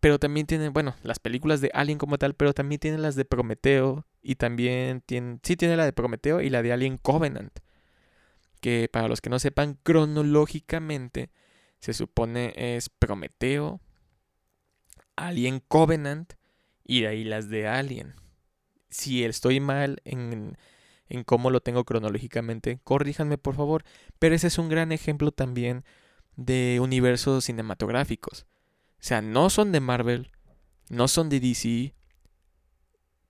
Pero 0.00 0.18
también 0.18 0.46
tiene, 0.46 0.68
bueno, 0.68 0.94
las 1.02 1.18
películas 1.18 1.60
de 1.60 1.70
Alien 1.74 1.98
como 1.98 2.18
tal, 2.18 2.34
pero 2.34 2.52
también 2.52 2.78
tiene 2.78 2.98
las 2.98 3.16
de 3.16 3.24
Prometeo. 3.24 4.06
Y 4.22 4.36
también 4.36 5.02
tiene, 5.04 5.40
sí 5.42 5.56
tiene 5.56 5.76
la 5.76 5.84
de 5.84 5.92
Prometeo 5.92 6.40
y 6.40 6.50
la 6.50 6.62
de 6.62 6.72
Alien 6.72 6.98
Covenant. 6.98 7.58
Que 8.60 8.88
para 8.92 9.08
los 9.08 9.20
que 9.20 9.30
no 9.30 9.38
sepan, 9.38 9.78
cronológicamente 9.82 11.30
se 11.80 11.94
supone 11.94 12.54
es 12.56 12.88
Prometeo, 12.88 13.80
Alien 15.16 15.60
Covenant 15.60 16.34
y 16.84 17.02
de 17.02 17.08
ahí 17.08 17.24
las 17.24 17.48
de 17.48 17.66
Alien. 17.66 18.14
Si 18.90 19.24
estoy 19.24 19.60
mal 19.60 20.00
en 20.04 20.56
en 21.08 21.24
cómo 21.24 21.50
lo 21.50 21.60
tengo 21.60 21.84
cronológicamente, 21.84 22.80
corríjanme 22.84 23.38
por 23.38 23.54
favor, 23.54 23.84
pero 24.18 24.34
ese 24.34 24.48
es 24.48 24.58
un 24.58 24.68
gran 24.68 24.92
ejemplo 24.92 25.32
también 25.32 25.84
de 26.36 26.78
universos 26.80 27.44
cinematográficos. 27.44 28.46
O 28.92 29.00
sea, 29.00 29.22
no 29.22 29.50
son 29.50 29.72
de 29.72 29.80
Marvel, 29.80 30.30
no 30.90 31.08
son 31.08 31.28
de 31.28 31.40
DC, 31.40 31.94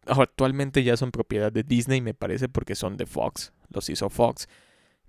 actualmente 0.06 0.82
ya 0.82 0.96
son 0.96 1.10
propiedad 1.10 1.52
de 1.52 1.62
Disney, 1.62 2.00
me 2.00 2.14
parece, 2.14 2.48
porque 2.48 2.74
son 2.74 2.96
de 2.96 3.06
Fox, 3.06 3.52
los 3.68 3.88
hizo 3.90 4.10
Fox, 4.10 4.48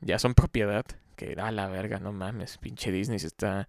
ya 0.02 0.20
son 0.20 0.34
propiedad, 0.34 0.86
que 1.16 1.36
da 1.36 1.52
la 1.52 1.68
verga, 1.68 2.00
no 2.00 2.14
mames, 2.14 2.58
pinche 2.58 2.92
Disney 2.92 3.20
se 3.20 3.28
está, 3.28 3.68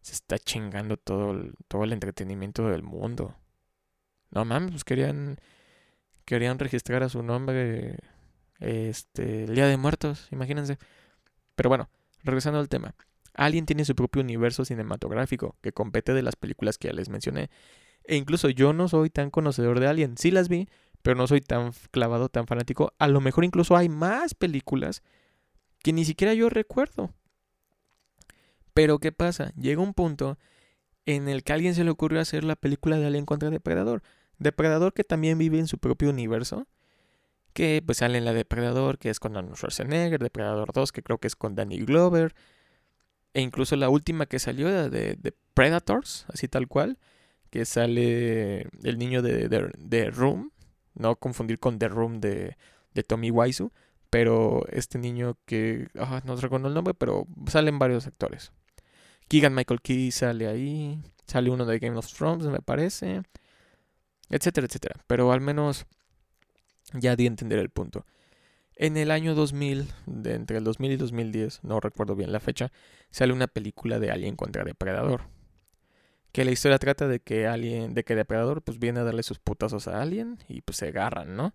se 0.00 0.12
está 0.12 0.38
chingando 0.38 0.96
todo 0.96 1.32
el, 1.32 1.54
todo 1.68 1.84
el 1.84 1.92
entretenimiento 1.92 2.68
del 2.68 2.82
mundo. 2.82 3.34
No 4.30 4.44
mames, 4.44 4.72
pues 4.72 4.84
querían 4.84 5.38
querían 6.28 6.58
registrar 6.58 7.02
a 7.02 7.08
su 7.08 7.22
nombre 7.22 7.96
este, 8.60 9.44
el 9.44 9.54
Día 9.54 9.66
de 9.66 9.78
Muertos, 9.78 10.28
imagínense. 10.30 10.76
Pero 11.54 11.70
bueno, 11.70 11.88
regresando 12.22 12.58
al 12.58 12.68
tema. 12.68 12.94
Alien 13.32 13.64
tiene 13.64 13.86
su 13.86 13.94
propio 13.94 14.20
universo 14.20 14.66
cinematográfico 14.66 15.56
que 15.62 15.72
compete 15.72 16.12
de 16.12 16.20
las 16.20 16.36
películas 16.36 16.76
que 16.76 16.88
ya 16.88 16.92
les 16.92 17.08
mencioné. 17.08 17.48
E 18.04 18.16
incluso 18.16 18.50
yo 18.50 18.74
no 18.74 18.88
soy 18.88 19.08
tan 19.08 19.30
conocedor 19.30 19.80
de 19.80 19.86
Alien. 19.86 20.18
Sí 20.18 20.30
las 20.30 20.50
vi, 20.50 20.68
pero 21.00 21.16
no 21.16 21.26
soy 21.26 21.40
tan 21.40 21.72
clavado, 21.92 22.28
tan 22.28 22.46
fanático. 22.46 22.92
A 22.98 23.08
lo 23.08 23.22
mejor 23.22 23.44
incluso 23.46 23.74
hay 23.74 23.88
más 23.88 24.34
películas 24.34 25.02
que 25.82 25.94
ni 25.94 26.04
siquiera 26.04 26.34
yo 26.34 26.50
recuerdo. 26.50 27.14
Pero 28.74 28.98
¿qué 28.98 29.12
pasa? 29.12 29.54
Llega 29.56 29.80
un 29.80 29.94
punto 29.94 30.36
en 31.06 31.30
el 31.30 31.42
que 31.42 31.52
a 31.52 31.54
alguien 31.54 31.74
se 31.74 31.84
le 31.84 31.90
ocurrió 31.90 32.20
hacer 32.20 32.44
la 32.44 32.54
película 32.54 32.98
de 32.98 33.06
Alien 33.06 33.24
contra 33.24 33.48
Depredador. 33.48 34.02
Depredador 34.38 34.92
que 34.92 35.04
también 35.04 35.38
vive 35.38 35.58
en 35.58 35.66
su 35.66 35.78
propio 35.78 36.10
universo. 36.10 36.66
Que 37.52 37.82
pues 37.84 37.98
sale 37.98 38.18
en 38.18 38.24
la 38.24 38.32
Depredador, 38.32 38.98
que 38.98 39.10
es 39.10 39.20
con 39.20 39.36
Arnold 39.36 39.56
Schwarzenegger, 39.56 40.22
Depredador 40.22 40.72
2, 40.72 40.92
que 40.92 41.02
creo 41.02 41.18
que 41.18 41.26
es 41.26 41.36
con 41.36 41.54
Danny 41.54 41.78
Glover. 41.78 42.34
E 43.34 43.40
incluso 43.40 43.76
la 43.76 43.88
última 43.88 44.26
que 44.26 44.38
salió 44.38 44.68
de, 44.68 45.16
de 45.16 45.34
Predators, 45.54 46.26
así 46.32 46.48
tal 46.48 46.68
cual. 46.68 46.98
Que 47.50 47.64
sale 47.64 48.68
el 48.84 48.98
niño 48.98 49.22
de, 49.22 49.48
de, 49.48 50.10
Room. 50.10 50.52
No 50.94 51.16
confundir 51.16 51.58
con 51.58 51.78
The 51.78 51.88
Room 51.88 52.20
de, 52.20 52.56
de 52.94 53.02
Tommy 53.02 53.30
Wiseau. 53.30 53.72
pero 54.10 54.64
este 54.70 54.98
niño 54.98 55.36
que 55.46 55.88
ah, 55.98 56.22
no 56.24 56.36
recuerdo 56.36 56.68
el 56.68 56.74
nombre, 56.74 56.94
pero 56.94 57.26
salen 57.46 57.78
varios 57.78 58.06
actores. 58.06 58.52
Keegan 59.28 59.54
Michael 59.54 59.82
Key 59.82 60.10
sale 60.10 60.48
ahí, 60.48 60.98
sale 61.26 61.50
uno 61.50 61.66
de 61.66 61.78
Game 61.78 61.96
of 61.96 62.12
Thrones, 62.12 62.46
me 62.46 62.60
parece, 62.60 63.22
etcétera, 64.28 64.66
etcétera. 64.66 64.96
Pero 65.06 65.32
al 65.32 65.40
menos 65.40 65.86
ya 66.92 67.16
di 67.16 67.24
a 67.24 67.28
entender 67.28 67.58
el 67.58 67.70
punto. 67.70 68.06
En 68.74 68.96
el 68.96 69.10
año 69.10 69.34
2000, 69.34 69.88
de 70.06 70.34
entre 70.34 70.58
el 70.58 70.64
2000 70.64 70.92
y 70.92 70.96
2010, 70.96 71.64
no 71.64 71.80
recuerdo 71.80 72.14
bien 72.14 72.30
la 72.30 72.40
fecha, 72.40 72.70
sale 73.10 73.32
una 73.32 73.48
película 73.48 73.98
de 73.98 74.10
Alien 74.10 74.36
contra 74.36 74.64
Depredador. 74.64 75.22
Que 76.30 76.44
la 76.44 76.52
historia 76.52 76.78
trata 76.78 77.08
de 77.08 77.20
que 77.20 77.46
Alien, 77.46 77.94
de 77.94 78.04
que 78.04 78.14
Depredador 78.14 78.62
pues 78.62 78.78
viene 78.78 79.00
a 79.00 79.04
darle 79.04 79.22
sus 79.24 79.40
putazos 79.40 79.88
a 79.88 80.00
Alien 80.00 80.38
y 80.46 80.60
pues 80.60 80.76
se 80.76 80.88
agarran, 80.88 81.34
¿no? 81.34 81.54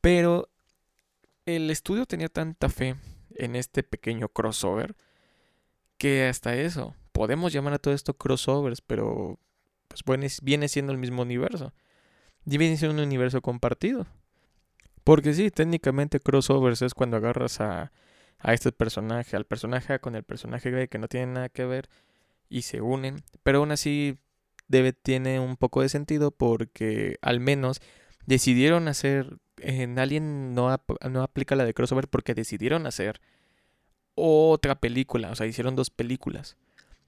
Pero 0.00 0.48
el 1.46 1.70
estudio 1.70 2.06
tenía 2.06 2.28
tanta 2.28 2.68
fe 2.68 2.96
en 3.36 3.54
este 3.54 3.82
pequeño 3.82 4.28
crossover 4.28 4.96
que 5.96 6.26
hasta 6.26 6.56
eso, 6.56 6.96
podemos 7.12 7.52
llamar 7.52 7.74
a 7.74 7.78
todo 7.78 7.94
esto 7.94 8.14
crossovers, 8.14 8.80
pero 8.80 9.38
pues 9.86 10.40
viene 10.42 10.68
siendo 10.68 10.90
el 10.90 10.98
mismo 10.98 11.22
universo. 11.22 11.72
Y 12.44 12.86
un 12.86 12.98
universo 12.98 13.40
compartido. 13.40 14.06
Porque 15.04 15.34
sí, 15.34 15.50
técnicamente 15.50 16.20
crossovers 16.20 16.82
es 16.82 16.94
cuando 16.94 17.16
agarras 17.16 17.60
a, 17.60 17.92
a 18.38 18.52
este 18.52 18.72
personaje, 18.72 19.36
al 19.36 19.46
personaje 19.46 19.98
con 20.00 20.14
el 20.14 20.22
personaje 20.22 20.70
B 20.70 20.88
que 20.88 20.98
no 20.98 21.08
tienen 21.08 21.34
nada 21.34 21.48
que 21.48 21.64
ver 21.64 21.88
y 22.48 22.62
se 22.62 22.80
unen. 22.80 23.22
Pero 23.42 23.58
aún 23.58 23.72
así 23.72 24.18
debe, 24.68 24.92
tiene 24.92 25.40
un 25.40 25.56
poco 25.56 25.82
de 25.82 25.88
sentido 25.88 26.30
porque 26.30 27.16
al 27.22 27.40
menos 27.40 27.80
decidieron 28.26 28.88
hacer. 28.88 29.38
En 29.58 29.98
Alien 29.98 30.54
no 30.54 30.70
aplica 31.22 31.54
la 31.54 31.64
de 31.64 31.74
crossover 31.74 32.08
porque 32.08 32.34
decidieron 32.34 32.86
hacer 32.86 33.20
otra 34.14 34.80
película. 34.80 35.30
O 35.30 35.36
sea, 35.36 35.46
hicieron 35.46 35.76
dos 35.76 35.90
películas. 35.90 36.56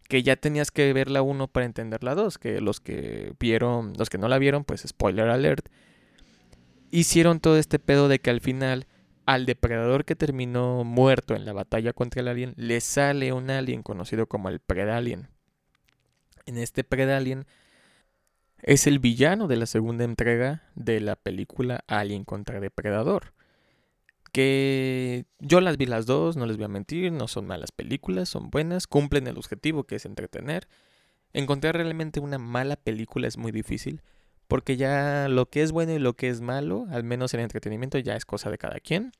Que 0.09 0.23
ya 0.23 0.37
tenías 0.37 0.71
que 0.71 0.93
ver 0.93 1.11
la 1.11 1.23
uno 1.23 1.49
para 1.49 1.67
entender 1.67 2.05
la 2.05 2.14
dos. 2.14 2.38
Que 2.38 2.61
los 2.61 2.81
que 2.81 3.35
vieron, 3.40 3.95
los 3.99 4.11
que 4.11 4.19
no 4.19 4.29
la 4.29 4.38
vieron, 4.38 4.64
pues 4.64 4.85
spoiler 4.87 5.29
alert. 5.29 5.69
Hicieron 6.90 7.40
todo 7.40 7.59
este 7.59 7.79
pedo 7.79 8.09
de 8.09 8.21
que 8.21 8.31
al 8.31 8.40
final 8.40 8.87
al 9.27 9.47
depredador 9.47 10.05
que 10.05 10.17
terminó 10.17 10.85
muerto 10.85 11.35
en 11.35 11.45
la 11.45 11.53
batalla 11.53 11.93
contra 11.93 12.21
el 12.21 12.29
alien 12.29 12.53
le 12.57 12.81
sale 12.81 13.33
un 13.33 13.51
alien 13.51 13.83
conocido 13.83 14.27
como 14.27 14.49
el 14.51 14.61
Predalien. 14.61 15.29
En 16.47 16.59
este 16.59 16.85
Predalien 16.85 17.47
es 18.62 18.87
el 18.87 18.99
villano 18.99 19.47
de 19.47 19.57
la 19.57 19.67
segunda 19.67 20.05
entrega 20.05 20.62
de 20.75 21.01
la 21.01 21.17
película 21.17 21.85
Alien 21.87 22.25
contra 22.25 22.61
Depredador. 22.61 23.35
Que 24.35 25.27
yo 25.38 25.61
las 25.61 25.77
vi 25.77 25.87
las 25.87 26.07
dos, 26.07 26.37
no 26.37 26.44
les 26.44 26.57
voy 26.57 26.64
a 26.64 26.68
mentir, 26.68 27.12
no 27.12 27.29
son 27.29 27.47
malas 27.47 27.70
películas, 27.70 28.29
son 28.29 28.51
buenas, 28.51 28.88
cumplen 28.88 29.29
el 29.29 29.38
objetivo 29.38 29.85
que 29.85 29.94
es 29.94 30.07
entretener. 30.07 30.66
Encontrar 31.33 31.77
realmente 31.77 32.18
una 32.18 32.38
mala 32.38 32.75
película 32.75 33.29
es 33.29 33.38
muy 33.38 33.53
difícil, 33.53 34.03
porque 34.49 34.77
ya 34.77 35.29
lo 35.29 35.49
que 35.49 35.62
es 35.62 35.70
bueno 35.70 35.92
y 35.92 36.01
lo 36.01 36.14
que 36.14 36.31
es 36.31 36.40
malo, 36.40 36.88
al 36.90 37.05
menos 37.05 37.33
en 37.33 37.40
entretenimiento, 37.40 37.97
ya 37.99 38.16
es 38.16 38.25
cosa 38.25 38.51
de 38.51 38.59
cada 38.59 38.81
quien. 38.81 39.12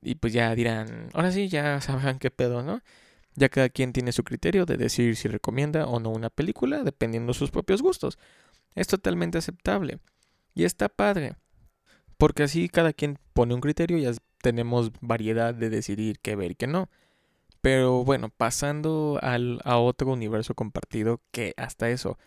Y 0.00 0.16
pues 0.16 0.32
ya 0.32 0.52
dirán, 0.56 1.08
ahora 1.14 1.30
sí, 1.30 1.46
ya 1.48 1.80
sabrán 1.80 2.18
qué 2.18 2.32
pedo, 2.32 2.64
¿no? 2.64 2.82
Ya 3.36 3.50
cada 3.50 3.68
quien 3.68 3.92
tiene 3.92 4.10
su 4.10 4.24
criterio 4.24 4.66
de 4.66 4.78
decir 4.78 5.14
si 5.14 5.28
recomienda 5.28 5.86
o 5.86 6.00
no 6.00 6.10
una 6.10 6.28
película, 6.28 6.82
dependiendo 6.82 7.32
de 7.32 7.38
sus 7.38 7.52
propios 7.52 7.82
gustos. 7.82 8.18
Es 8.74 8.88
totalmente 8.88 9.38
aceptable. 9.38 10.00
Y 10.56 10.64
está 10.64 10.88
padre. 10.88 11.36
Porque 12.22 12.44
así 12.44 12.68
cada 12.68 12.92
quien 12.92 13.18
pone 13.32 13.52
un 13.52 13.60
criterio 13.60 13.98
y 13.98 14.02
ya 14.02 14.12
tenemos 14.42 14.92
variedad 15.00 15.52
de 15.52 15.70
decidir 15.70 16.20
qué 16.20 16.36
ver 16.36 16.52
y 16.52 16.54
qué 16.54 16.68
no. 16.68 16.88
Pero 17.60 18.04
bueno, 18.04 18.28
pasando 18.28 19.18
al, 19.20 19.60
a 19.64 19.78
otro 19.78 20.12
universo 20.12 20.54
compartido 20.54 21.20
que 21.32 21.52
hasta 21.56 21.90
eso 21.90 22.20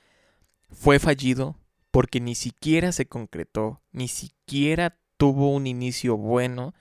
fue 0.69 0.99
fallido 0.99 1.55
porque 1.91 2.19
ni 2.19 2.35
siquiera 2.35 2.91
se 2.91 3.05
concretó, 3.05 3.79
ni 3.93 4.09
siquiera 4.09 4.97
tuvo 5.15 5.53
un 5.53 5.65
inicio 5.65 6.17
bueno 6.17 6.73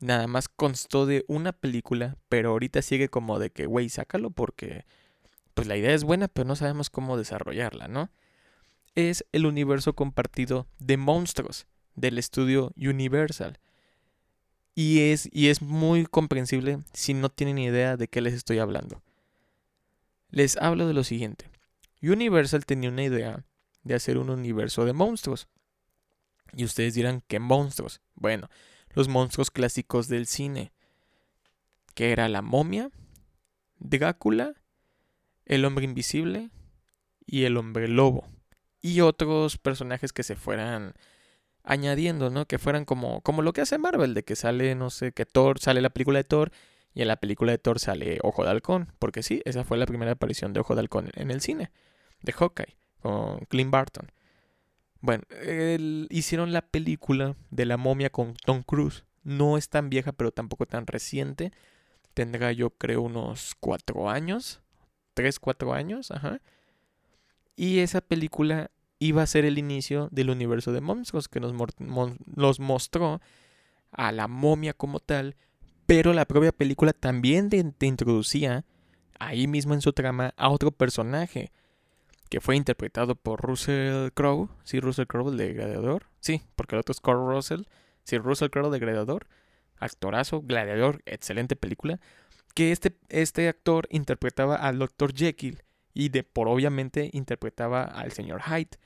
nada 0.00 0.26
más 0.28 0.48
constó 0.48 1.04
de 1.04 1.26
una 1.28 1.52
película, 1.52 2.16
pero 2.30 2.52
ahorita 2.52 2.80
sigue 2.80 3.10
como 3.10 3.38
de 3.38 3.50
que, 3.50 3.66
güey, 3.66 3.90
sácalo 3.90 4.30
porque 4.30 4.86
pues 5.52 5.68
la 5.68 5.76
idea 5.76 5.92
es 5.92 6.04
buena, 6.04 6.28
pero 6.28 6.48
no 6.48 6.56
sabemos 6.56 6.88
cómo 6.88 7.18
desarrollarla, 7.18 7.86
¿no? 7.86 8.08
Es 8.94 9.26
el 9.32 9.44
universo 9.44 9.92
compartido 9.92 10.66
de 10.78 10.96
monstruos 10.96 11.66
del 12.00 12.18
estudio 12.18 12.72
Universal. 12.76 13.58
Y 14.74 15.10
es, 15.10 15.28
y 15.32 15.48
es 15.48 15.60
muy 15.60 16.06
comprensible 16.06 16.78
si 16.92 17.14
no 17.14 17.28
tienen 17.30 17.58
idea 17.58 17.96
de 17.96 18.08
qué 18.08 18.20
les 18.20 18.34
estoy 18.34 18.58
hablando. 18.58 19.02
Les 20.30 20.56
hablo 20.58 20.86
de 20.86 20.94
lo 20.94 21.04
siguiente. 21.04 21.50
Universal 22.02 22.64
tenía 22.64 22.90
una 22.90 23.02
idea 23.02 23.44
de 23.82 23.94
hacer 23.94 24.18
un 24.18 24.30
universo 24.30 24.84
de 24.84 24.92
monstruos. 24.92 25.48
Y 26.52 26.64
ustedes 26.64 26.94
dirán, 26.94 27.22
¿qué 27.26 27.40
monstruos? 27.40 28.00
Bueno, 28.14 28.48
los 28.90 29.08
monstruos 29.08 29.50
clásicos 29.50 30.08
del 30.08 30.26
cine, 30.26 30.72
que 31.94 32.12
era 32.12 32.28
la 32.28 32.42
momia, 32.42 32.90
Drácula, 33.80 34.54
el 35.44 35.64
hombre 35.64 35.84
invisible 35.84 36.50
y 37.26 37.44
el 37.44 37.56
hombre 37.56 37.88
lobo. 37.88 38.26
Y 38.80 39.00
otros 39.00 39.56
personajes 39.58 40.12
que 40.12 40.22
se 40.22 40.36
fueran 40.36 40.94
añadiendo, 41.68 42.30
¿no? 42.30 42.46
Que 42.46 42.58
fueran 42.58 42.84
como, 42.86 43.20
como 43.20 43.42
lo 43.42 43.52
que 43.52 43.60
hace 43.60 43.78
Marvel, 43.78 44.14
de 44.14 44.24
que 44.24 44.36
sale, 44.36 44.74
no 44.74 44.88
sé, 44.88 45.12
que 45.12 45.26
Thor, 45.26 45.60
sale 45.60 45.82
la 45.82 45.90
película 45.90 46.18
de 46.18 46.24
Thor 46.24 46.50
y 46.94 47.02
en 47.02 47.08
la 47.08 47.16
película 47.16 47.52
de 47.52 47.58
Thor 47.58 47.78
sale 47.78 48.18
Ojo 48.22 48.42
de 48.42 48.50
Halcón, 48.50 48.92
porque 48.98 49.22
sí, 49.22 49.42
esa 49.44 49.64
fue 49.64 49.76
la 49.76 49.86
primera 49.86 50.12
aparición 50.12 50.54
de 50.54 50.60
Ojo 50.60 50.74
de 50.74 50.80
Halcón 50.80 51.10
en 51.14 51.30
el 51.30 51.42
cine, 51.42 51.70
de 52.22 52.32
Hawkeye, 52.32 52.76
con 53.00 53.40
Clint 53.50 53.70
Barton. 53.70 54.10
Bueno, 55.00 55.24
hicieron 56.10 56.52
la 56.52 56.62
película 56.62 57.36
de 57.50 57.66
la 57.66 57.76
momia 57.76 58.10
con 58.10 58.34
Tom 58.34 58.62
Cruise. 58.62 59.04
No 59.22 59.58
es 59.58 59.68
tan 59.68 59.90
vieja, 59.90 60.12
pero 60.12 60.32
tampoco 60.32 60.66
tan 60.66 60.86
reciente. 60.86 61.52
Tendrá 62.14 62.50
yo 62.50 62.70
creo 62.70 63.02
unos 63.02 63.54
cuatro 63.60 64.10
años. 64.10 64.60
Tres, 65.14 65.38
cuatro 65.38 65.72
años, 65.72 66.10
ajá. 66.10 66.40
Y 67.54 67.78
esa 67.78 68.00
película 68.00 68.70
iba 68.98 69.22
a 69.22 69.26
ser 69.26 69.44
el 69.44 69.58
inicio 69.58 70.08
del 70.10 70.30
universo 70.30 70.72
de 70.72 70.80
monstruos 70.80 71.28
que 71.28 71.40
nos, 71.40 71.54
mostró 72.58 73.20
a 73.92 74.12
la 74.12 74.28
momia 74.28 74.74
como 74.74 75.00
tal. 75.00 75.36
Pero 75.86 76.12
la 76.12 76.26
propia 76.26 76.52
película 76.52 76.92
también 76.92 77.48
te 77.48 77.86
introducía 77.86 78.64
ahí 79.18 79.46
mismo 79.46 79.74
en 79.74 79.80
su 79.80 79.92
trama 79.92 80.34
a 80.36 80.48
otro 80.50 80.70
personaje 80.70 81.50
que 82.28 82.40
fue 82.40 82.56
interpretado 82.56 83.14
por 83.14 83.40
Russell 83.40 84.10
Crowe. 84.12 84.48
Sí, 84.64 84.80
Russell 84.80 85.06
Crowe, 85.06 85.30
el 85.30 85.38
de 85.38 85.54
Gladiador. 85.54 86.06
Sí, 86.20 86.42
porque 86.56 86.76
el 86.76 86.80
otro 86.80 86.92
es 86.92 87.00
Carl 87.00 87.26
Russell. 87.26 87.62
Sí, 88.04 88.18
Russell 88.18 88.50
Crowe 88.50 88.70
de 88.70 88.78
Gladiador. 88.78 89.26
Actorazo, 89.78 90.42
Gladiador, 90.42 91.02
excelente 91.06 91.56
película. 91.56 92.00
Que 92.54 92.72
este, 92.72 92.96
este 93.08 93.48
actor 93.48 93.86
interpretaba 93.90 94.56
al 94.56 94.78
Dr. 94.78 95.14
Jekyll 95.14 95.62
y 95.94 96.10
de 96.10 96.22
por 96.22 96.48
obviamente 96.48 97.10
interpretaba 97.12 97.84
al 97.84 98.12
señor 98.12 98.42
Hyde. 98.42 98.78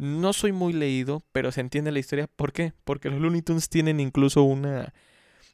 No 0.00 0.32
soy 0.32 0.52
muy 0.52 0.72
leído, 0.72 1.22
pero 1.30 1.52
se 1.52 1.60
entiende 1.60 1.92
la 1.92 1.98
historia. 1.98 2.26
¿Por 2.26 2.54
qué? 2.54 2.72
Porque 2.84 3.10
los 3.10 3.20
Looney 3.20 3.42
Tunes 3.42 3.68
tienen 3.68 4.00
incluso 4.00 4.42
una, 4.44 4.94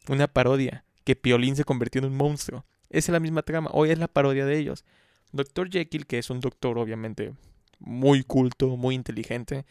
una 0.08 0.28
parodia, 0.28 0.84
que 1.02 1.16
Piolín 1.16 1.56
se 1.56 1.64
convirtió 1.64 1.98
en 1.98 2.04
un 2.04 2.16
monstruo. 2.16 2.64
Esa 2.88 3.10
es 3.10 3.12
la 3.12 3.18
misma 3.18 3.42
trama, 3.42 3.70
hoy 3.72 3.90
es 3.90 3.98
la 3.98 4.06
parodia 4.06 4.46
de 4.46 4.56
ellos. 4.56 4.84
Doctor 5.32 5.68
Jekyll, 5.68 6.06
que 6.06 6.18
es 6.18 6.30
un 6.30 6.38
doctor 6.38 6.78
obviamente 6.78 7.34
muy 7.80 8.22
culto, 8.22 8.76
muy 8.76 8.94
inteligente, 8.94 9.66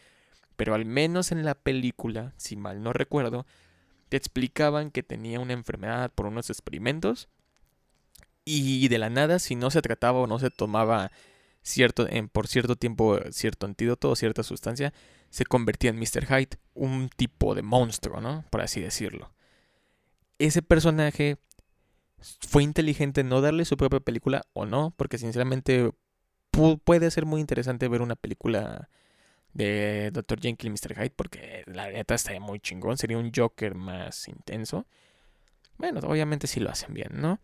pero 0.56 0.74
al 0.74 0.84
menos 0.84 1.32
en 1.32 1.42
la 1.46 1.54
película, 1.54 2.34
si 2.36 2.54
mal 2.56 2.82
no 2.82 2.92
recuerdo, 2.92 3.46
te 4.10 4.18
explicaban 4.18 4.90
que 4.90 5.02
tenía 5.02 5.40
una 5.40 5.54
enfermedad 5.54 6.12
por 6.14 6.26
unos 6.26 6.50
experimentos 6.50 7.30
y 8.44 8.86
de 8.88 8.98
la 8.98 9.08
nada, 9.08 9.38
si 9.38 9.54
no 9.54 9.70
se 9.70 9.80
trataba 9.80 10.18
o 10.18 10.26
no 10.26 10.38
se 10.38 10.50
tomaba 10.50 11.10
cierto, 11.66 12.06
en, 12.08 12.28
por 12.28 12.46
cierto 12.46 12.76
tiempo 12.76 13.18
cierto 13.30 13.66
antídoto 13.66 14.10
o 14.10 14.16
cierta 14.16 14.42
sustancia, 14.42 14.92
se 15.30 15.44
convertía 15.44 15.90
en 15.90 15.98
Mr. 15.98 16.26
Hyde, 16.26 16.58
un 16.74 17.08
tipo 17.08 17.54
de 17.54 17.62
monstruo, 17.62 18.20
¿no? 18.20 18.44
Por 18.50 18.60
así 18.60 18.80
decirlo. 18.80 19.32
Ese 20.38 20.62
personaje 20.62 21.38
fue 22.20 22.62
inteligente 22.62 23.24
no 23.24 23.40
darle 23.40 23.64
su 23.64 23.76
propia 23.76 24.00
película 24.00 24.42
o 24.52 24.64
no, 24.64 24.94
porque 24.96 25.18
sinceramente 25.18 25.90
puede 26.84 27.10
ser 27.10 27.26
muy 27.26 27.40
interesante 27.40 27.88
ver 27.88 28.00
una 28.00 28.16
película 28.16 28.88
de 29.52 30.10
Dr. 30.12 30.40
Jekyll 30.40 30.68
y 30.68 30.70
Mr. 30.70 30.94
Hyde, 30.94 31.14
porque 31.16 31.64
la 31.66 31.90
neta 31.90 32.14
estaría 32.14 32.40
muy 32.40 32.60
chingón, 32.60 32.96
sería 32.96 33.18
un 33.18 33.32
Joker 33.34 33.74
más 33.74 34.28
intenso. 34.28 34.86
Bueno, 35.78 36.00
obviamente 36.04 36.46
sí 36.46 36.60
lo 36.60 36.70
hacen 36.70 36.94
bien, 36.94 37.10
¿no? 37.12 37.40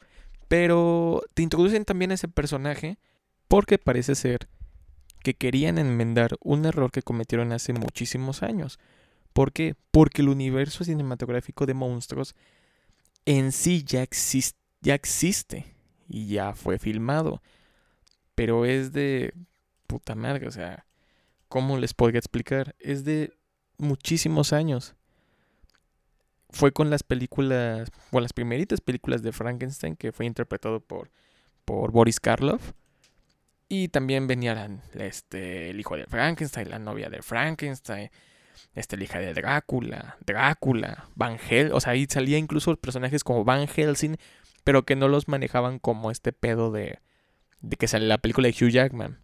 Pero 0.49 1.23
te 1.35 1.43
introducen 1.43 1.85
también 1.85 2.13
a 2.13 2.15
ese 2.15 2.29
personaje 2.29 2.99
porque 3.53 3.77
parece 3.77 4.15
ser 4.15 4.49
que 5.23 5.35
querían 5.35 5.77
enmendar 5.77 6.39
un 6.41 6.65
error 6.65 6.91
que 6.91 7.03
cometieron 7.03 7.53
hace 7.53 7.75
muchísimos 7.75 8.43
años. 8.43 8.79
¿Por 9.35 9.53
qué? 9.53 9.75
Porque 9.91 10.23
el 10.23 10.31
universo 10.31 10.85
cinematográfico 10.85 11.67
de 11.67 11.75
monstruos 11.75 12.35
en 13.27 13.53
sí 13.53 13.85
ya, 13.85 14.09
ya 14.81 14.95
existe 14.95 15.67
y 16.09 16.29
ya 16.29 16.55
fue 16.55 16.79
filmado. 16.79 17.43
Pero 18.35 18.65
es 18.65 18.95
de 18.95 19.35
puta 19.87 20.15
madre, 20.15 20.49
o 20.49 20.51
sea, 20.51 20.87
¿cómo 21.51 21.77
les 21.77 21.93
podría 21.93 22.21
explicar? 22.21 22.75
Es 22.79 23.05
de 23.05 23.35
muchísimos 23.77 24.55
años. 24.55 24.95
Fue 26.49 26.73
con 26.73 26.89
las 26.89 27.03
películas, 27.03 27.91
con 28.11 28.23
las 28.23 28.33
primeritas 28.33 28.81
películas 28.81 29.23
de 29.23 29.33
Frankenstein 29.33 29.95
que 29.95 30.11
fue 30.11 30.25
interpretado 30.25 30.81
por, 30.81 31.11
por 31.67 31.93
Boris 31.93 32.19
Karloff. 32.19 32.73
Y 33.75 33.89
también 33.89 34.27
venían 34.27 34.83
este, 34.93 35.71
el 35.71 35.81
hijo 35.81 35.97
de 35.97 36.05
Frankenstein, 36.05 36.69
la 36.69 36.79
novia 36.79 37.09
de 37.09 37.23
Frankenstein, 37.23 38.11
este, 38.75 38.99
la 38.99 39.05
hija 39.05 39.19
de 39.19 39.33
Drácula, 39.33 40.19
Drácula, 40.27 41.09
Van 41.15 41.39
Helsing. 41.39 41.75
O 41.75 41.81
sea, 41.81 41.95
ahí 41.95 42.07
salía 42.07 42.37
incluso 42.37 42.77
personajes 42.77 43.25
como 43.25 43.47
Van 43.47 43.67
Helsing, 43.67 44.17
pero 44.63 44.85
que 44.85 44.95
no 44.95 45.09
los 45.09 45.27
manejaban 45.27 45.79
como 45.79 46.11
este 46.11 46.35
pedo 46.35 46.71
de, 46.71 46.99
de 47.63 47.77
que 47.79 47.89
sale 47.89 48.07
la 48.07 48.19
película 48.19 48.47
de 48.47 48.53
Hugh 48.53 48.69
Jackman. 48.69 49.23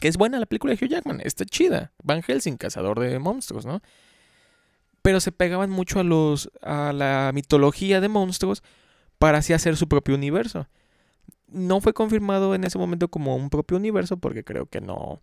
Que 0.00 0.08
es 0.08 0.16
buena 0.16 0.38
la 0.38 0.46
película 0.46 0.74
de 0.74 0.82
Hugh 0.82 0.88
Jackman, 0.88 1.20
está 1.22 1.44
chida. 1.44 1.92
Van 2.02 2.22
Helsing, 2.22 2.56
cazador 2.56 2.98
de 2.98 3.18
monstruos, 3.18 3.66
¿no? 3.66 3.82
Pero 5.02 5.20
se 5.20 5.30
pegaban 5.30 5.68
mucho 5.68 6.00
a 6.00 6.04
los 6.04 6.50
a 6.62 6.94
la 6.94 7.32
mitología 7.34 8.00
de 8.00 8.08
monstruos 8.08 8.62
para 9.18 9.38
así 9.38 9.52
hacer 9.52 9.76
su 9.76 9.90
propio 9.90 10.14
universo. 10.14 10.68
No 11.48 11.80
fue 11.80 11.94
confirmado 11.94 12.54
en 12.54 12.64
ese 12.64 12.78
momento 12.78 13.08
como 13.08 13.36
un 13.36 13.50
propio 13.50 13.76
universo 13.76 14.18
porque 14.18 14.44
creo 14.44 14.66
que 14.66 14.80
no 14.80 15.22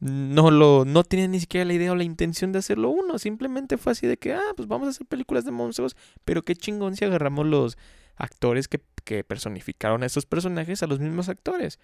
no 0.00 0.50
lo 0.50 0.84
no 0.84 1.04
tenía 1.04 1.28
ni 1.28 1.38
siquiera 1.38 1.64
la 1.64 1.74
idea 1.74 1.92
o 1.92 1.94
la 1.94 2.02
intención 2.02 2.50
de 2.50 2.58
hacerlo 2.58 2.90
uno, 2.90 3.20
simplemente 3.20 3.78
fue 3.78 3.92
así 3.92 4.08
de 4.08 4.16
que 4.16 4.34
ah, 4.34 4.52
pues 4.56 4.66
vamos 4.66 4.88
a 4.88 4.90
hacer 4.90 5.06
películas 5.06 5.44
de 5.44 5.52
monstruos, 5.52 5.96
pero 6.24 6.42
qué 6.44 6.56
chingón 6.56 6.96
si 6.96 7.04
agarramos 7.04 7.46
los 7.46 7.78
actores 8.16 8.66
que, 8.66 8.80
que 9.04 9.22
personificaron 9.22 10.02
a 10.02 10.06
estos 10.06 10.26
personajes 10.26 10.82
a 10.82 10.88
los 10.88 10.98
mismos 10.98 11.28
actores. 11.28 11.78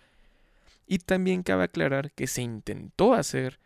Y 0.84 0.98
también 0.98 1.44
cabe 1.44 1.64
aclarar 1.64 2.10
que 2.10 2.26
se 2.26 2.42
intentó 2.42 3.14
hacer 3.14 3.60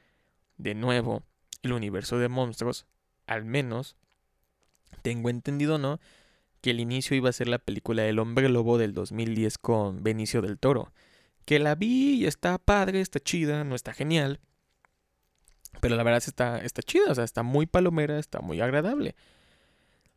de 0.58 0.74
nuevo 0.74 1.22
el 1.62 1.72
universo 1.72 2.18
de 2.18 2.28
monstruos, 2.28 2.86
al 3.26 3.46
menos 3.46 3.96
tengo 5.00 5.30
entendido, 5.30 5.78
¿no? 5.78 5.98
Que 6.62 6.70
el 6.70 6.80
inicio 6.80 7.14
iba 7.14 7.28
a 7.28 7.32
ser 7.32 7.48
la 7.48 7.58
película 7.58 8.06
El 8.06 8.18
hombre 8.18 8.48
lobo 8.48 8.78
del 8.78 8.94
2010 8.94 9.58
con 9.58 10.02
Benicio 10.02 10.40
del 10.40 10.58
Toro. 10.58 10.92
Que 11.44 11.58
la 11.58 11.74
vi 11.74 12.14
y 12.14 12.26
está 12.26 12.56
padre, 12.56 13.00
está 13.00 13.20
chida, 13.20 13.64
no 13.64 13.74
está 13.74 13.92
genial. 13.92 14.40
Pero 15.80 15.96
la 15.96 16.02
verdad 16.02 16.22
está, 16.24 16.58
está 16.58 16.82
chida, 16.82 17.10
o 17.10 17.14
sea, 17.14 17.24
está 17.24 17.42
muy 17.42 17.66
palomera, 17.66 18.18
está 18.18 18.40
muy 18.40 18.60
agradable. 18.60 19.14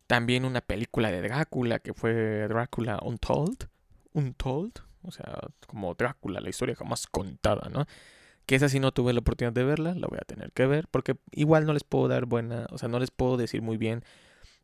También 0.08 0.46
una 0.46 0.62
película 0.62 1.12
de 1.12 1.22
Drácula 1.22 1.80
que 1.80 1.94
fue 1.94 2.48
Drácula 2.48 3.00
Untold. 3.02 3.68
Untold, 4.14 4.80
o 5.02 5.12
sea, 5.12 5.40
como 5.68 5.96
Drácula, 5.96 6.40
la 6.40 6.50
historia 6.50 6.76
jamás 6.76 7.08
contada, 7.08 7.70
¿no? 7.70 7.88
Que 8.46 8.56
esa 8.56 8.70
sí 8.70 8.80
no 8.80 8.92
tuve 8.92 9.14
la 9.14 9.22
oportunidad 9.22 9.54
de 9.54 9.64
verla, 9.64 9.96
la 9.96 10.08
voy 10.08 10.20
a 10.22 10.26
tener 10.26 10.52
que 10.52 10.68
ver, 10.68 10.88
porque 10.90 11.16
igual 11.32 11.66
no 11.66 11.74
les 11.74 11.84
puedo 11.84 12.08
dar 12.08 12.26
buena, 12.26 12.68
o 12.70 12.78
sea, 12.78 12.88
no 12.88 13.00
les 13.00 13.10
puedo 13.10 13.38
decir 13.38 13.64
muy 13.64 13.78
bien 13.78 14.04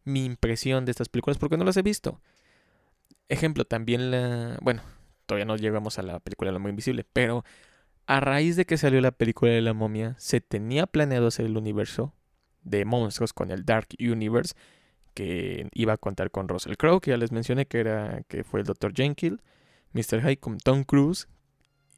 mi 0.04 0.26
impresión 0.26 0.86
de 0.86 0.92
estas 0.92 1.10
películas 1.10 1.38
porque 1.38 1.58
no 1.58 1.64
las 1.64 1.78
he 1.78 1.82
visto. 1.82 2.22
Ejemplo, 3.30 3.66
también 3.66 4.12
la, 4.12 4.58
bueno, 4.62 4.82
todavía 5.26 5.46
no 5.46 5.56
llegamos 5.56 6.00
a 6.00 6.02
la 6.02 6.20
película 6.20 6.50
de 6.50 6.54
la 6.54 6.60
momia 6.60 6.72
invisible, 6.72 7.06
pero 7.12 7.44
a 8.08 8.20
raíz 8.20 8.56
de 8.56 8.66
que 8.66 8.78
salió 8.78 9.00
la 9.02 9.12
película 9.12 9.52
de 9.52 9.62
la 9.62 9.74
momia, 9.74 10.16
se 10.18 10.42
tenía 10.42 10.88
planeado 10.88 11.28
hacer 11.28 11.46
el 11.46 11.58
universo 11.58 12.14
de 12.64 12.86
monstruos 12.86 13.34
con 13.34 13.52
el 13.52 13.66
Dark 13.66 13.88
Universe, 14.00 14.56
que 15.14 15.70
iba 15.74 15.94
a 15.94 15.98
contar 15.98 16.32
con 16.32 16.48
Russell 16.48 16.76
Crowe, 16.76 17.00
que 17.02 17.12
ya 17.12 17.18
les 17.18 17.32
mencioné 17.32 17.68
que 17.68 17.80
era 17.80 18.24
que 18.28 18.44
fue 18.44 18.62
el 18.62 18.66
Dr. 18.66 18.94
Jenkins 18.94 19.40
Mr. 19.94 20.22
High 20.22 20.38
con 20.38 20.58
Tom 20.58 20.84
Cruise, 20.84 21.28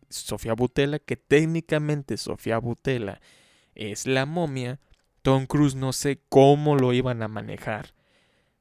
Sofía 0.10 0.54
Butela, 0.54 1.00
que 1.00 1.18
técnicamente 1.18 2.18
Sofía 2.18 2.58
Butela 2.58 3.22
es 3.76 4.06
la 4.08 4.26
momia, 4.26 4.80
Tom 5.24 5.48
Cruise 5.48 5.76
no 5.76 5.94
sé 5.94 6.20
cómo 6.30 6.76
lo 6.76 6.94
iban 6.94 7.24
a 7.24 7.28
manejar. 7.28 7.96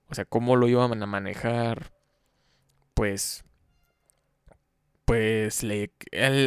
O 0.09 0.15
sea, 0.15 0.25
cómo 0.25 0.57
lo 0.57 0.69
iban 0.69 1.03
a 1.03 1.07
manejar. 1.07 1.93
Pues. 2.95 3.45
Pues 5.05 5.63
le, 5.63 5.93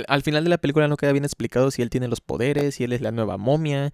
al 0.08 0.24
final 0.24 0.44
de 0.44 0.50
la 0.50 0.58
película 0.58 0.88
no 0.88 0.98
queda 0.98 1.12
bien 1.12 1.26
explicado 1.26 1.70
si 1.70 1.82
él 1.82 1.90
tiene 1.90 2.08
los 2.08 2.22
poderes, 2.22 2.76
si 2.76 2.86
él 2.86 2.94
es 2.94 3.02
la 3.02 3.12
nueva 3.12 3.38
momia. 3.38 3.92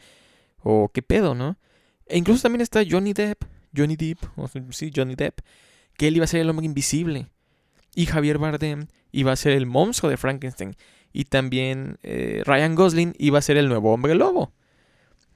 O 0.60 0.90
qué 0.94 1.02
pedo, 1.02 1.36
¿no? 1.36 1.58
E 2.06 2.18
incluso 2.18 2.44
también 2.44 2.62
está 2.62 2.84
Johnny 2.90 3.14
Depp. 3.14 3.44
Johnny 3.76 3.96
Depp. 3.96 4.20
sí, 4.70 4.92
Johnny 4.96 5.16
Depp. 5.16 5.40
Que 5.98 6.08
él 6.08 6.16
iba 6.16 6.26
a 6.26 6.28
ser 6.28 6.42
el 6.42 6.50
hombre 6.50 6.66
invisible 6.66 7.28
y 7.96 8.06
Javier 8.06 8.38
Bardem 8.38 8.88
iba 9.12 9.32
a 9.32 9.36
ser 9.36 9.54
el 9.54 9.66
monstruo 9.66 10.10
de 10.10 10.18
Frankenstein. 10.18 10.76
Y 11.14 11.26
también 11.26 11.98
eh, 12.04 12.42
Ryan 12.46 12.76
Gosling 12.76 13.14
iba 13.18 13.40
a 13.40 13.42
ser 13.42 13.58
el 13.58 13.68
nuevo 13.68 13.94
hombre 13.94 14.16
lobo. 14.16 14.54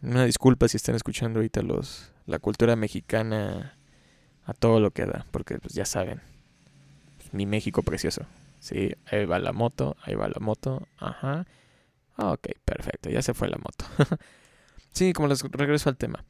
Una 0.01 0.25
disculpa 0.25 0.67
si 0.67 0.77
están 0.77 0.95
escuchando 0.95 1.39
ahorita 1.39 1.61
los, 1.61 2.11
la 2.25 2.39
cultura 2.39 2.75
mexicana 2.75 3.77
a 4.45 4.53
todo 4.53 4.79
lo 4.79 4.91
que 4.91 5.05
da, 5.05 5.25
porque 5.31 5.57
pues 5.57 5.73
ya 5.73 5.85
saben, 5.85 6.21
mi 7.31 7.45
México 7.45 7.81
precioso. 7.81 8.23
Sí, 8.59 8.95
ahí 9.05 9.25
va 9.25 9.39
la 9.39 9.53
moto, 9.53 9.95
ahí 10.03 10.15
va 10.15 10.27
la 10.27 10.39
moto, 10.39 10.87
ajá. 10.97 11.45
Ok, 12.17 12.47
perfecto, 12.63 13.09
ya 13.09 13.21
se 13.21 13.33
fue 13.33 13.49
la 13.49 13.57
moto. 13.57 13.85
sí, 14.91 15.13
como 15.13 15.27
les 15.27 15.41
regreso 15.41 15.89
al 15.89 15.97
tema. 15.97 16.23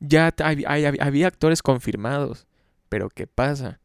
Ya 0.00 0.34
había 0.38 1.26
actores 1.26 1.62
confirmados, 1.62 2.46
pero 2.88 3.08
¿qué 3.08 3.26
pasa? 3.26 3.80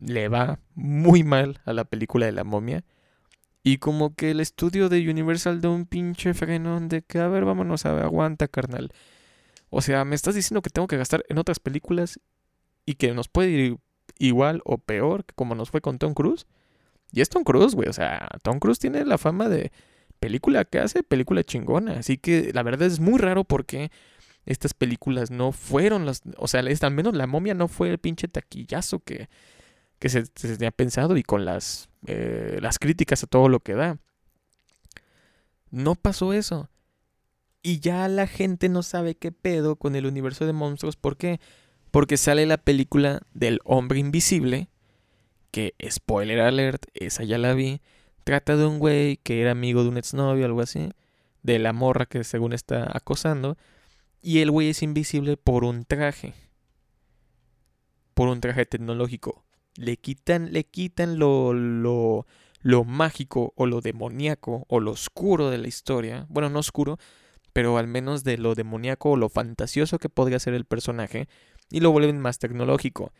le 0.00 0.28
va 0.28 0.58
muy 0.74 1.24
mal 1.24 1.60
a 1.64 1.72
la 1.72 1.84
película 1.84 2.26
de 2.26 2.32
la 2.32 2.44
momia. 2.44 2.84
Y 3.66 3.78
como 3.78 4.14
que 4.14 4.30
el 4.30 4.38
estudio 4.38 4.88
de 4.88 5.10
Universal 5.10 5.60
da 5.60 5.70
un 5.70 5.86
pinche 5.86 6.34
frenón 6.34 6.88
de 6.88 7.02
que, 7.02 7.18
a 7.18 7.26
ver, 7.26 7.44
vámonos 7.44 7.84
a 7.84 8.00
aguanta, 8.00 8.46
carnal. 8.46 8.92
O 9.70 9.80
sea, 9.82 10.04
me 10.04 10.14
estás 10.14 10.36
diciendo 10.36 10.62
que 10.62 10.70
tengo 10.70 10.86
que 10.86 10.96
gastar 10.96 11.24
en 11.28 11.36
otras 11.36 11.58
películas 11.58 12.20
y 12.84 12.94
que 12.94 13.12
nos 13.12 13.26
puede 13.26 13.50
ir 13.50 13.78
igual 14.20 14.62
o 14.64 14.78
peor 14.78 15.24
que 15.24 15.34
como 15.34 15.56
nos 15.56 15.72
fue 15.72 15.80
con 15.80 15.98
Tom 15.98 16.14
Cruise. 16.14 16.46
Y 17.10 17.22
es 17.22 17.28
Tom 17.28 17.42
Cruise, 17.42 17.74
güey. 17.74 17.88
O 17.88 17.92
sea, 17.92 18.28
Tom 18.44 18.60
Cruise 18.60 18.78
tiene 18.78 19.04
la 19.04 19.18
fama 19.18 19.48
de 19.48 19.72
película 20.20 20.64
que 20.64 20.78
hace, 20.78 21.02
película 21.02 21.42
chingona. 21.42 21.94
Así 21.94 22.18
que 22.18 22.52
la 22.54 22.62
verdad 22.62 22.86
es 22.86 23.00
muy 23.00 23.18
raro 23.18 23.42
porque 23.42 23.90
estas 24.44 24.74
películas 24.74 25.32
no 25.32 25.50
fueron 25.50 26.06
las... 26.06 26.22
O 26.36 26.46
sea, 26.46 26.60
al 26.60 26.94
menos 26.94 27.16
la 27.16 27.26
momia 27.26 27.54
no 27.54 27.66
fue 27.66 27.90
el 27.90 27.98
pinche 27.98 28.28
taquillazo 28.28 29.00
que 29.00 29.28
que 29.98 30.08
se, 30.08 30.24
tenía 30.26 30.70
pensado 30.70 31.16
y 31.16 31.22
con 31.22 31.44
las, 31.44 31.88
eh, 32.06 32.58
las 32.60 32.78
críticas 32.78 33.22
a 33.22 33.26
todo 33.26 33.48
lo 33.48 33.60
que 33.60 33.74
da. 33.74 33.98
No 35.70 35.94
pasó 35.94 36.32
eso. 36.32 36.68
Y 37.62 37.80
ya 37.80 38.06
la 38.08 38.26
gente 38.26 38.68
no 38.68 38.82
sabe 38.82 39.16
qué 39.16 39.32
pedo 39.32 39.76
con 39.76 39.96
el 39.96 40.06
universo 40.06 40.46
de 40.46 40.52
monstruos. 40.52 40.96
¿Por 40.96 41.16
qué? 41.16 41.40
Porque 41.90 42.16
sale 42.16 42.46
la 42.46 42.58
película 42.58 43.22
del 43.34 43.60
hombre 43.64 43.98
invisible. 43.98 44.68
Que, 45.50 45.74
spoiler 45.90 46.40
alert, 46.40 46.86
esa 46.94 47.24
ya 47.24 47.38
la 47.38 47.54
vi. 47.54 47.80
Trata 48.24 48.56
de 48.56 48.66
un 48.66 48.78
güey 48.78 49.16
que 49.18 49.40
era 49.40 49.52
amigo 49.52 49.82
de 49.82 49.88
un 49.88 49.96
exnovio 49.96 50.44
o 50.44 50.46
algo 50.46 50.60
así. 50.60 50.90
De 51.42 51.58
la 51.58 51.72
morra 51.72 52.06
que 52.06 52.22
según 52.22 52.52
está 52.52 52.90
acosando. 52.96 53.56
Y 54.20 54.40
el 54.40 54.50
güey 54.50 54.70
es 54.70 54.82
invisible 54.82 55.36
por 55.36 55.64
un 55.64 55.84
traje. 55.84 56.34
Por 58.14 58.28
un 58.28 58.40
traje 58.40 58.66
tecnológico 58.66 59.45
le 59.76 59.96
quitan, 59.96 60.52
le 60.52 60.64
quitan 60.64 61.18
lo, 61.18 61.52
lo, 61.52 62.26
lo 62.60 62.84
mágico 62.84 63.52
o 63.56 63.66
lo 63.66 63.80
demoníaco 63.80 64.64
o 64.68 64.80
lo 64.80 64.92
oscuro 64.92 65.50
de 65.50 65.58
la 65.58 65.68
historia. 65.68 66.26
Bueno, 66.28 66.50
no 66.50 66.58
oscuro, 66.58 66.98
pero 67.52 67.78
al 67.78 67.86
menos 67.86 68.24
de 68.24 68.38
lo 68.38 68.54
demoníaco 68.54 69.12
o 69.12 69.16
lo 69.16 69.28
fantasioso 69.28 69.98
que 69.98 70.08
podría 70.08 70.38
ser 70.38 70.54
el 70.54 70.64
personaje 70.64 71.28
y 71.70 71.80
lo 71.80 71.90
vuelven 71.90 72.20
más 72.20 72.38
tecnológico. 72.38 73.12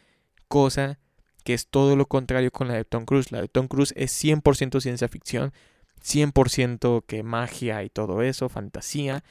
Cosa 0.49 0.99
que 1.47 1.55
es 1.55 1.69
todo 1.69 1.95
lo 1.95 2.07
contrario 2.07 2.51
con 2.51 2.66
la 2.66 2.75
de 2.75 2.85
Tom 2.85 3.05
Cruise. 3.05 3.31
La 3.31 3.40
de 3.40 3.47
Tom 3.49 3.69
Cruise 3.69 3.95
es 3.97 4.12
100% 4.12 4.80
ciencia 4.80 5.07
ficción, 5.07 5.53
100% 6.03 7.05
que 7.07 7.22
magia 7.22 7.85
y 7.85 7.89
todo 7.89 8.20
eso, 8.22 8.49
fantasía, 8.49 9.22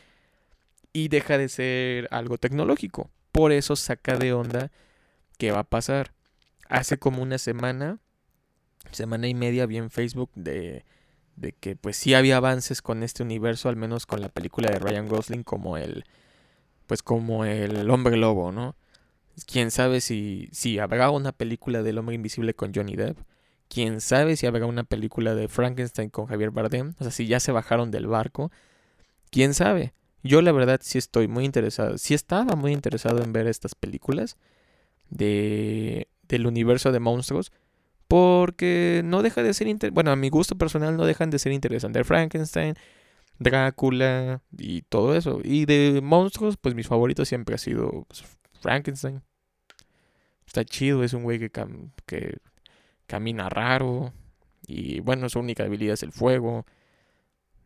y 0.93 1.09
deja 1.09 1.37
de 1.37 1.49
ser 1.49 2.07
algo 2.11 2.37
tecnológico. 2.37 3.09
Por 3.33 3.51
eso 3.51 3.75
saca 3.75 4.17
de 4.17 4.31
onda 4.31 4.71
qué 5.37 5.51
va 5.51 5.59
a 5.59 5.63
pasar 5.65 6.14
hace 6.69 6.97
como 6.97 7.21
una 7.21 7.37
semana, 7.37 7.99
semana 8.91 9.27
y 9.27 9.33
media, 9.33 9.65
vi 9.65 9.77
en 9.77 9.89
Facebook 9.89 10.31
de, 10.35 10.85
de 11.35 11.53
que 11.53 11.75
pues 11.75 11.97
sí 11.97 12.13
había 12.13 12.37
avances 12.37 12.81
con 12.81 13.03
este 13.03 13.23
universo, 13.23 13.69
al 13.69 13.75
menos 13.75 14.05
con 14.05 14.21
la 14.21 14.29
película 14.29 14.69
de 14.69 14.79
Ryan 14.79 15.07
Gosling 15.07 15.43
como 15.43 15.77
el, 15.77 16.05
pues 16.87 17.03
como 17.03 17.45
el 17.45 17.89
hombre 17.89 18.17
lobo, 18.17 18.51
¿no? 18.51 18.75
Quién 19.45 19.71
sabe 19.71 19.99
si, 20.01 20.49
si 20.51 20.79
habrá 20.79 21.09
una 21.09 21.33
película 21.33 21.83
del 21.83 21.97
hombre 21.97 22.15
invisible 22.15 22.53
con 22.53 22.73
Johnny 22.73 22.95
Depp. 22.95 23.17
Quién 23.67 23.99
sabe 23.99 24.37
si 24.37 24.45
habrá 24.45 24.65
una 24.65 24.83
película 24.85 25.35
de 25.35 25.49
Frankenstein 25.49 26.09
con 26.09 26.27
Javier 26.27 26.51
Bardem. 26.51 26.93
O 26.99 27.03
sea, 27.03 27.11
si 27.11 27.27
ya 27.27 27.41
se 27.41 27.51
bajaron 27.51 27.91
del 27.91 28.07
barco. 28.07 28.51
Quién 29.31 29.53
sabe. 29.53 29.93
Yo 30.23 30.41
la 30.41 30.51
verdad 30.53 30.79
sí 30.81 30.97
estoy 30.97 31.27
muy 31.27 31.45
interesado, 31.45 31.99
sí 31.99 32.15
estaba 32.15 32.55
muy 32.55 32.71
interesado 32.71 33.23
en 33.23 33.31
ver 33.31 33.45
estas 33.45 33.75
películas 33.75 34.37
de, 35.11 36.07
del 36.27 36.47
universo 36.47 36.91
de 36.91 36.99
monstruos, 36.99 37.51
porque 38.07 39.01
no 39.03 39.21
deja 39.21 39.43
de 39.43 39.53
ser, 39.53 39.67
bueno, 39.91 40.11
a 40.11 40.15
mi 40.15 40.29
gusto 40.29 40.57
personal 40.57 40.95
no 40.97 41.05
dejan 41.05 41.29
de 41.29 41.39
ser 41.39 41.51
interesantes. 41.51 42.05
Frankenstein, 42.05 42.75
Drácula 43.39 44.41
y 44.57 44.83
todo 44.83 45.15
eso. 45.15 45.41
Y 45.43 45.65
de 45.65 46.01
monstruos, 46.01 46.57
pues 46.57 46.75
mis 46.75 46.87
favoritos 46.87 47.27
siempre 47.27 47.55
ha 47.55 47.57
sido 47.57 48.05
pues, 48.07 48.23
Frankenstein. 48.61 49.21
Está 50.45 50.63
chido, 50.63 51.03
es 51.03 51.13
un 51.13 51.23
güey 51.23 51.39
que, 51.39 51.51
que 52.05 52.37
camina 53.07 53.49
raro. 53.49 54.13
Y 54.67 55.01
bueno, 55.01 55.27
su 55.29 55.39
única 55.39 55.63
habilidad 55.63 55.95
es 55.95 56.03
el 56.03 56.11
fuego. 56.11 56.65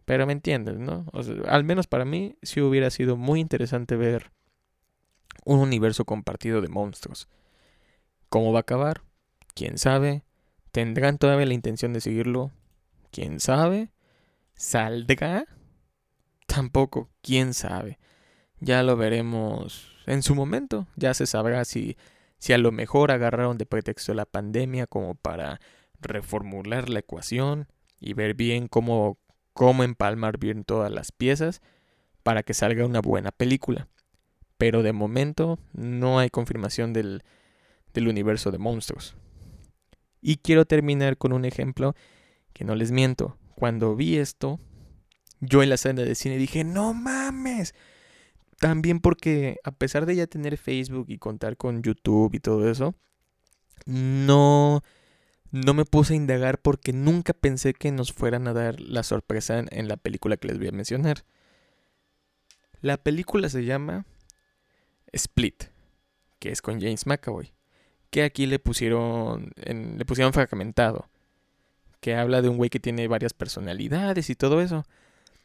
Pero 0.06 0.26
me 0.26 0.34
entiendes, 0.34 0.80
¿no? 0.80 1.06
al 1.48 1.64
menos 1.64 1.86
para 1.86 2.04
mí 2.04 2.36
sí 2.42 2.62
hubiera 2.62 2.90
sido 2.90 3.16
muy 3.16 3.40
interesante 3.40 3.96
ver 3.96 4.32
un 5.46 5.60
universo 5.60 6.04
compartido 6.04 6.62
de 6.62 6.68
monstruos. 6.68 7.28
¿Cómo 8.30 8.54
va 8.54 8.60
a 8.60 8.62
acabar? 8.62 9.02
¿Quién 9.56 9.80
sabe? 9.80 10.24
¿Tendrán 10.72 11.18
todavía 11.18 11.48
la 11.48 11.56
intención 11.56 11.94
de 11.94 12.02
seguirlo? 12.02 12.52
¿Quién 13.12 13.40
sabe? 13.40 13.92
¿Saldrá? 14.54 15.46
Tampoco, 16.46 17.10
quién 17.24 17.56
sabe. 17.56 17.98
Ya 18.60 18.84
lo 18.84 18.96
veremos 18.98 19.92
en 20.06 20.22
su 20.22 20.36
momento. 20.36 20.88
Ya 20.96 21.16
se 21.16 21.26
sabrá 21.26 21.66
si, 21.66 21.98
si 22.38 22.54
a 22.54 22.60
lo 22.60 22.72
mejor 22.72 23.12
agarraron 23.12 23.58
de 23.58 23.66
pretexto 23.66 24.14
la 24.14 24.26
pandemia 24.26 24.86
como 24.86 25.16
para 25.16 25.60
reformular 26.00 26.88
la 26.88 27.00
ecuación 27.00 27.68
y 28.00 28.14
ver 28.14 28.36
bien 28.36 28.68
cómo, 28.68 29.18
cómo 29.54 29.84
empalmar 29.84 30.38
bien 30.38 30.64
todas 30.66 30.92
las 30.92 31.12
piezas 31.12 31.62
para 32.22 32.44
que 32.44 32.54
salga 32.54 32.86
una 32.86 33.02
buena 33.02 33.32
película. 33.32 33.88
Pero 34.60 34.84
de 34.84 34.94
momento 34.94 35.58
no 35.74 36.20
hay 36.20 36.30
confirmación 36.30 36.94
del, 36.94 37.24
del 37.94 38.08
universo 38.08 38.52
de 38.52 38.58
monstruos. 38.58 39.16
Y 40.22 40.38
quiero 40.38 40.66
terminar 40.66 41.18
con 41.18 41.34
un 41.34 41.46
ejemplo 41.46 41.96
que 42.54 42.66
no 42.66 42.76
les 42.76 42.92
miento. 42.92 43.38
Cuando 43.56 43.96
vi 43.96 44.18
esto, 44.18 44.60
yo 45.40 45.64
en 45.64 45.70
la 45.70 45.78
sala 45.78 46.04
de 46.04 46.16
cine 46.16 46.38
dije, 46.38 46.64
no 46.64 46.94
mames. 46.94 47.74
También 48.60 49.00
porque 49.00 49.58
a 49.64 49.72
pesar 49.72 50.06
de 50.06 50.16
ya 50.16 50.28
tener 50.28 50.58
Facebook 50.58 51.06
y 51.10 51.18
contar 51.18 51.56
con 51.56 51.82
YouTube 51.82 52.36
y 52.36 52.40
todo 52.40 52.70
eso, 52.70 52.96
no, 53.86 54.84
no 55.52 55.74
me 55.74 55.86
puse 55.86 56.14
a 56.14 56.18
indagar 56.18 56.60
porque 56.60 56.92
nunca 56.92 57.34
pensé 57.34 57.74
que 57.74 57.92
nos 57.92 58.12
fueran 58.12 58.48
a 58.48 58.54
dar 58.54 58.80
la 58.82 59.04
sorpresa 59.04 59.64
en, 59.70 59.88
la 59.88 59.98
película 59.98 60.38
que 60.38 60.50
les 60.50 60.58
voy 60.58 60.68
a 60.68 60.74
mencionar. 60.74 61.24
La 62.82 62.98
película 62.98 63.50
se 63.50 63.64
llama 63.64 64.06
Split, 65.14 65.66
que 66.40 66.52
es 66.52 66.62
con 66.62 66.80
James 66.80 67.06
McAvoy, 67.06 67.54
que 68.10 68.24
aquí 68.24 68.46
le 68.46 68.60
pusieron, 68.60 69.52
le 69.56 70.06
pusieron 70.06 70.34
fragmentado, 70.34 71.10
que 72.00 72.16
habla 72.16 72.42
de 72.42 72.50
un 72.50 72.58
güey 72.58 72.70
que 72.70 72.80
tiene 72.80 73.08
varias 73.08 73.34
personalidades 73.34 74.30
y 74.30 74.36
todo 74.36 74.62
eso. 74.62 74.86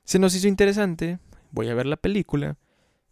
Se 0.04 0.18
nos 0.18 0.34
hizo 0.34 0.48
interesante, 0.48 1.18
voy 1.50 1.68
a 1.68 1.74
ver 1.74 1.86
la 1.86 1.96
película. 1.96 2.56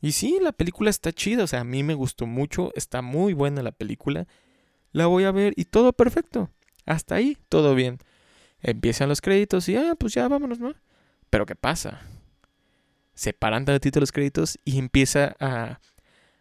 Y 0.00 0.12
sí, 0.12 0.38
la 0.40 0.52
película 0.52 0.90
está 0.90 1.12
chida, 1.12 1.44
o 1.44 1.46
sea, 1.46 1.60
a 1.60 1.64
mí 1.64 1.82
me 1.82 1.94
gustó 1.94 2.26
mucho, 2.26 2.72
está 2.74 3.02
muy 3.02 3.34
buena 3.34 3.62
la 3.62 3.72
película. 3.72 4.26
La 4.90 5.06
voy 5.06 5.24
a 5.24 5.32
ver 5.32 5.54
y 5.56 5.64
todo 5.64 5.92
perfecto. 5.92 6.50
Hasta 6.86 7.14
ahí, 7.14 7.38
todo 7.48 7.74
bien. 7.74 7.98
Empiezan 8.60 9.08
los 9.08 9.20
créditos 9.20 9.68
y, 9.68 9.76
ah, 9.76 9.94
pues 9.98 10.14
ya 10.14 10.28
vámonos, 10.28 10.58
¿no? 10.58 10.74
Pero 11.30 11.46
¿qué 11.46 11.54
pasa? 11.54 12.02
Se 13.14 13.32
paran 13.32 13.64
tantito 13.64 14.00
los 14.00 14.12
créditos 14.12 14.58
y 14.64 14.78
empieza 14.78 15.36
a, 15.40 15.80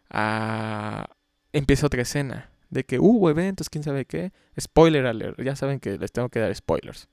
a... 0.10 1.08
Empieza 1.54 1.86
otra 1.86 2.02
escena. 2.02 2.51
De 2.72 2.86
que 2.86 3.00
hubo 3.00 3.30
eventos, 3.30 3.70
quién 3.70 3.84
sabe 3.84 4.06
qué. 4.06 4.32
Spoiler 4.60 5.06
alert. 5.06 5.40
Ya 5.40 5.56
saben 5.56 5.80
que 5.80 5.98
les 6.00 6.12
tengo 6.12 6.30
que 6.30 6.40
dar 6.40 6.56
spoilers. 6.56 7.08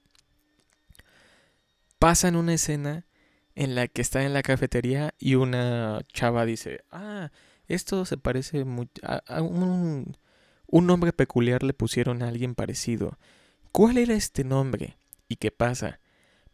Pasan 1.99 2.37
una 2.37 2.55
escena 2.55 3.07
en 3.57 3.75
la 3.75 3.89
que 3.89 4.01
está 4.01 4.25
en 4.25 4.33
la 4.33 4.43
cafetería 4.43 5.15
y 5.19 5.35
una 5.35 6.01
chava 6.13 6.47
dice, 6.47 6.85
ah, 6.93 7.33
esto 7.67 8.05
se 8.05 8.17
parece 8.17 8.65
a, 9.03 9.43
un, 9.43 10.17
un 10.69 10.87
nombre 10.87 11.13
peculiar 11.13 11.65
le 11.65 11.75
pusieron 11.75 12.23
a 12.23 12.29
alguien 12.29 12.55
parecido. 12.55 13.19
¿Cuál 13.73 13.99
era 13.99 14.15
este 14.15 14.45
nombre? 14.45 14.97
¿Y 15.27 15.37
qué 15.37 15.51
pasa? 15.51 16.01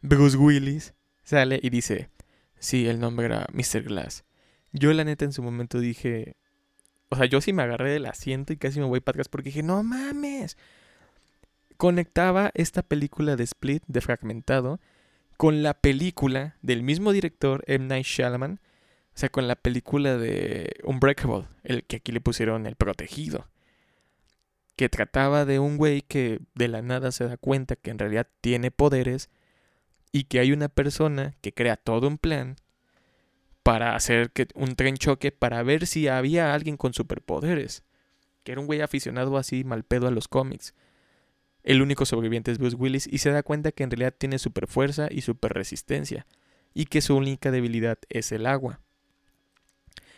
Bruce 0.01 0.35
Willis 0.35 0.95
sale 1.23 1.59
y 1.61 1.69
dice, 1.69 2.09
sí, 2.57 2.87
el 2.87 2.99
nombre 2.99 3.27
era 3.27 3.47
Mr. 3.53 3.83
Glass. 3.83 4.25
Yo 4.71 4.91
la 4.93 5.03
neta 5.03 5.25
en 5.25 5.31
su 5.31 5.43
momento 5.43 5.79
dije, 5.79 6.35
o 7.09 7.15
sea, 7.15 7.25
yo 7.25 7.41
sí 7.41 7.53
me 7.53 7.63
agarré 7.63 7.91
del 7.91 8.05
asiento 8.05 8.53
y 8.53 8.57
casi 8.57 8.79
me 8.79 8.85
voy 8.85 8.99
para 8.99 9.15
atrás 9.15 9.29
porque 9.29 9.49
dije, 9.49 9.63
no 9.63 9.83
mames. 9.83 10.57
Conectaba 11.77 12.51
esta 12.53 12.83
película 12.83 13.35
de 13.35 13.43
Split, 13.43 13.83
de 13.87 14.01
Fragmentado, 14.01 14.79
con 15.37 15.63
la 15.63 15.73
película 15.73 16.55
del 16.61 16.83
mismo 16.83 17.11
director, 17.11 17.63
M. 17.67 17.85
Night 17.87 18.05
Shyamalan, 18.05 18.59
o 19.15 19.17
sea, 19.17 19.29
con 19.29 19.47
la 19.47 19.55
película 19.55 20.17
de 20.17 20.71
Unbreakable, 20.83 21.47
el 21.63 21.83
que 21.83 21.97
aquí 21.97 22.11
le 22.11 22.21
pusieron 22.21 22.65
El 22.65 22.75
Protegido, 22.75 23.47
que 24.75 24.89
trataba 24.89 25.45
de 25.45 25.59
un 25.59 25.77
güey 25.77 26.01
que 26.01 26.39
de 26.53 26.67
la 26.67 26.81
nada 26.81 27.11
se 27.11 27.25
da 27.25 27.37
cuenta 27.37 27.75
que 27.75 27.91
en 27.91 27.99
realidad 27.99 28.27
tiene 28.41 28.71
poderes 28.71 29.29
y 30.11 30.25
que 30.25 30.39
hay 30.39 30.51
una 30.51 30.69
persona 30.69 31.35
que 31.41 31.53
crea 31.53 31.77
todo 31.77 32.07
un 32.07 32.17
plan 32.17 32.57
para 33.65 33.95
hacer 33.95 34.29
que 34.29 34.47
un 34.53 34.75
tren 34.75 34.95
choque 34.95 35.31
para 35.31 35.63
ver 35.63 35.87
si 35.87 36.07
había 36.07 36.53
alguien 36.53 36.77
con 36.77 36.93
superpoderes, 36.93 37.83
que 38.43 38.51
era 38.51 38.61
un 38.61 38.67
güey 38.67 38.81
aficionado 38.81 39.37
así 39.37 39.63
mal 39.63 39.83
pedo 39.83 40.07
a 40.07 40.11
los 40.11 40.27
cómics. 40.27 40.75
El 41.63 41.81
único 41.81 42.05
sobreviviente 42.05 42.51
es 42.51 42.59
Bruce 42.59 42.75
Willis 42.75 43.07
y 43.11 43.17
se 43.17 43.31
da 43.31 43.41
cuenta 43.41 43.71
que 43.71 43.81
en 43.81 43.89
realidad 43.89 44.13
tiene 44.15 44.37
super 44.37 44.67
fuerza 44.67 45.07
y 45.09 45.21
super 45.21 45.51
resistencia 45.51 46.27
y 46.75 46.85
que 46.85 47.01
su 47.01 47.15
única 47.15 47.49
debilidad 47.49 47.97
es 48.09 48.31
el 48.31 48.45
agua. 48.45 48.81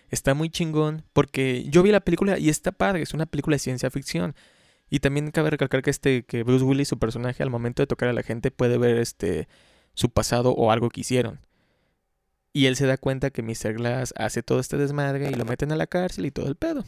Está 0.10 0.34
muy 0.34 0.50
chingón 0.50 1.06
porque 1.14 1.64
yo 1.70 1.84
vi 1.84 1.92
la 1.92 2.02
película 2.02 2.38
y 2.38 2.50
está 2.50 2.74
padre, 2.74 3.04
es 3.04 3.14
una 3.14 3.28
película 3.28 3.56
de 3.56 3.60
ciencia 3.60 3.90
ficción. 3.90 4.36
Y 4.90 5.00
también 5.00 5.32
cabe 5.32 5.52
recalcar 5.52 5.84
que 5.84 5.90
este 5.90 6.26
que 6.26 6.44
Bruce 6.44 6.66
Willis, 6.66 6.90
su 6.90 7.00
personaje, 7.00 7.44
al 7.44 7.50
momento 7.50 7.82
de 7.82 7.88
tocar 7.88 8.10
a 8.10 8.14
la 8.14 8.24
gente 8.24 8.52
puede 8.52 8.78
ver 8.78 8.98
este 8.98 9.48
su 9.94 10.10
pasado 10.10 10.52
o 10.52 10.70
algo 10.70 10.90
que 10.90 11.00
hicieron. 11.00 11.40
Y 12.54 12.66
él 12.66 12.76
se 12.76 12.88
da 12.88 12.98
cuenta 12.98 13.30
que 13.30 13.44
Mr. 13.44 13.74
Glass 13.74 14.14
hace 14.18 14.42
todo 14.44 14.60
este 14.60 14.78
desmadre 14.78 15.30
y 15.30 15.36
lo 15.36 15.46
meten 15.46 15.72
a 15.72 15.76
la 15.76 15.88
cárcel 15.88 16.26
y 16.26 16.32
todo 16.32 16.48
el 16.48 16.56
pedo. 16.56 16.84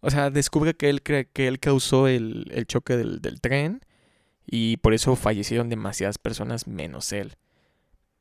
O 0.00 0.10
sea, 0.10 0.30
descubre 0.30 0.74
que 0.74 0.88
él, 0.88 1.02
que 1.02 1.28
él 1.34 1.60
causó 1.60 2.08
el, 2.08 2.64
choque 2.66 2.96
del, 2.96 3.20
del, 3.20 3.40
tren 3.40 3.80
y 4.46 4.78
por 4.78 4.94
eso 4.94 5.14
fallecieron 5.14 5.68
demasiadas 5.68 6.18
personas 6.18 6.66
menos 6.66 7.12
él. 7.12 7.36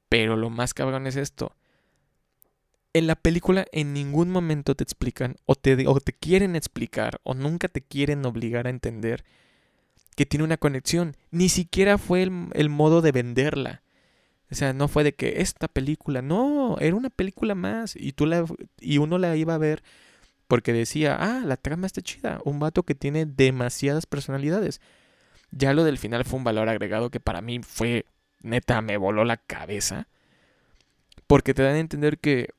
Pero 0.10 0.36
lo 0.36 0.50
más 0.50 0.74
cabrón 0.74 1.08
es 1.08 1.16
esto. 1.16 1.56
En 2.94 3.08
la 3.08 3.16
película 3.16 3.66
en 3.72 3.94
ningún 3.94 4.30
momento 4.30 4.76
te 4.76 4.84
explican 4.84 5.36
o 5.46 5.56
te, 5.56 5.88
o 5.88 6.00
te 6.00 6.12
quieren 6.12 6.56
explicar 6.56 7.22
o 7.24 7.34
nunca 7.34 7.68
te 7.68 7.82
quieren 7.82 8.26
obligar 8.26 8.68
a 8.68 8.72
entender 8.72 9.24
que 10.16 10.26
tiene 10.26 10.44
una 10.44 10.58
conexión. 10.58 11.16
Ni 11.32 11.48
siquiera 11.48 11.98
fue 11.98 12.24
el, 12.24 12.48
el 12.54 12.70
modo 12.70 13.02
de 13.02 13.12
venderla. 13.12 13.84
O 14.52 14.56
sea, 14.56 14.74
no 14.74 14.88
fue 14.88 15.04
de 15.04 15.14
que 15.14 15.42
esta 15.42 15.68
película, 15.68 16.22
no, 16.22 16.78
era 16.80 16.96
una 16.96 17.10
película 17.10 17.54
más 17.56 17.96
y 17.96 18.14
tú 18.14 18.26
la 18.26 18.46
y 18.80 18.98
uno 18.98 19.18
la 19.20 19.36
iba 19.36 19.54
a 19.54 19.60
ver 19.60 19.84
porque 20.50 20.74
decía, 20.74 21.16
ah, 21.20 21.44
la 21.46 21.58
trama 21.58 21.86
está 21.86 22.02
chida. 22.02 22.42
Un 22.44 22.60
vato 22.60 22.82
que 22.82 22.96
tiene 22.96 23.28
demasiadas 23.28 24.08
personalidades. 24.08 24.82
Ya 25.52 25.74
lo 25.74 25.84
del 25.84 26.00
final 26.00 26.26
fue 26.26 26.40
un 26.40 26.44
valor 26.44 26.70
agregado 26.70 27.12
que 27.12 27.20
para 27.20 27.42
mí 27.42 27.60
fue, 27.62 28.06
neta, 28.42 28.82
me 28.82 28.98
voló 28.98 29.26
la 29.26 29.38
cabeza. 29.38 30.08
Porque 31.28 31.54
te 31.54 31.62
dan 31.62 31.76
a 31.76 31.80
entender 31.80 32.18
que 32.18 32.50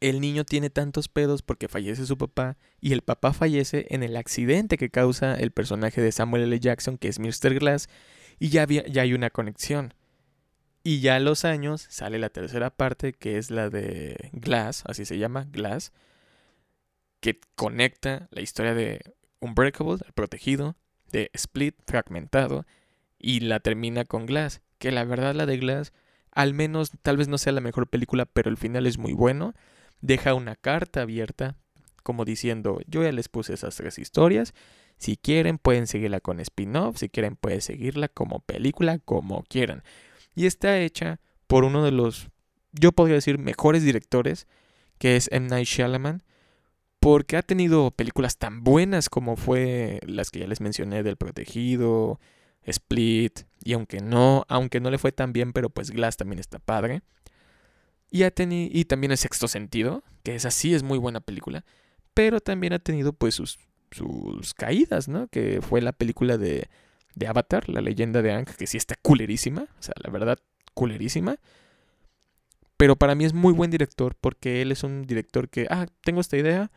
el 0.00 0.20
niño 0.20 0.44
tiene 0.44 0.70
tantos 0.70 1.08
pedos 1.08 1.42
porque 1.42 1.66
fallece 1.66 2.06
su 2.06 2.16
papá 2.16 2.56
y 2.80 2.92
el 2.92 3.02
papá 3.02 3.32
fallece 3.32 3.86
en 3.90 4.04
el 4.04 4.16
accidente 4.16 4.78
que 4.78 4.90
causa 4.90 5.34
el 5.34 5.50
personaje 5.50 6.00
de 6.00 6.12
Samuel 6.12 6.44
L. 6.44 6.60
Jackson, 6.60 6.98
que 6.98 7.08
es 7.08 7.18
Mr. 7.18 7.58
Glass, 7.58 7.88
y 8.38 8.50
ya, 8.50 8.66
ya 8.66 9.02
hay 9.02 9.14
una 9.14 9.30
conexión. 9.30 9.94
Y 10.88 11.00
ya 11.00 11.16
a 11.16 11.20
los 11.20 11.44
años 11.44 11.86
sale 11.90 12.18
la 12.18 12.30
tercera 12.30 12.70
parte, 12.70 13.12
que 13.12 13.36
es 13.36 13.50
la 13.50 13.68
de 13.68 14.30
Glass, 14.32 14.84
así 14.86 15.04
se 15.04 15.18
llama, 15.18 15.46
Glass, 15.52 15.92
que 17.20 17.38
conecta 17.56 18.26
la 18.30 18.40
historia 18.40 18.72
de 18.72 19.02
Unbreakable, 19.38 19.98
el 20.06 20.14
protegido, 20.14 20.76
de 21.12 21.30
Split, 21.34 21.74
fragmentado, 21.86 22.64
y 23.18 23.40
la 23.40 23.60
termina 23.60 24.06
con 24.06 24.24
Glass, 24.24 24.62
que 24.78 24.90
la 24.90 25.04
verdad 25.04 25.34
la 25.34 25.44
de 25.44 25.58
Glass, 25.58 25.92
al 26.32 26.54
menos 26.54 26.92
tal 27.02 27.18
vez 27.18 27.28
no 27.28 27.36
sea 27.36 27.52
la 27.52 27.60
mejor 27.60 27.88
película, 27.88 28.24
pero 28.24 28.48
el 28.48 28.56
final 28.56 28.86
es 28.86 28.96
muy 28.96 29.12
bueno, 29.12 29.52
deja 30.00 30.32
una 30.32 30.56
carta 30.56 31.02
abierta, 31.02 31.54
como 32.02 32.24
diciendo, 32.24 32.80
yo 32.86 33.02
ya 33.02 33.12
les 33.12 33.28
puse 33.28 33.52
esas 33.52 33.76
tres 33.76 33.98
historias, 33.98 34.54
si 34.96 35.18
quieren 35.18 35.58
pueden 35.58 35.86
seguirla 35.86 36.20
con 36.20 36.40
spin-off, 36.40 36.96
si 36.96 37.10
quieren 37.10 37.36
pueden 37.36 37.60
seguirla 37.60 38.08
como 38.08 38.40
película, 38.40 38.98
como 39.00 39.42
quieran. 39.42 39.82
Y 40.38 40.46
está 40.46 40.78
hecha 40.78 41.20
por 41.46 41.64
uno 41.64 41.84
de 41.84 41.90
los 41.90 42.30
yo 42.72 42.92
podría 42.92 43.16
decir, 43.16 43.38
mejores 43.38 43.82
directores, 43.82 44.46
que 44.98 45.16
es 45.16 45.28
M. 45.32 45.48
Night 45.48 45.66
Shyamalan, 45.66 46.22
porque 47.00 47.36
ha 47.36 47.42
tenido 47.42 47.90
películas 47.90 48.38
tan 48.38 48.64
buenas 48.64 49.08
como 49.08 49.36
fue 49.36 50.00
las 50.06 50.30
que 50.30 50.40
ya 50.40 50.46
les 50.46 50.60
mencioné 50.60 51.02
del 51.02 51.16
Protegido, 51.16 52.20
Split, 52.64 53.40
y 53.64 53.72
aunque 53.72 54.00
no, 54.00 54.44
aunque 54.48 54.80
no 54.80 54.90
le 54.90 54.98
fue 54.98 55.12
tan 55.12 55.32
bien, 55.32 55.52
pero 55.52 55.70
pues 55.70 55.90
Glass 55.90 56.16
también 56.16 56.38
está 56.38 56.58
padre. 56.58 57.02
Y, 58.10 58.22
ha 58.22 58.30
tenido, 58.30 58.70
y 58.72 58.84
también 58.84 59.12
El 59.12 59.18
Sexto 59.18 59.48
Sentido, 59.48 60.02
que 60.22 60.34
es 60.34 60.44
así, 60.44 60.74
es 60.74 60.82
muy 60.82 60.98
buena 60.98 61.20
película, 61.20 61.64
pero 62.14 62.40
también 62.40 62.72
ha 62.72 62.78
tenido 62.78 63.12
pues 63.12 63.34
sus, 63.34 63.58
sus 63.90 64.54
caídas, 64.54 65.08
¿no? 65.08 65.28
Que 65.28 65.60
fue 65.62 65.80
la 65.82 65.92
película 65.92 66.38
de, 66.38 66.68
de 67.14 67.26
Avatar, 67.26 67.68
la 67.68 67.80
leyenda 67.80 68.22
de 68.22 68.32
Ang, 68.32 68.46
que 68.46 68.66
sí 68.66 68.76
está 68.76 68.94
culerísima, 69.00 69.62
o 69.62 69.82
sea, 69.82 69.94
la 70.02 70.10
verdad, 70.10 70.38
culerísima. 70.74 71.36
Pero 72.76 72.96
para 72.96 73.14
mí 73.14 73.24
es 73.24 73.34
muy 73.34 73.52
buen 73.52 73.70
director 73.70 74.14
porque 74.20 74.62
él 74.62 74.70
es 74.70 74.84
un 74.84 75.02
director 75.02 75.48
que, 75.48 75.66
ah, 75.68 75.86
tengo 76.02 76.20
esta 76.20 76.36
idea, 76.36 76.70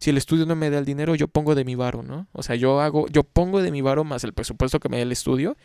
si 0.00 0.10
el 0.10 0.16
estudio 0.16 0.46
no 0.46 0.56
me 0.56 0.70
da 0.70 0.78
el 0.78 0.86
dinero, 0.86 1.14
yo 1.14 1.28
pongo 1.28 1.54
de 1.54 1.64
mi 1.64 1.74
varo, 1.74 2.02
¿no? 2.02 2.26
O 2.32 2.42
sea, 2.42 2.56
yo 2.56 2.80
hago, 2.80 3.06
yo 3.08 3.22
pongo 3.22 3.60
de 3.60 3.70
mi 3.70 3.82
varo 3.82 4.02
más 4.02 4.24
el 4.24 4.32
presupuesto 4.32 4.80
que 4.80 4.88
me 4.88 4.96
da 4.96 5.02
el 5.02 5.12
estudio 5.12 5.56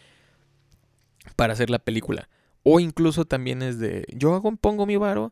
para 1.37 1.53
hacer 1.53 1.69
la 1.69 1.79
película. 1.79 2.27
O 2.63 2.79
incluso 2.79 3.25
también 3.25 3.61
es 3.61 3.79
de, 3.79 4.05
yo 4.09 4.33
hago, 4.33 4.53
pongo 4.57 4.85
mi 4.85 4.97
varo 4.97 5.31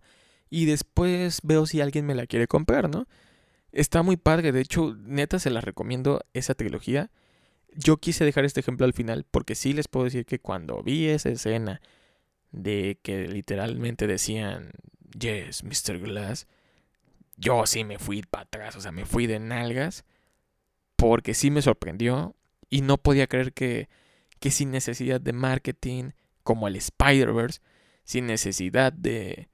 y 0.49 0.65
después 0.65 1.39
veo 1.43 1.65
si 1.65 1.81
alguien 1.81 2.05
me 2.05 2.15
la 2.15 2.27
quiere 2.27 2.47
comprar, 2.47 2.89
¿no? 2.89 3.07
Está 3.73 4.03
muy 4.03 4.17
padre, 4.17 4.51
de 4.51 4.61
hecho, 4.61 4.95
neta 5.03 5.39
se 5.39 5.49
la 5.49 5.59
recomiendo 5.59 6.21
esa 6.33 6.53
trilogía. 6.53 7.09
Yo 7.75 7.97
quise 7.97 8.25
dejar 8.25 8.45
este 8.45 8.59
ejemplo 8.59 8.85
al 8.85 8.93
final 8.93 9.25
porque 9.29 9.55
sí 9.55 9.73
les 9.73 9.87
puedo 9.87 10.05
decir 10.05 10.25
que 10.25 10.39
cuando 10.39 10.81
vi 10.83 11.07
esa 11.07 11.29
escena 11.29 11.81
de 12.51 12.99
que 13.01 13.27
literalmente 13.27 14.07
decían, 14.07 14.71
yes, 15.19 15.63
Mr. 15.63 15.99
Glass, 15.99 16.47
yo 17.37 17.65
sí 17.65 17.83
me 17.83 17.99
fui 17.99 18.21
para 18.21 18.43
atrás, 18.43 18.75
o 18.75 18.81
sea, 18.81 18.91
me 18.91 19.05
fui 19.05 19.27
de 19.27 19.39
nalgas, 19.39 20.05
porque 20.95 21.33
sí 21.33 21.51
me 21.51 21.61
sorprendió 21.61 22.35
y 22.69 22.81
no 22.81 22.97
podía 22.97 23.27
creer 23.27 23.53
que, 23.53 23.89
que 24.39 24.51
sin 24.51 24.71
necesidad 24.71 25.19
de 25.19 25.33
marketing, 25.33 26.11
como 26.43 26.67
el 26.67 26.75
Spider-Verse, 26.75 27.59
sin 28.03 28.27
necesidad 28.27 28.93
de, 28.93 29.49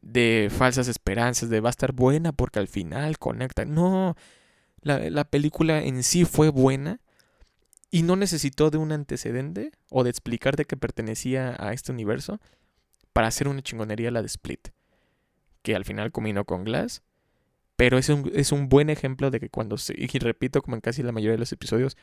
de 0.00 0.48
falsas 0.50 0.88
esperanzas, 0.88 1.50
de 1.50 1.60
va 1.60 1.70
a 1.70 1.70
estar 1.70 1.92
buena 1.92 2.32
porque 2.32 2.60
al 2.60 2.68
final 2.68 3.18
conecta. 3.18 3.64
No, 3.64 4.16
la, 4.80 5.10
la 5.10 5.24
película 5.24 5.82
en 5.82 6.02
sí 6.02 6.24
fue 6.24 6.50
buena 6.50 7.00
y 7.94 8.02
no 8.02 8.16
necesitó 8.16 8.70
de 8.70 8.78
un 8.78 8.90
antecedente 8.90 9.70
o 9.88 10.02
de 10.02 10.10
explicar 10.10 10.56
de 10.56 10.64
que 10.64 10.76
pertenecía 10.76 11.54
a 11.60 11.72
este 11.72 11.92
universo 11.92 12.40
para 13.12 13.28
hacer 13.28 13.46
una 13.46 13.62
chingonería 13.62 14.10
la 14.10 14.20
de 14.20 14.26
Split, 14.26 14.70
que 15.62 15.76
al 15.76 15.84
final 15.84 16.10
combinó 16.10 16.44
con 16.44 16.64
Glass 16.64 17.02
pero 17.76 17.96
es 17.96 18.08
un, 18.08 18.32
es 18.34 18.50
un 18.50 18.68
buen 18.68 18.90
ejemplo 18.90 19.30
de 19.30 19.38
que 19.38 19.48
cuando 19.48 19.78
se, 19.78 19.94
y 19.96 20.06
repito 20.18 20.60
como 20.60 20.74
en 20.74 20.80
casi 20.80 21.04
la 21.04 21.12
mayoría 21.12 21.34
de 21.34 21.38
los 21.38 21.52
episodios, 21.52 21.96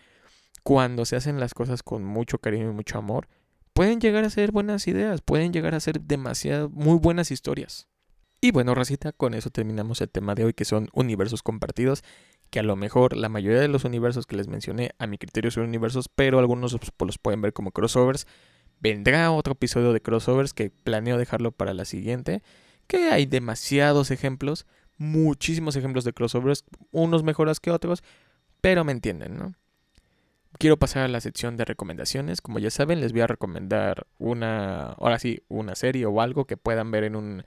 cuando 0.64 1.04
se 1.04 1.18
hacen 1.18 1.42
las 1.42 1.54
cosas 1.54 1.84
con 1.84 2.06
mucho 2.06 2.38
cariño 2.38 2.70
y 2.70 2.74
mucho 2.74 2.98
amor, 2.98 3.28
pueden 3.74 4.00
llegar 4.00 4.24
a 4.24 4.30
ser 4.30 4.54
buenas 4.54 4.88
ideas, 4.88 5.20
pueden 5.20 5.52
llegar 5.52 5.76
a 5.76 5.82
ser 5.82 6.00
demasiado, 6.00 6.70
muy 6.70 7.00
buenas 7.00 7.32
historias. 7.32 7.90
Y 8.40 8.52
bueno, 8.52 8.76
Racita, 8.76 9.12
con 9.12 9.34
eso 9.34 9.50
terminamos 9.50 10.00
el 10.00 10.10
tema 10.10 10.36
de 10.36 10.46
hoy, 10.46 10.54
que 10.54 10.64
son 10.64 10.88
universos 10.94 11.44
compartidos, 11.44 12.02
que 12.52 12.60
a 12.60 12.64
lo 12.64 12.76
mejor 12.76 13.16
la 13.16 13.30
mayoría 13.30 13.62
de 13.62 13.70
los 13.70 13.86
universos 13.86 14.28
que 14.28 14.36
les 14.36 14.48
mencioné, 14.50 14.92
a 15.00 15.08
mi 15.08 15.18
criterio 15.18 15.50
son 15.50 15.64
universos, 15.64 16.10
pero 16.10 16.38
algunos 16.38 16.74
los 16.74 17.18
pueden 17.18 17.42
ver 17.42 17.54
como 17.54 17.72
crossovers. 17.72 18.28
Vendrá 18.82 19.32
otro 19.32 19.54
episodio 19.54 19.94
de 19.94 20.02
crossovers 20.02 20.54
que 20.54 20.70
planeo 20.70 21.18
dejarlo 21.18 21.52
para 21.52 21.74
la 21.74 21.86
siguiente, 21.86 22.44
que 22.88 23.10
hay 23.10 23.26
demasiados 23.26 24.12
ejemplos, 24.12 24.68
muchísimos 24.98 25.78
ejemplos 25.78 26.04
de 26.04 26.14
crossovers, 26.14 26.66
unos 26.92 27.24
mejores 27.24 27.62
que 27.62 27.72
otros, 27.72 28.04
pero 28.60 28.84
me 28.84 28.92
entienden, 28.92 29.38
¿no? 29.38 29.54
Quiero 30.60 30.78
pasar 30.78 31.04
a 31.04 31.08
la 31.08 31.22
sección 31.22 31.56
de 31.56 31.64
recomendaciones. 31.64 32.42
Como 32.42 32.60
ya 32.60 32.70
saben, 32.70 33.00
les 33.00 33.14
voy 33.14 33.22
a 33.22 33.28
recomendar 33.28 34.06
una, 34.18 34.92
ahora 34.92 35.18
sí, 35.18 35.42
una 35.48 35.76
serie 35.76 36.06
o 36.06 36.20
algo 36.20 36.46
que 36.46 36.58
puedan 36.58 36.92
ver 36.92 37.06
en 37.06 37.16
un 37.16 37.46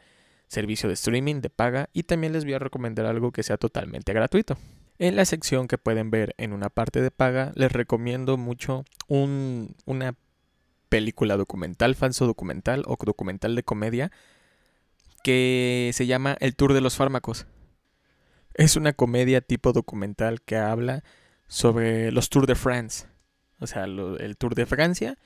servicio 0.48 0.88
de 0.88 0.94
streaming 0.94 1.42
de 1.42 1.50
paga 1.50 1.90
y 1.92 2.04
también 2.04 2.32
les 2.32 2.44
voy 2.44 2.54
a 2.54 2.58
recomendar 2.58 3.04
algo 3.04 3.32
que 3.32 3.42
sea 3.42 3.58
totalmente 3.58 4.14
gratuito. 4.14 4.56
En 4.98 5.16
la 5.16 5.24
sección 5.24 5.66
que 5.66 5.78
pueden 5.78 6.10
ver 6.10 6.34
en 6.38 6.52
una 6.52 6.70
parte 6.70 7.00
de 7.00 7.10
paga, 7.10 7.52
les 7.56 7.72
recomiendo 7.72 8.36
mucho 8.36 8.84
un, 9.08 9.74
una 9.86 10.14
película 10.88 11.36
documental, 11.36 11.96
falso 11.96 12.26
documental 12.26 12.84
o 12.86 12.96
documental 13.04 13.56
de 13.56 13.64
comedia 13.64 14.12
que 15.24 15.90
se 15.94 16.06
llama 16.06 16.36
El 16.38 16.54
Tour 16.54 16.74
de 16.74 16.80
los 16.80 16.96
Fármacos. 16.96 17.46
Es 18.52 18.76
una 18.76 18.92
comedia 18.92 19.40
tipo 19.40 19.72
documental 19.72 20.42
que 20.42 20.56
habla 20.56 21.02
sobre 21.48 22.12
los 22.12 22.28
Tours 22.28 22.46
de 22.46 22.54
France. 22.54 23.06
O 23.58 23.66
sea, 23.66 23.84
el 23.84 24.36
Tour 24.38 24.54
de 24.54 24.66
Francia, 24.66 25.18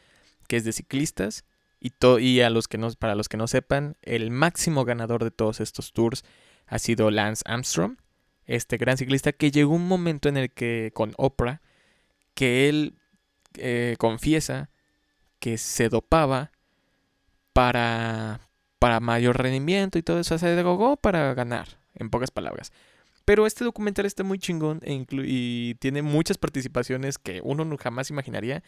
que 0.46 0.56
es 0.56 0.64
de 0.64 0.72
ciclistas. 0.72 1.44
Y, 1.80 1.92
y 2.20 2.40
a 2.40 2.50
los 2.50 2.68
que 2.68 2.78
no, 2.78 2.90
para 2.92 3.14
los 3.14 3.28
que 3.28 3.36
no 3.36 3.46
sepan, 3.46 3.96
el 4.02 4.30
máximo 4.30 4.84
ganador 4.84 5.22
de 5.22 5.30
todos 5.30 5.60
estos 5.60 5.92
tours 5.92 6.24
ha 6.66 6.78
sido 6.78 7.10
Lance 7.10 7.42
Armstrong, 7.46 7.98
este 8.48 8.78
gran 8.78 8.96
ciclista 8.96 9.32
que 9.32 9.52
llegó 9.52 9.74
un 9.74 9.86
momento 9.86 10.28
en 10.28 10.36
el 10.36 10.50
que 10.50 10.90
con 10.94 11.14
Oprah, 11.16 11.60
que 12.34 12.68
él 12.68 12.98
eh, 13.54 13.94
confiesa 13.98 14.70
que 15.38 15.58
se 15.58 15.88
dopaba 15.88 16.50
para, 17.52 18.40
para 18.78 19.00
mayor 19.00 19.38
rendimiento 19.38 19.98
y 19.98 20.02
todo 20.02 20.18
eso. 20.18 20.38
Se 20.38 20.54
drogó 20.56 20.96
para 20.96 21.34
ganar, 21.34 21.68
en 21.94 22.10
pocas 22.10 22.30
palabras. 22.30 22.72
Pero 23.24 23.46
este 23.46 23.64
documental 23.64 24.06
está 24.06 24.24
muy 24.24 24.38
chingón 24.38 24.80
e 24.82 25.04
y 25.10 25.74
tiene 25.74 26.00
muchas 26.00 26.38
participaciones 26.38 27.18
que 27.18 27.40
uno 27.44 27.76
jamás 27.76 28.10
imaginaría. 28.10 28.62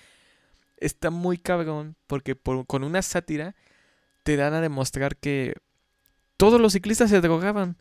Está 0.76 1.10
muy 1.10 1.38
cabrón 1.38 1.96
porque 2.06 2.36
con 2.66 2.84
una 2.84 3.00
sátira 3.00 3.54
te 4.22 4.36
dan 4.36 4.52
a 4.52 4.60
demostrar 4.60 5.16
que 5.16 5.54
todos 6.36 6.60
los 6.60 6.74
ciclistas 6.74 7.08
se 7.08 7.20
drogaban. 7.22 7.78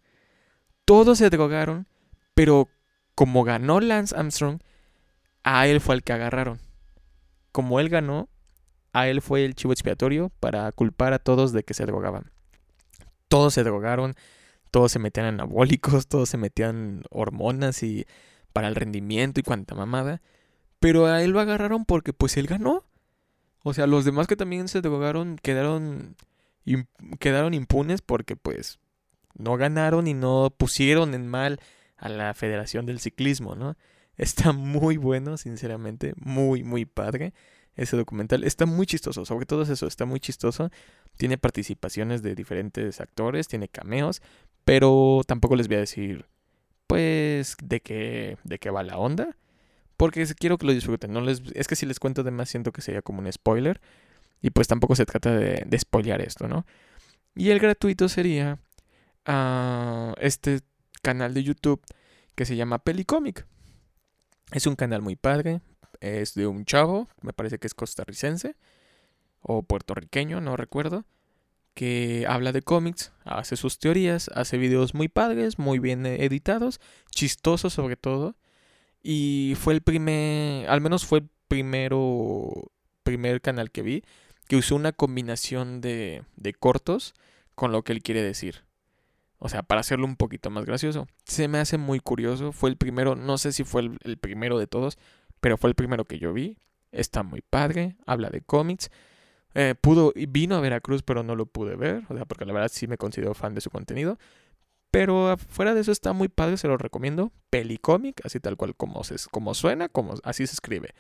Todos 0.90 1.20
se 1.20 1.30
drogaron, 1.30 1.86
pero 2.34 2.68
como 3.14 3.44
ganó 3.44 3.80
Lance 3.80 4.16
Armstrong, 4.18 4.60
a 5.44 5.68
él 5.68 5.82
fue 5.82 5.94
el 5.94 6.02
que 6.02 6.14
agarraron. 6.14 6.60
Como 7.52 7.80
él 7.80 7.90
ganó, 7.90 8.28
a 8.92 9.08
él 9.08 9.22
fue 9.22 9.46
el 9.46 9.54
chivo 9.54 9.72
expiatorio 9.72 10.32
para 10.40 10.72
culpar 10.72 11.14
a 11.14 11.20
todos 11.20 11.52
de 11.54 11.62
que 11.62 11.76
se 11.76 11.86
drogaban. 11.86 12.32
Todos 13.28 13.54
se 13.54 13.64
drogaron, 13.64 14.16
todos 14.72 14.92
se 14.92 14.98
metían 14.98 15.28
anabólicos, 15.28 16.08
todos 16.08 16.28
se 16.28 16.38
metían 16.38 17.04
hormonas 17.12 17.84
y 17.84 18.08
para 18.52 18.68
el 18.68 18.74
rendimiento 18.74 19.40
y 19.40 19.44
cuanta 19.44 19.76
mamada. 19.76 20.24
Pero 20.80 21.06
a 21.06 21.22
él 21.22 21.30
lo 21.30 21.40
agarraron 21.40 21.86
porque 21.86 22.14
pues 22.14 22.36
él 22.36 22.48
ganó. 22.48 22.84
O 23.62 23.76
sea, 23.76 23.86
los 23.86 24.06
demás 24.06 24.26
que 24.26 24.36
también 24.36 24.68
se 24.68 24.82
drogaron 24.82 25.38
quedaron, 25.38 26.16
quedaron 27.20 27.54
impunes 27.54 28.02
porque 28.02 28.36
pues 28.36 28.80
no 29.38 29.58
ganaron 29.58 30.08
y 30.08 30.14
no 30.14 30.54
pusieron 30.56 31.14
en 31.14 31.28
mal 31.28 31.60
a 31.98 32.10
la 32.10 32.34
Federación 32.34 32.86
del 32.86 33.00
Ciclismo, 33.00 33.56
¿no? 33.56 33.76
Está 34.18 34.52
muy 34.52 34.98
bueno, 34.98 35.38
sinceramente, 35.38 36.14
muy, 36.18 36.64
muy 36.64 36.86
padre 36.86 37.34
ese 37.76 37.96
documental. 37.96 38.44
Está 38.44 38.66
muy 38.66 38.86
chistoso, 38.86 39.26
sobre 39.26 39.46
todo 39.46 39.62
eso, 39.62 39.88
está 39.88 40.06
muy 40.06 40.20
chistoso. 40.20 40.70
Tiene 41.18 41.38
participaciones 41.38 42.22
de 42.22 42.36
diferentes 42.36 43.00
actores, 43.00 43.48
tiene 43.48 43.70
cameos, 43.70 44.22
pero 44.66 45.22
tampoco 45.26 45.56
les 45.56 45.70
voy 45.70 45.78
a 45.78 45.82
decir, 45.82 46.26
pues, 46.88 47.56
de 47.64 47.82
qué, 47.82 48.38
de 48.44 48.60
qué 48.60 48.70
va 48.70 48.84
la 48.84 48.98
onda. 48.98 49.38
Porque 49.96 50.26
quiero 50.38 50.58
que 50.58 50.66
lo 50.66 50.74
disfruten. 50.74 51.14
No 51.14 51.22
les, 51.22 51.42
es 51.54 51.68
que 51.68 51.76
si 51.76 51.86
les 51.86 52.00
cuento 52.00 52.24
de 52.24 52.32
más 52.32 52.50
siento 52.50 52.72
que 52.72 52.82
sería 52.82 53.02
como 53.02 53.20
un 53.20 53.32
spoiler. 53.32 53.82
Y 54.42 54.52
pues 54.52 54.68
tampoco 54.68 54.96
se 54.96 55.06
trata 55.06 55.34
de, 55.34 55.64
de 55.66 55.80
spoilear 55.80 56.22
esto, 56.22 56.48
¿no? 56.48 56.66
Y 57.36 57.50
el 57.52 57.60
gratuito 57.60 58.10
sería 58.10 58.60
uh, 59.30 60.14
este 60.20 60.62
canal 61.02 61.34
de 61.34 61.44
YouTube 61.44 61.82
que 62.36 62.46
se 62.46 62.56
llama 62.56 62.80
Pelicomic. 62.80 63.46
Es 64.52 64.66
un 64.66 64.76
canal 64.76 65.02
muy 65.02 65.16
padre, 65.16 65.62
es 66.02 66.34
de 66.34 66.48
un 66.48 66.66
chavo, 66.66 67.08
me 67.22 67.34
parece 67.34 67.60
que 67.60 67.68
es 67.68 67.74
costarricense 67.74 68.56
o 69.42 69.64
puertorriqueño, 69.64 70.42
no 70.42 70.58
recuerdo, 70.58 71.06
que 71.74 72.26
habla 72.28 72.52
de 72.52 72.62
cómics, 72.62 73.14
hace 73.24 73.56
sus 73.56 73.80
teorías, 73.80 74.30
hace 74.34 74.58
videos 74.58 74.94
muy 74.94 75.08
padres, 75.08 75.60
muy 75.60 75.80
bien 75.80 76.06
editados, 76.06 76.82
chistosos 77.12 77.74
sobre 77.74 77.96
todo, 77.96 78.36
y 79.02 79.54
fue 79.58 79.74
el 79.74 79.82
primer, 79.82 80.70
al 80.70 80.82
menos 80.82 81.06
fue 81.06 81.20
el 81.20 81.30
primero, 81.48 82.72
primer 83.04 83.40
canal 83.42 83.72
que 83.72 83.82
vi 83.82 84.04
que 84.48 84.58
usó 84.58 84.76
una 84.76 84.92
combinación 84.92 85.80
de, 85.80 86.24
de 86.36 86.54
cortos 86.56 87.14
con 87.54 87.72
lo 87.72 87.84
que 87.84 87.92
él 87.92 88.02
quiere 88.02 88.24
decir. 88.24 88.64
O 89.40 89.50
sea, 89.50 89.64
para 89.64 89.82
hacerlo 89.82 90.06
un 90.06 90.18
poquito 90.18 90.50
más 90.50 90.66
gracioso. 90.66 91.08
Se 91.24 91.48
me 91.48 91.60
hace 91.60 91.78
muy 91.78 92.00
curioso. 92.00 92.52
Fue 92.52 92.70
el 92.70 92.78
primero, 92.78 93.16
no 93.16 93.38
sé 93.38 93.54
si 93.54 93.64
fue 93.64 93.90
el 94.04 94.18
primero 94.18 94.60
de 94.60 94.68
todos, 94.68 94.98
pero 95.40 95.58
fue 95.58 95.70
el 95.70 95.76
primero 95.76 96.06
que 96.06 96.20
yo 96.20 96.34
vi. 96.34 96.58
Está 96.92 97.24
muy 97.24 97.42
padre, 97.42 97.96
habla 98.06 98.30
de 98.30 98.42
cómics. 98.42 98.92
Eh, 99.56 99.76
pudo, 99.80 100.14
vino 100.16 100.56
a 100.56 100.60
Veracruz, 100.60 101.04
pero 101.04 101.24
no 101.24 101.36
lo 101.36 101.46
pude 101.46 101.76
ver. 101.76 102.04
O 102.10 102.16
sea, 102.16 102.26
porque 102.26 102.46
la 102.46 102.54
verdad 102.54 102.70
sí 102.72 102.88
me 102.88 102.98
considero 102.98 103.34
fan 103.34 103.56
de 103.56 103.62
su 103.62 103.70
contenido. 103.70 104.18
Pero 104.92 105.38
fuera 105.38 105.74
de 105.74 105.82
eso 105.82 105.92
está 105.92 106.14
muy 106.14 106.28
padre, 106.28 106.58
se 106.58 106.68
lo 106.68 106.78
recomiendo. 106.78 107.32
Pelicomic, 107.50 108.26
así 108.26 108.40
tal 108.40 108.58
cual 108.58 108.76
como, 108.76 109.04
se, 109.04 109.16
como 109.32 109.54
suena, 109.54 109.88
como 109.88 110.16
así 110.24 110.46
se 110.48 110.54
escribe. 110.54 110.94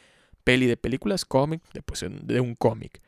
Peli 0.43 0.67
de 0.67 0.77
películas, 0.77 1.25
cómic, 1.25 1.61
de, 1.73 1.81
pues, 1.81 2.05
de 2.09 2.39
un 2.39 2.55
cómic. 2.55 3.01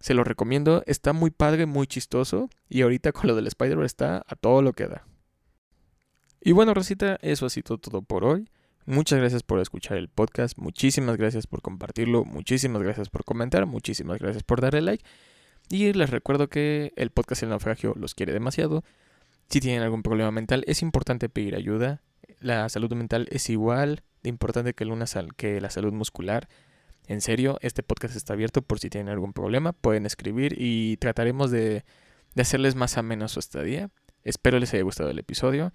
Se 0.00 0.14
lo 0.14 0.24
recomiendo, 0.24 0.82
está 0.86 1.12
muy 1.12 1.30
padre, 1.30 1.66
muy 1.66 1.86
chistoso. 1.86 2.48
Y 2.68 2.82
ahorita 2.82 3.12
con 3.12 3.28
lo 3.28 3.36
del 3.36 3.46
Spider-Man 3.46 3.86
está 3.86 4.24
a 4.26 4.34
todo 4.34 4.62
lo 4.62 4.72
que 4.72 4.88
da. 4.88 5.06
Y 6.40 6.52
bueno, 6.52 6.72
Rosita, 6.72 7.18
eso 7.20 7.46
ha 7.46 7.50
sido 7.50 7.78
todo 7.78 8.02
por 8.02 8.24
hoy. 8.24 8.48
Muchas 8.86 9.18
gracias 9.18 9.42
por 9.42 9.60
escuchar 9.60 9.98
el 9.98 10.08
podcast, 10.08 10.56
muchísimas 10.58 11.16
gracias 11.18 11.46
por 11.46 11.60
compartirlo, 11.60 12.24
muchísimas 12.24 12.82
gracias 12.82 13.10
por 13.10 13.24
comentar, 13.24 13.66
muchísimas 13.66 14.18
gracias 14.18 14.42
por 14.42 14.62
darle 14.62 14.80
like. 14.80 15.04
Y 15.68 15.92
les 15.92 16.10
recuerdo 16.10 16.48
que 16.48 16.92
el 16.96 17.10
podcast 17.10 17.42
El 17.42 17.50
Naufragio 17.50 17.94
los 17.94 18.14
quiere 18.14 18.32
demasiado. 18.32 18.82
Si 19.48 19.60
tienen 19.60 19.82
algún 19.82 20.02
problema 20.02 20.30
mental, 20.30 20.64
es 20.66 20.82
importante 20.82 21.28
pedir 21.28 21.54
ayuda. 21.54 22.00
La 22.40 22.68
salud 22.68 22.92
mental 22.94 23.28
es 23.30 23.50
igual 23.50 24.02
de 24.22 24.30
importante 24.30 24.74
que, 24.74 24.86
que 25.36 25.60
la 25.60 25.70
salud 25.70 25.92
muscular. 25.92 26.48
En 27.06 27.20
serio, 27.20 27.58
este 27.60 27.82
podcast 27.82 28.16
está 28.16 28.34
abierto 28.34 28.62
por 28.62 28.78
si 28.78 28.88
tienen 28.88 29.12
algún 29.12 29.32
problema. 29.32 29.72
Pueden 29.72 30.06
escribir 30.06 30.54
y 30.58 30.96
trataremos 30.98 31.50
de, 31.50 31.84
de 32.34 32.42
hacerles 32.42 32.74
más 32.74 32.96
ameno 32.96 33.28
su 33.28 33.40
estadía. 33.40 33.90
Espero 34.22 34.58
les 34.58 34.72
haya 34.74 34.82
gustado 34.82 35.10
el 35.10 35.18
episodio. 35.18 35.72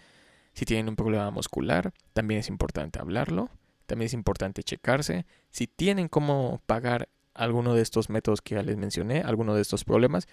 Si 0.53 0.65
tienen 0.65 0.87
un 0.87 0.95
problema 0.95 1.29
muscular, 1.31 1.93
también 2.13 2.39
es 2.39 2.47
importante 2.47 2.99
hablarlo. 2.99 3.49
También 3.85 4.07
es 4.07 4.13
importante 4.13 4.63
checarse. 4.63 5.25
Si 5.51 5.67
tienen 5.67 6.07
cómo 6.07 6.61
pagar 6.65 7.09
alguno 7.33 7.75
de 7.75 7.81
estos 7.81 8.09
métodos 8.09 8.41
que 8.41 8.55
ya 8.55 8.63
les 8.63 8.77
mencioné, 8.77 9.21
alguno 9.21 9.53
de 9.53 9.61
estos 9.61 9.83
problemas, 9.83 10.27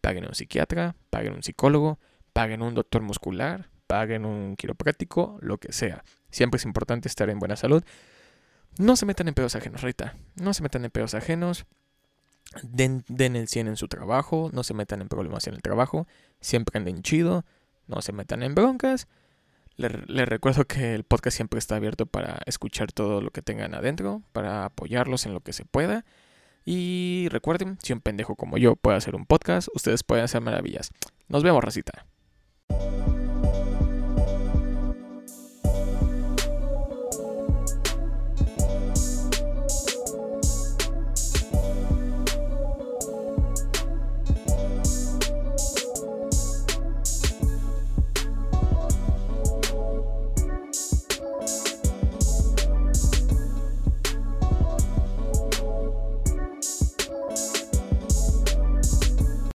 paguen 0.00 0.24
un 0.26 0.34
psiquiatra, 0.34 0.96
paguen 1.10 1.34
un 1.34 1.42
psicólogo, 1.42 1.98
paguen 2.32 2.62
un 2.62 2.74
doctor 2.74 3.02
muscular, 3.02 3.68
paguen 3.86 4.24
un 4.24 4.56
quiropráctico, 4.56 5.38
lo 5.40 5.58
que 5.58 5.72
sea. 5.72 6.04
Siempre 6.30 6.58
es 6.58 6.64
importante 6.64 7.08
estar 7.08 7.28
en 7.30 7.38
buena 7.38 7.56
salud. 7.56 7.84
No 8.78 8.94
se 8.94 9.06
metan 9.06 9.26
en 9.26 9.34
pedos 9.34 9.56
ajenos, 9.56 9.82
Rita. 9.82 10.14
No 10.36 10.54
se 10.54 10.62
metan 10.62 10.84
en 10.84 10.90
pedos 10.90 11.14
ajenos. 11.14 11.66
Den, 12.62 13.04
el 13.08 13.48
100 13.48 13.68
en 13.68 13.76
su 13.76 13.88
trabajo. 13.88 14.50
No 14.52 14.62
se 14.62 14.72
metan 14.72 15.02
en 15.02 15.08
problemas 15.08 15.48
en 15.48 15.54
el 15.54 15.62
trabajo. 15.62 16.06
Siempre 16.40 16.78
anden 16.78 17.02
chido. 17.02 17.44
No 17.88 18.00
se 18.02 18.12
metan 18.12 18.42
en 18.44 18.54
broncas. 18.54 19.08
Les, 19.76 19.92
recuerdo 20.28 20.64
que 20.64 20.94
el 20.94 21.04
podcast 21.04 21.36
siempre 21.36 21.58
está 21.58 21.76
abierto 21.76 22.06
para 22.06 22.40
escuchar 22.46 22.92
todo 22.92 23.20
lo 23.20 23.30
que 23.30 23.42
tengan 23.42 23.74
adentro, 23.74 24.22
para 24.32 24.64
apoyarlos 24.64 25.26
en 25.26 25.34
lo 25.34 25.40
que 25.40 25.52
se 25.52 25.64
pueda. 25.64 26.04
Y 26.64 27.28
recuerden, 27.30 27.78
si 27.82 27.92
un 27.92 28.00
pendejo 28.00 28.36
como 28.36 28.58
yo 28.58 28.76
puede 28.76 28.96
hacer 28.96 29.16
un 29.16 29.26
podcast, 29.26 29.68
ustedes 29.74 30.04
pueden 30.04 30.24
hacer 30.24 30.40
maravillas. 30.40 30.92
Nos 31.28 31.42
vemos, 31.42 31.64
racita. 31.64 32.06